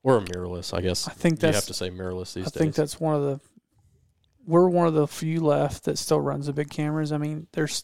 Or 0.04 0.18
a 0.18 0.22
mirrorless, 0.22 0.74
I 0.74 0.82
guess. 0.82 1.08
I 1.08 1.12
think 1.12 1.40
that's 1.40 1.54
You 1.54 1.56
have 1.56 1.66
to 1.66 1.74
say 1.74 1.90
mirrorless 1.90 2.34
these 2.34 2.46
I 2.46 2.50
days. 2.50 2.56
I 2.56 2.60
think 2.60 2.76
that's 2.76 3.00
one 3.00 3.16
of 3.16 3.22
the. 3.22 3.40
We're 4.46 4.70
one 4.70 4.88
of 4.88 4.94
the 4.94 5.08
few 5.08 5.42
left 5.42 5.84
that 5.86 5.98
still 5.98 6.22
runs 6.22 6.46
the 6.46 6.54
big 6.54 6.70
cameras. 6.70 7.12
I 7.12 7.18
mean, 7.18 7.48
there's, 7.52 7.84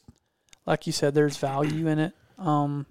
like 0.65 0.88
you 0.88 0.93
said, 0.93 1.13
there's 1.13 1.36
value 1.36 1.88
in 1.88 1.99
it. 1.99 2.13
Um, 2.38 2.86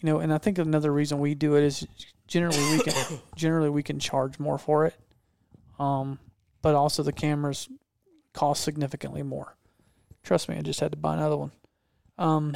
you 0.00 0.06
know, 0.06 0.18
and 0.20 0.32
I 0.32 0.38
think 0.38 0.56
another 0.58 0.90
reason 0.90 1.18
we 1.18 1.34
do 1.34 1.56
it 1.56 1.64
is 1.64 1.86
generally 2.26 2.78
we 2.78 2.82
can 2.82 3.20
generally 3.36 3.70
we 3.70 3.82
can 3.82 3.98
charge 3.98 4.38
more 4.38 4.58
for 4.58 4.86
it. 4.86 4.94
Um, 5.78 6.18
but 6.62 6.74
also 6.74 7.02
the 7.02 7.12
cameras 7.12 7.68
cost 8.32 8.64
significantly 8.64 9.22
more. 9.22 9.56
Trust 10.24 10.48
me, 10.48 10.56
I 10.56 10.62
just 10.62 10.80
had 10.80 10.90
to 10.92 10.96
buy 10.96 11.14
another 11.14 11.36
one. 11.36 11.52
Um, 12.18 12.54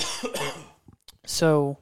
so 1.26 1.78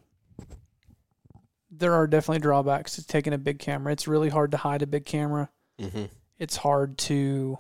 there 1.70 1.95
are 1.95 2.07
definitely 2.07 2.41
drawbacks 2.41 2.97
to 2.97 3.07
taking 3.07 3.32
a 3.32 3.39
big 3.39 3.59
camera. 3.59 3.93
It's 3.93 4.09
really 4.09 4.28
hard 4.28 4.51
to 4.51 4.57
hide 4.57 4.82
a 4.82 4.87
big 4.87 5.05
camera. 5.05 5.49
hmm 5.80 6.05
It's 6.39 6.57
hard 6.57 6.99
to 6.99 7.59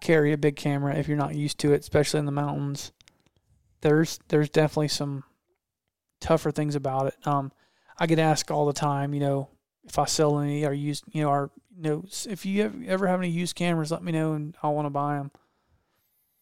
carry 0.00 0.32
a 0.32 0.38
big 0.38 0.56
camera 0.56 0.94
if 0.94 1.08
you're 1.08 1.16
not 1.16 1.34
used 1.34 1.58
to 1.58 1.72
it, 1.72 1.80
especially 1.80 2.20
in 2.20 2.26
the 2.26 2.32
mountains. 2.32 2.92
There's 3.80 4.18
there's 4.28 4.48
definitely 4.48 4.88
some 4.88 5.24
tougher 6.20 6.50
things 6.50 6.74
about 6.74 7.08
it. 7.08 7.26
Um, 7.26 7.52
I 7.98 8.06
get 8.06 8.18
asked 8.18 8.50
all 8.50 8.66
the 8.66 8.72
time, 8.72 9.12
you 9.14 9.20
know, 9.20 9.48
if 9.84 9.98
I 9.98 10.04
sell 10.06 10.38
any 10.38 10.64
or 10.64 10.72
use, 10.72 11.02
you 11.10 11.22
know, 11.22 11.30
or 11.30 11.50
you 11.76 11.82
know, 11.82 12.04
if 12.28 12.44
you 12.46 12.86
ever 12.86 13.06
have 13.06 13.20
any 13.20 13.28
used 13.30 13.54
cameras, 13.54 13.90
let 13.90 14.02
me 14.02 14.12
know 14.12 14.32
and 14.32 14.56
I 14.62 14.68
want 14.68 14.86
to 14.86 14.90
buy 14.90 15.16
them. 15.16 15.30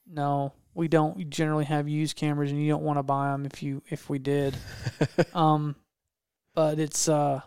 No, 0.06 0.52
we 0.76 0.88
don't. 0.88 1.30
Generally 1.30 1.64
have 1.66 1.88
used 1.88 2.16
cameras, 2.16 2.50
and 2.50 2.62
you 2.62 2.68
don't 2.68 2.82
want 2.82 2.98
to 2.98 3.02
buy 3.02 3.30
them 3.32 3.46
if 3.46 3.62
you 3.62 3.82
if 3.88 4.08
we 4.10 4.18
did. 4.18 4.56
um, 5.34 5.74
but 6.54 6.78
it's 6.78 7.08
uh 7.08 7.40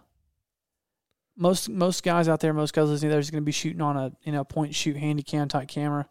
most 1.35 1.69
most 1.69 2.03
guys 2.03 2.27
out 2.27 2.39
there, 2.41 2.53
most 2.53 2.73
guys 2.73 2.89
listening, 2.89 3.11
there's 3.11 3.31
going 3.31 3.41
to 3.41 3.45
be 3.45 3.51
shooting 3.51 3.81
on 3.81 3.97
a 3.97 4.11
you 4.23 4.31
know 4.31 4.43
point 4.43 4.75
shoot 4.75 4.97
handy 4.97 5.23
cam 5.23 5.47
type 5.47 5.67
camera. 5.67 6.07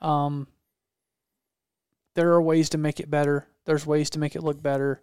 Um, 0.00 0.46
there 2.14 2.32
are 2.32 2.42
ways 2.42 2.70
to 2.70 2.78
make 2.78 2.98
it 2.98 3.10
better. 3.10 3.46
There's 3.64 3.86
ways 3.86 4.10
to 4.10 4.18
make 4.18 4.34
it 4.34 4.42
look 4.42 4.62
better. 4.62 5.02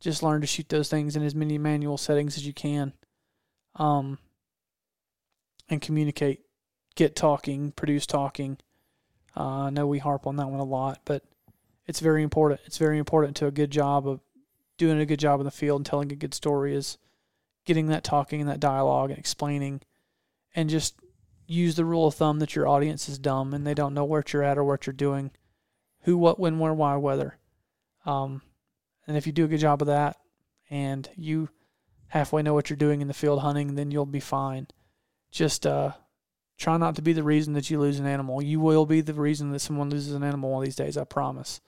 Just 0.00 0.22
learn 0.22 0.40
to 0.40 0.46
shoot 0.46 0.68
those 0.68 0.88
things 0.88 1.16
in 1.16 1.22
as 1.22 1.34
many 1.34 1.58
manual 1.58 1.98
settings 1.98 2.36
as 2.36 2.46
you 2.46 2.52
can. 2.52 2.92
Um, 3.76 4.18
and 5.68 5.80
communicate, 5.80 6.40
get 6.94 7.14
talking, 7.14 7.72
produce 7.72 8.06
talking. 8.06 8.58
Uh, 9.36 9.64
I 9.64 9.70
know 9.70 9.86
we 9.86 9.98
harp 9.98 10.26
on 10.26 10.36
that 10.36 10.48
one 10.48 10.60
a 10.60 10.64
lot, 10.64 11.00
but 11.04 11.22
it's 11.86 12.00
very 12.00 12.22
important. 12.22 12.60
It's 12.66 12.78
very 12.78 12.98
important 12.98 13.36
to 13.36 13.46
a 13.46 13.50
good 13.52 13.70
job 13.70 14.06
of 14.06 14.20
doing 14.76 15.00
a 15.00 15.06
good 15.06 15.18
job 15.18 15.40
in 15.40 15.44
the 15.44 15.50
field 15.50 15.80
and 15.80 15.86
telling 15.86 16.12
a 16.12 16.16
good 16.16 16.34
story 16.34 16.74
is 16.74 16.98
getting 17.64 17.88
that 17.88 18.04
talking 18.04 18.40
and 18.40 18.48
that 18.48 18.60
dialogue 18.60 19.10
and 19.10 19.18
explaining 19.18 19.80
and 20.54 20.70
just 20.70 20.94
use 21.46 21.76
the 21.76 21.84
rule 21.84 22.06
of 22.06 22.14
thumb 22.14 22.38
that 22.38 22.54
your 22.54 22.68
audience 22.68 23.08
is 23.08 23.18
dumb 23.18 23.52
and 23.52 23.66
they 23.66 23.74
don't 23.74 23.94
know 23.94 24.04
where 24.04 24.22
you're 24.32 24.42
at 24.42 24.58
or 24.58 24.64
what 24.64 24.86
you're 24.86 24.94
doing 24.94 25.30
who 26.02 26.16
what 26.16 26.38
when 26.38 26.58
where 26.58 26.72
why 26.72 26.96
whether 26.96 27.36
um, 28.06 28.40
and 29.06 29.16
if 29.16 29.26
you 29.26 29.32
do 29.32 29.44
a 29.44 29.48
good 29.48 29.60
job 29.60 29.82
of 29.82 29.88
that 29.88 30.16
and 30.70 31.08
you 31.16 31.48
halfway 32.08 32.42
know 32.42 32.54
what 32.54 32.70
you're 32.70 32.76
doing 32.76 33.00
in 33.00 33.08
the 33.08 33.14
field 33.14 33.40
hunting 33.40 33.74
then 33.74 33.90
you'll 33.90 34.06
be 34.06 34.20
fine 34.20 34.66
just 35.30 35.66
uh, 35.66 35.92
try 36.58 36.76
not 36.76 36.96
to 36.96 37.02
be 37.02 37.12
the 37.12 37.22
reason 37.22 37.54
that 37.54 37.70
you 37.70 37.80
lose 37.80 37.98
an 37.98 38.06
animal. 38.06 38.42
You 38.42 38.60
will 38.60 38.84
be 38.84 39.00
the 39.00 39.14
reason 39.14 39.52
that 39.52 39.60
someone 39.60 39.90
loses 39.90 40.12
an 40.12 40.24
animal 40.24 40.50
one 40.50 40.62
of 40.62 40.64
these 40.66 40.76
days 40.76 40.96
i 40.96 41.04
promise. 41.04 41.60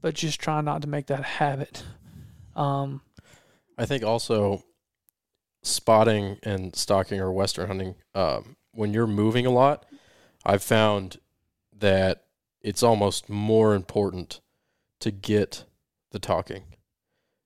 But 0.00 0.14
just 0.14 0.40
try 0.40 0.60
not 0.60 0.82
to 0.82 0.88
make 0.88 1.06
that 1.06 1.20
a 1.20 1.24
habit. 1.24 1.84
Um, 2.56 3.02
I 3.76 3.84
think 3.84 4.04
also 4.04 4.62
spotting 5.62 6.38
and 6.42 6.74
stalking 6.74 7.20
or 7.20 7.32
western 7.32 7.66
hunting, 7.66 7.94
um, 8.14 8.56
when 8.72 8.92
you're 8.92 9.06
moving 9.06 9.46
a 9.46 9.50
lot, 9.50 9.86
I've 10.44 10.62
found 10.62 11.18
that 11.78 12.24
it's 12.60 12.82
almost 12.82 13.28
more 13.28 13.74
important 13.74 14.40
to 15.00 15.10
get 15.10 15.64
the 16.10 16.18
talking 16.18 16.64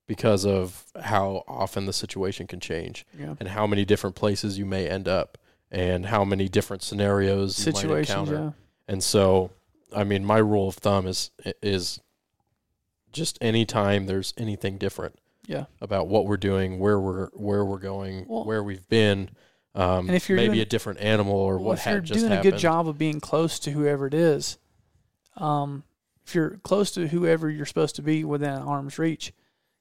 because 0.07 0.45
of 0.45 0.85
how 1.01 1.43
often 1.49 1.87
the 1.87 1.93
situation 1.93 2.47
can 2.47 2.61
change 2.61 3.07
yeah. 3.19 3.35
and 3.41 3.49
how 3.51 3.67
many 3.67 3.85
different 3.85 4.15
places 4.15 4.59
you 4.59 4.67
may 4.67 4.89
end 4.89 5.09
up 5.09 5.39
and 5.71 6.07
how 6.07 6.25
many 6.25 6.49
different 6.49 6.83
scenarios 6.83 7.59
you 7.67 7.73
might 7.73 7.81
situations 7.81 8.11
encounter. 8.31 8.35
yeah 8.45 8.51
And 8.89 9.03
so, 9.03 9.51
I 9.95 10.05
mean, 10.05 10.25
my 10.25 10.39
rule 10.39 10.69
of 10.69 10.77
thumb 10.77 11.07
is 11.07 11.31
is 11.63 12.01
just 13.13 13.39
anytime 13.41 14.07
there's 14.07 14.35
anything 14.37 14.79
different 14.79 15.19
yeah 15.47 15.65
about 15.81 16.09
what 16.09 16.27
we're 16.27 16.37
doing, 16.37 16.79
where 16.79 16.99
we're 17.01 17.29
where 17.33 17.65
we're 17.65 17.79
going, 17.79 18.27
Well- 18.29 18.45
where 18.45 18.63
we've 18.63 18.89
been, 18.89 19.31
um, 19.75 20.09
And 20.09 20.17
if 20.17 20.29
you're 20.29 20.37
maybe 20.37 20.55
doing- 20.55 20.61
a 20.63 20.65
different 20.67 21.01
animal 21.01 21.35
or 21.37 21.57
Well, 21.57 21.65
what 21.69 21.79
if 21.79 21.87
you're 21.87 22.01
doing 22.01 22.21
happened. 22.31 22.47
a 22.47 22.51
good 22.51 22.59
job 22.59 22.89
of 22.89 22.99
being 22.99 23.21
close 23.21 23.59
to 23.61 23.71
whoever 23.71 24.07
it 24.07 24.15
is, 24.15 24.59
um, 25.37 25.85
if 26.27 26.35
you're 26.35 26.59
close 26.65 26.91
to 26.93 27.09
whoever 27.09 27.49
you're 27.51 27.67
supposed 27.67 27.95
to 27.97 28.03
be 28.03 28.25
within 28.25 28.51
arm's 28.51 28.99
reach, 28.99 29.33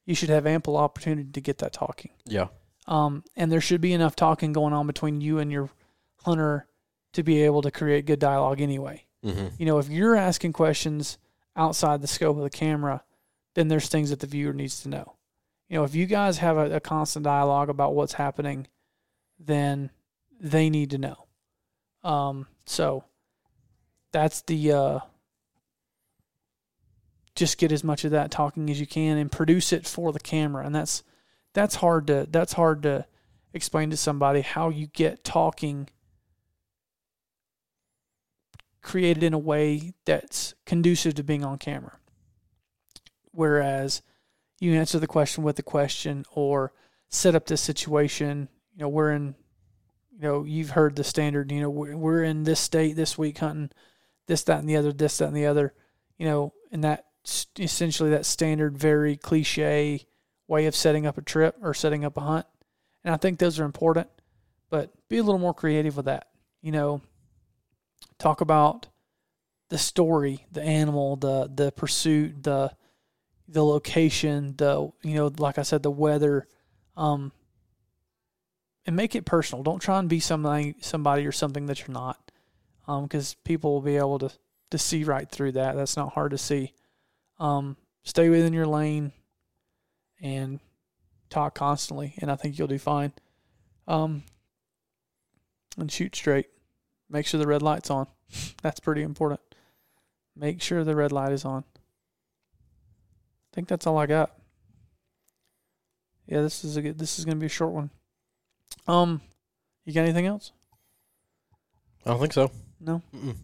you 0.05 0.13
should 0.15 0.29
have 0.29 0.45
ample 0.45 0.77
opportunity 0.77 1.31
to 1.31 1.41
get 1.41 1.57
that 1.59 1.73
talking. 1.73 2.11
Yeah, 2.25 2.47
Um, 2.87 3.23
and 3.35 3.51
there 3.51 3.61
should 3.61 3.81
be 3.81 3.93
enough 3.93 4.15
talking 4.15 4.53
going 4.53 4.73
on 4.73 4.85
between 4.87 5.19
you 5.21 5.39
and 5.39 5.51
your 5.51 5.69
hunter 6.23 6.67
to 7.13 7.23
be 7.23 7.43
able 7.43 7.61
to 7.63 7.71
create 7.71 8.05
good 8.05 8.19
dialogue 8.19 8.61
anyway. 8.61 9.05
hmm 9.23 9.47
You 9.57 9.65
know, 9.65 9.79
if 9.79 9.89
you're 9.89 10.15
asking 10.15 10.53
questions 10.53 11.17
outside 11.55 12.01
the 12.01 12.07
scope 12.07 12.37
of 12.37 12.43
the 12.43 12.49
camera, 12.49 13.03
then 13.55 13.69
there's 13.69 13.87
things 13.87 14.09
that 14.09 14.19
the 14.19 14.27
viewer 14.27 14.53
needs 14.53 14.81
to 14.83 14.89
know. 14.89 15.15
you 15.69 15.77
know, 15.77 15.83
if 15.83 15.95
you 15.95 16.05
guys 16.05 16.37
have 16.39 16.57
a, 16.57 16.75
a 16.75 16.79
constant 16.79 17.23
dialogue 17.23 17.69
about 17.69 17.95
what's 17.95 18.13
happening, 18.13 18.67
then 19.39 19.89
they 20.39 20.69
need 20.69 20.89
to 20.91 20.97
know. 20.97 21.25
Um, 22.03 22.47
so 22.65 23.03
that's 24.11 24.41
the 24.41 24.71
uh, 24.71 24.99
just 27.35 27.57
get 27.57 27.71
as 27.71 27.83
much 27.83 28.05
of 28.05 28.11
that 28.11 28.31
talking 28.31 28.69
as 28.69 28.79
you 28.79 28.87
can 28.87 29.17
and 29.17 29.31
produce 29.31 29.73
it 29.73 29.85
for 29.87 30.11
the 30.13 30.19
camera, 30.19 30.65
and 30.65 30.73
that's 30.75 31.03
that's 31.55 31.75
hard 31.75 32.05
to 32.07 32.27
that's 32.29 32.53
hard 32.53 32.83
to 32.83 33.05
explain 33.53 33.89
to 33.89 33.97
somebody 33.97 34.41
how 34.41 34.69
you 34.69 34.87
get 34.87 35.23
talking 35.23 35.89
created 38.83 39.23
in 39.23 39.33
a 39.33 39.39
way 39.39 39.93
that's 40.05 40.53
conducive 40.65 41.15
to 41.15 41.23
being 41.23 41.43
on 41.43 41.57
camera. 41.57 41.97
Whereas 43.31 44.03
you 44.59 44.73
answer 44.73 44.99
the 44.99 45.07
question 45.07 45.43
with 45.43 45.55
the 45.55 45.63
question 45.63 46.25
or 46.31 46.73
set 47.09 47.33
up 47.33 47.47
this 47.47 47.61
situation, 47.61 48.49
you 48.75 48.81
know, 48.81 48.89
we're 48.89 49.11
in, 49.11 49.35
you 50.11 50.21
know, 50.21 50.43
you've 50.43 50.71
heard 50.71 50.95
the 50.95 51.03
standard, 51.03 51.51
you 51.51 51.61
know, 51.61 51.69
we're, 51.69 51.97
we're 51.97 52.23
in 52.23 52.43
this 52.43 52.59
state 52.59 52.95
this 52.95 53.17
week 53.17 53.39
hunting 53.39 53.71
this, 54.27 54.43
that, 54.43 54.59
and 54.59 54.69
the 54.69 54.75
other, 54.75 54.91
this, 54.91 55.17
that, 55.17 55.27
and 55.27 55.35
the 55.35 55.45
other, 55.45 55.73
you 56.17 56.25
know, 56.27 56.53
and 56.71 56.83
that 56.83 57.05
essentially 57.57 58.09
that 58.11 58.25
standard, 58.25 58.77
very 58.77 59.15
cliche 59.15 60.05
way 60.47 60.65
of 60.65 60.75
setting 60.75 61.05
up 61.05 61.17
a 61.17 61.21
trip 61.21 61.55
or 61.61 61.73
setting 61.73 62.05
up 62.05 62.17
a 62.17 62.21
hunt. 62.21 62.45
And 63.03 63.13
I 63.13 63.17
think 63.17 63.39
those 63.39 63.59
are 63.59 63.65
important, 63.65 64.07
but 64.69 64.91
be 65.09 65.17
a 65.17 65.23
little 65.23 65.39
more 65.39 65.53
creative 65.53 65.95
with 65.95 66.05
that. 66.05 66.27
You 66.61 66.71
know, 66.71 67.01
talk 68.17 68.41
about 68.41 68.87
the 69.69 69.77
story, 69.77 70.45
the 70.51 70.61
animal, 70.61 71.15
the 71.15 71.49
the 71.53 71.71
pursuit, 71.71 72.43
the 72.43 72.71
the 73.47 73.63
location, 73.63 74.55
the 74.57 74.91
you 75.03 75.15
know, 75.15 75.31
like 75.37 75.57
I 75.57 75.63
said, 75.63 75.83
the 75.83 75.91
weather, 75.91 76.47
um, 76.97 77.31
and 78.85 78.95
make 78.95 79.15
it 79.15 79.25
personal. 79.25 79.63
Don't 79.63 79.81
try 79.81 79.99
and 79.99 80.09
be 80.09 80.19
somebody 80.19 80.75
somebody 80.81 81.25
or 81.25 81.31
something 81.31 81.67
that 81.67 81.79
you're 81.79 81.93
not, 81.93 82.31
um, 82.87 83.03
because 83.03 83.35
people 83.43 83.73
will 83.73 83.81
be 83.81 83.97
able 83.97 84.19
to 84.19 84.31
to 84.71 84.77
see 84.77 85.03
right 85.03 85.29
through 85.29 85.53
that. 85.53 85.75
That's 85.75 85.97
not 85.97 86.13
hard 86.13 86.31
to 86.31 86.37
see. 86.37 86.73
Um, 87.39 87.77
stay 88.03 88.29
within 88.29 88.53
your 88.53 88.67
lane, 88.67 89.11
and 90.21 90.59
talk 91.29 91.55
constantly, 91.55 92.15
and 92.19 92.31
I 92.31 92.35
think 92.35 92.57
you'll 92.57 92.67
do 92.67 92.79
fine. 92.79 93.13
Um, 93.87 94.23
and 95.77 95.91
shoot 95.91 96.15
straight. 96.15 96.47
Make 97.09 97.25
sure 97.25 97.39
the 97.39 97.47
red 97.47 97.61
light's 97.61 97.89
on. 97.89 98.07
That's 98.61 98.79
pretty 98.79 99.01
important. 99.01 99.41
Make 100.35 100.61
sure 100.61 100.83
the 100.83 100.95
red 100.95 101.11
light 101.11 101.31
is 101.31 101.45
on. 101.45 101.63
I 103.51 103.55
think 103.55 103.69
that's 103.69 103.87
all 103.87 103.97
I 103.97 104.05
got. 104.05 104.35
Yeah, 106.25 106.41
this 106.41 106.65
is 106.65 106.75
a 106.75 106.81
good, 106.81 106.99
this 106.99 107.17
is 107.17 107.23
going 107.23 107.37
to 107.37 107.39
be 107.39 107.45
a 107.45 107.49
short 107.49 107.71
one. 107.71 107.89
Um, 108.85 109.21
you 109.85 109.93
got 109.93 110.01
anything 110.01 110.25
else? 110.25 110.51
I 112.05 112.09
don't 112.09 112.19
think 112.19 112.33
so. 112.33 112.51
No. 112.81 113.01
Mm-mm. 113.15 113.37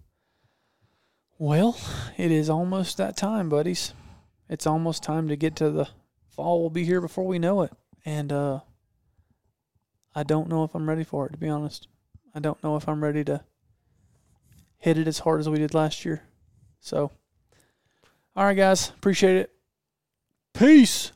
Well, 1.38 1.78
it 2.18 2.30
is 2.30 2.50
almost 2.50 2.98
that 2.98 3.16
time, 3.16 3.48
buddies. 3.48 3.94
It's 4.50 4.68
almost 4.68 5.02
time 5.02 5.30
to 5.30 5.38
get 5.38 5.56
to 5.58 5.72
the 5.72 5.88
fall. 6.32 6.62
Will 6.62 6.70
be 6.70 6.86
here 6.86 7.02
before 7.02 7.26
we 7.26 7.40
know 7.40 7.62
it, 7.62 7.72
and 8.06 8.32
uh, 8.32 8.60
I 10.16 10.24
don't 10.24 10.50
know 10.50 10.64
if 10.64 10.74
I'm 10.76 10.90
ready 10.90 11.04
for 11.04 11.28
it. 11.28 11.34
To 11.34 11.38
be 11.38 11.50
honest, 11.50 11.88
I 12.34 12.40
don't 12.40 12.62
know 12.64 12.76
if 12.76 12.88
I'm 12.88 13.04
ready 13.04 13.24
to 13.26 13.44
hit 14.78 14.98
it 14.98 15.08
as 15.08 15.20
hard 15.20 15.40
as 15.40 15.50
we 15.50 15.60
did 15.60 15.74
last 15.74 16.04
year. 16.06 16.24
So, 16.80 17.12
all 18.36 18.46
right, 18.46 18.58
guys, 18.58 18.90
appreciate 18.90 19.38
it. 19.38 19.52
Peace. 20.54 21.12